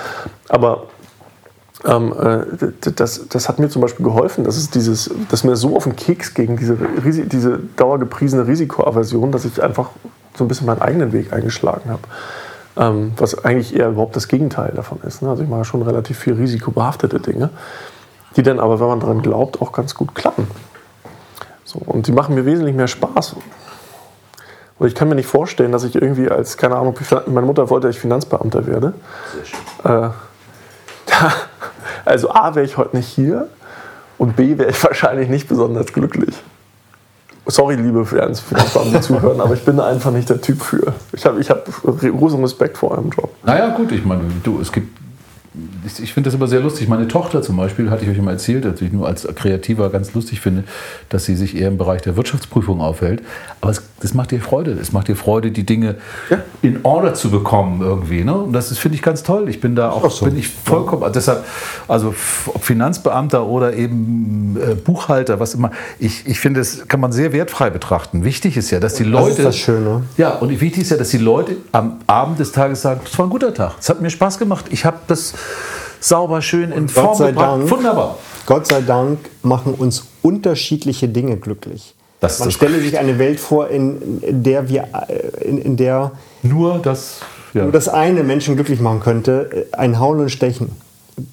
Aber 0.48 0.84
ähm, 1.86 2.14
äh, 2.18 2.72
das, 2.94 3.28
das 3.28 3.48
hat 3.48 3.58
mir 3.58 3.68
zum 3.68 3.82
Beispiel 3.82 4.04
geholfen, 4.04 4.44
dass, 4.44 4.56
es 4.56 4.70
dieses, 4.70 5.10
dass 5.30 5.44
mir 5.44 5.56
so 5.56 5.76
auf 5.76 5.84
den 5.84 5.96
Keks 5.96 6.34
gegen 6.34 6.56
diese, 6.56 6.76
diese 7.04 7.58
dauergepriesene 7.76 8.46
Risikoaversion, 8.46 9.32
dass 9.32 9.44
ich 9.44 9.62
einfach 9.62 9.90
so 10.36 10.44
ein 10.44 10.48
bisschen 10.48 10.66
meinen 10.66 10.82
eigenen 10.82 11.12
Weg 11.12 11.32
eingeschlagen 11.32 11.90
habe. 11.90 12.02
Ähm, 12.76 13.12
was 13.16 13.44
eigentlich 13.44 13.76
eher 13.76 13.88
überhaupt 13.88 14.16
das 14.16 14.26
Gegenteil 14.26 14.72
davon 14.74 15.00
ist. 15.06 15.22
Ne? 15.22 15.30
Also 15.30 15.44
ich 15.44 15.48
mache 15.48 15.64
schon 15.64 15.82
relativ 15.82 16.18
viel 16.18 16.34
risikobehaftete 16.34 17.20
Dinge, 17.20 17.50
die 18.36 18.42
dann 18.42 18.58
aber, 18.58 18.80
wenn 18.80 18.88
man 18.88 19.00
daran 19.00 19.22
glaubt, 19.22 19.62
auch 19.62 19.70
ganz 19.70 19.94
gut 19.94 20.14
klappen. 20.14 20.48
So, 21.64 21.78
und 21.78 22.08
die 22.08 22.12
machen 22.12 22.34
mir 22.34 22.44
wesentlich 22.44 22.74
mehr 22.74 22.88
Spaß. 22.88 23.36
Und 24.78 24.88
ich 24.88 24.96
kann 24.96 25.08
mir 25.08 25.14
nicht 25.14 25.28
vorstellen, 25.28 25.70
dass 25.70 25.84
ich 25.84 25.94
irgendwie 25.94 26.28
als, 26.28 26.56
keine 26.56 26.76
Ahnung, 26.76 26.98
meine 27.26 27.46
Mutter 27.46 27.70
wollte, 27.70 27.86
dass 27.86 27.96
ich 27.96 28.00
Finanzbeamter 28.00 28.66
werde. 28.66 28.94
Äh, 29.84 30.08
also 32.04 32.30
A, 32.30 32.56
wäre 32.56 32.66
ich 32.66 32.76
heute 32.76 32.96
nicht 32.96 33.08
hier 33.08 33.48
und 34.18 34.34
B, 34.34 34.58
wäre 34.58 34.70
ich 34.70 34.82
wahrscheinlich 34.82 35.28
nicht 35.28 35.48
besonders 35.48 35.92
glücklich. 35.92 36.42
Sorry, 37.46 37.74
liebe 37.74 38.06
Finanzbeamten, 38.06 38.92
die 38.92 39.00
zuhören, 39.00 39.40
aber 39.40 39.54
ich 39.54 39.64
bin 39.64 39.76
da 39.76 39.86
einfach 39.86 40.10
nicht 40.10 40.30
der 40.30 40.40
Typ 40.40 40.62
für. 40.62 40.94
Ich 41.12 41.26
habe 41.26 41.40
ich 41.40 41.50
hab 41.50 41.66
großen 41.82 42.40
Respekt 42.40 42.78
vor 42.78 42.92
eurem 42.92 43.10
Job. 43.10 43.30
Naja, 43.44 43.68
gut, 43.68 43.92
ich 43.92 44.04
meine, 44.04 44.22
du, 44.42 44.60
es 44.60 44.72
gibt 44.72 45.03
ich 46.02 46.12
finde 46.12 46.28
das 46.28 46.34
immer 46.34 46.48
sehr 46.48 46.60
lustig. 46.60 46.88
Meine 46.88 47.06
Tochter 47.06 47.40
zum 47.40 47.56
Beispiel, 47.56 47.90
hatte 47.90 48.04
ich 48.04 48.10
euch 48.10 48.18
immer 48.18 48.32
erzählt, 48.32 48.64
dass 48.64 48.80
ich 48.80 48.92
nur 48.92 49.06
als 49.06 49.26
Kreativer 49.36 49.88
ganz 49.90 50.12
lustig 50.12 50.40
finde, 50.40 50.64
dass 51.10 51.24
sie 51.24 51.36
sich 51.36 51.56
eher 51.56 51.68
im 51.68 51.78
Bereich 51.78 52.02
der 52.02 52.16
Wirtschaftsprüfung 52.16 52.80
aufhält. 52.80 53.22
Aber 53.60 53.70
es, 53.70 53.82
das 54.00 54.14
macht 54.14 54.32
ihr 54.32 54.40
Freude. 54.40 54.72
Es 54.72 54.92
macht 54.92 55.08
ihr 55.08 55.16
Freude, 55.16 55.52
die 55.52 55.64
Dinge 55.64 55.96
ja. 56.28 56.38
in 56.62 56.80
Order 56.82 57.14
zu 57.14 57.30
bekommen 57.30 57.82
irgendwie. 57.82 58.24
Ne? 58.24 58.34
Und 58.34 58.52
das 58.52 58.76
finde 58.76 58.96
ich 58.96 59.02
ganz 59.02 59.22
toll. 59.22 59.48
Ich 59.48 59.60
bin 59.60 59.76
da 59.76 59.90
auch, 59.90 60.10
so. 60.10 60.24
bin 60.24 60.36
ich 60.36 60.48
vollkommen, 60.48 61.02
ja. 61.02 61.10
deshalb, 61.10 61.44
also 61.86 62.14
ob 62.46 62.64
Finanzbeamter 62.64 63.46
oder 63.46 63.74
eben 63.74 64.56
äh, 64.56 64.74
Buchhalter, 64.74 65.38
was 65.38 65.54
immer, 65.54 65.70
ich, 66.00 66.26
ich 66.26 66.40
finde, 66.40 66.60
das 66.60 66.88
kann 66.88 66.98
man 66.98 67.12
sehr 67.12 67.32
wertfrei 67.32 67.70
betrachten. 67.70 68.24
Wichtig 68.24 68.56
ist 68.56 68.70
ja, 68.72 68.80
dass 68.80 68.94
die 68.94 69.04
Leute. 69.04 69.28
Das 69.30 69.38
ist 69.38 69.44
das 69.44 69.56
Schöne. 69.58 70.02
Ja, 70.16 70.30
und 70.30 70.50
wichtig 70.60 70.82
ist 70.82 70.90
ja, 70.90 70.96
dass 70.96 71.10
die 71.10 71.18
Leute 71.18 71.56
am 71.70 72.00
Abend 72.08 72.40
des 72.40 72.50
Tages 72.50 72.82
sagen, 72.82 73.00
es 73.04 73.16
war 73.16 73.26
ein 73.26 73.30
guter 73.30 73.54
Tag. 73.54 73.74
Es 73.78 73.88
hat 73.88 74.00
mir 74.00 74.10
Spaß 74.10 74.38
gemacht. 74.38 74.66
Ich 74.70 74.84
habe 74.84 74.98
das 75.06 75.34
sauber, 76.00 76.42
schön 76.42 76.72
in 76.72 76.88
Form 76.88 77.06
Gott 77.06 77.16
sei 77.16 77.30
gebracht. 77.30 77.60
Dank, 77.60 77.70
Wunderbar. 77.70 78.18
Gott 78.46 78.66
sei 78.66 78.80
Dank 78.82 79.18
machen 79.42 79.74
uns 79.74 80.04
unterschiedliche 80.22 81.08
Dinge 81.08 81.36
glücklich. 81.36 81.94
Das 82.20 82.38
Man 82.38 82.50
stelle 82.50 82.80
sich 82.80 82.98
eine 82.98 83.18
Welt 83.18 83.38
vor, 83.40 83.68
in, 83.68 84.20
in 84.22 84.42
der 84.42 84.68
wir, 84.68 84.88
in, 85.40 85.58
in, 85.58 85.76
der 85.76 86.12
nur 86.42 86.78
das, 86.78 87.20
ja. 87.52 87.64
nur 87.64 87.72
das 87.72 87.88
eine 87.88 88.22
Menschen 88.22 88.54
glücklich 88.54 88.80
machen 88.80 89.00
könnte, 89.00 89.66
ein 89.72 89.98
Hauen 89.98 90.20
und 90.20 90.30
Stechen. 90.30 90.70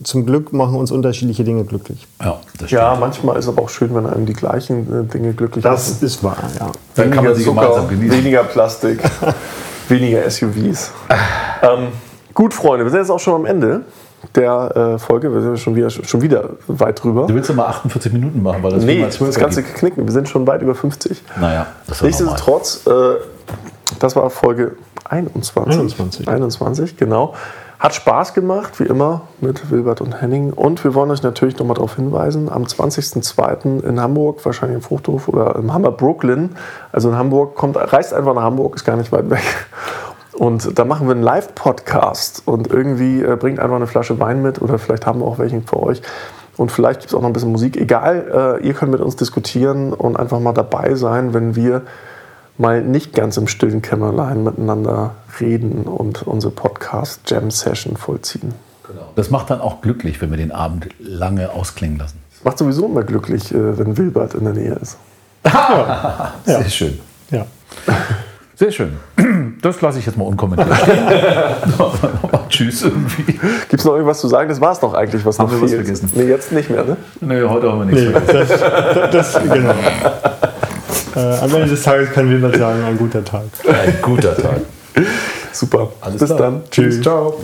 Zum 0.04 0.26
Glück 0.26 0.54
machen 0.54 0.76
uns 0.76 0.92
unterschiedliche 0.92 1.44
Dinge 1.44 1.64
glücklich. 1.64 2.08
Ja, 2.22 2.40
ja 2.68 2.98
manchmal 3.00 3.38
ist 3.38 3.46
es 3.46 3.50
aber 3.50 3.64
auch 3.64 3.70
schön, 3.70 3.96
wenn 3.96 4.06
einem 4.06 4.28
die 4.28 4.34
gleichen 4.34 5.06
äh, 5.06 5.12
Dinge 5.12 5.34
glücklich 5.34 5.64
machen. 5.64 5.74
Das 5.74 6.04
ist 6.04 6.24
wahr, 6.24 6.38
ja. 6.60 6.72
Dann 6.96 7.06
weniger 7.06 7.16
kann 7.16 7.26
man 7.26 7.36
sie 7.36 7.44
Zucker, 7.44 7.62
gemeinsam 7.62 7.88
genießen. 7.90 8.18
Weniger 8.18 8.44
Plastik, 8.44 9.00
weniger 9.88 10.30
SUVs. 10.30 10.92
ähm, 11.64 11.88
gut, 12.34 12.54
Freunde, 12.54 12.86
wir 12.86 12.92
sind 12.92 13.00
jetzt 13.02 13.10
auch 13.10 13.20
schon 13.20 13.34
am 13.36 13.46
Ende 13.46 13.82
der 14.36 14.94
äh, 14.96 15.00
Folge. 15.00 15.34
Wir 15.34 15.42
sind 15.42 15.60
schon 15.60 15.76
wieder, 15.76 15.90
schon 15.90 16.22
wieder 16.22 16.52
weit 16.68 17.04
drüber. 17.04 17.28
Du 17.28 17.34
willst 17.34 17.50
ja 17.50 17.56
mal 17.56 17.68
48 17.68 18.14
Minuten 18.14 18.42
machen, 18.44 18.62
weil 18.62 18.72
das 18.72 18.84
Nee, 18.84 19.02
das 19.02 19.36
Ganze 19.40 19.64
gibt. 19.64 19.76
knicken. 19.76 20.06
Wir 20.06 20.12
sind 20.12 20.30
schon 20.30 20.46
weit 20.48 20.62
über 20.62 20.76
50. 20.76 21.24
Naja, 21.40 21.68
das 21.88 21.98
ist 21.98 22.04
Nichtsdestotrotz, 22.04 22.86
äh, 22.88 22.92
das 24.00 24.16
war 24.16 24.30
Folge 24.30 24.74
21. 25.06 25.74
21. 25.74 26.28
21, 26.28 26.98
genau. 26.98 27.34
Hat 27.80 27.96
Spaß 27.96 28.36
gemacht, 28.36 28.80
wie 28.80 28.84
immer, 28.84 29.22
mit 29.40 29.72
Wilbert 29.72 30.02
und 30.02 30.22
Henning. 30.22 30.54
Und 30.54 30.84
wir 30.84 30.94
wollen 30.94 31.10
euch 31.10 31.24
natürlich 31.24 31.58
nochmal 31.58 31.74
darauf 31.74 31.96
hinweisen, 31.96 32.48
am 32.48 32.64
20.02. 32.66 33.84
in 33.84 34.00
Hamburg, 34.00 34.46
wahrscheinlich 34.46 34.76
im 34.76 34.84
Fruchthof 34.84 35.28
oder 35.28 35.56
im 35.56 35.74
Hammer 35.74 35.90
Brooklyn, 35.92 36.56
also 36.92 37.10
in 37.10 37.16
Hamburg, 37.16 37.56
kommt, 37.56 37.78
reist 37.78 38.14
einfach 38.14 38.36
nach 38.36 38.44
Hamburg, 38.44 38.76
ist 38.76 38.86
gar 38.86 38.98
nicht 38.98 39.12
weit 39.12 39.32
weg. 39.32 39.42
Und 40.42 40.80
da 40.80 40.86
machen 40.86 41.06
wir 41.06 41.14
einen 41.14 41.22
Live-Podcast 41.22 42.42
und 42.48 42.66
irgendwie 42.66 43.22
äh, 43.22 43.36
bringt 43.36 43.60
einfach 43.60 43.76
eine 43.76 43.86
Flasche 43.86 44.20
Wein 44.20 44.42
mit 44.42 44.60
oder 44.60 44.80
vielleicht 44.80 45.06
haben 45.06 45.20
wir 45.20 45.28
auch 45.28 45.38
welchen 45.38 45.68
für 45.68 45.80
euch. 45.84 46.02
Und 46.58 46.72
vielleicht 46.72 47.02
gibt 47.02 47.12
es 47.12 47.16
auch 47.16 47.22
noch 47.22 47.30
ein 47.30 47.34
bisschen 47.34 47.52
Musik. 47.52 47.78
Egal, 47.78 48.58
äh, 48.60 48.66
ihr 48.66 48.74
könnt 48.74 48.92
mit 48.92 49.02
uns 49.02 49.16
diskutieren 49.16 49.94
und 49.94 50.18
einfach 50.18 50.40
mal 50.40 50.54
dabei 50.54 50.96
sein, 50.96 51.36
wenn 51.36 51.56
wir 51.56 51.84
mal 52.58 52.82
nicht 52.82 53.14
ganz 53.14 53.38
im 53.38 53.48
stillen 53.48 53.84
Kämmerlein 53.84 54.44
miteinander 54.44 55.12
reden 55.40 55.84
und 55.84 56.24
unsere 56.24 56.52
Podcast-Jam-Session 56.52 57.96
vollziehen. 57.96 58.56
Genau. 58.88 59.10
Das 59.16 59.30
macht 59.30 59.52
dann 59.52 59.62
auch 59.62 59.82
glücklich, 59.82 60.24
wenn 60.24 60.32
wir 60.32 60.38
den 60.38 60.52
Abend 60.52 60.88
lange 60.98 61.52
ausklingen 61.52 62.00
lassen. 62.00 62.18
Macht 62.44 62.58
sowieso 62.58 62.88
immer 62.88 63.04
glücklich, 63.04 63.54
äh, 63.54 63.78
wenn 63.78 63.96
Wilbert 63.96 64.34
in 64.34 64.46
der 64.46 64.54
Nähe 64.54 64.74
ist. 64.74 64.98
ja. 65.46 66.34
Sehr 66.46 66.70
schön. 66.72 67.00
Ja. 67.30 67.46
Sehr 68.62 68.72
schön. 68.72 68.92
Das 69.64 69.82
lasse 69.82 69.98
ich 69.98 70.06
jetzt 70.06 70.20
mal 70.20 70.26
unkommentiert 70.26 70.70
stehen. 70.78 71.00
Tschüss 72.50 72.84
irgendwie. 72.84 73.24
Gibt 73.24 73.74
es 73.74 73.86
noch 73.86 73.94
irgendwas 73.94 74.20
zu 74.20 74.28
sagen? 74.28 74.50
Das 74.50 74.62
war 74.62 74.72
es 74.72 74.80
doch 74.80 74.94
eigentlich, 74.94 75.26
was 75.26 75.40
haben 75.40 75.52
noch 75.52 75.62
wir 75.62 75.68
fehlt. 75.68 75.80
was 75.82 76.00
vergessen? 76.00 76.12
Nee, 76.14 76.30
jetzt 76.30 76.52
nicht 76.52 76.70
mehr, 76.70 76.84
ne? 76.84 76.98
Nee, 77.22 77.42
heute 77.42 77.72
haben 77.72 77.80
wir 77.80 77.86
nichts 77.86 78.04
nee, 78.04 78.12
vergessen. 78.12 78.60
Das, 79.12 79.34
das, 79.34 79.44
genau. 79.44 79.74
äh, 81.16 81.40
am 81.40 81.56
Ende 81.56 81.70
des 81.70 81.82
Tages 81.82 82.12
können 82.12 82.30
wir 82.30 82.38
mal 82.38 82.56
sagen, 82.56 82.84
ein 82.84 83.00
guter 83.00 83.26
Tag. 83.26 83.46
Ein 83.68 83.96
guter 84.00 84.38
Tag. 84.38 84.62
Super. 85.52 85.90
Alles 86.00 86.20
Bis 86.20 86.28
klar. 86.28 86.40
dann. 86.40 86.62
Tschüss. 86.70 87.02
Ciao. 87.02 87.40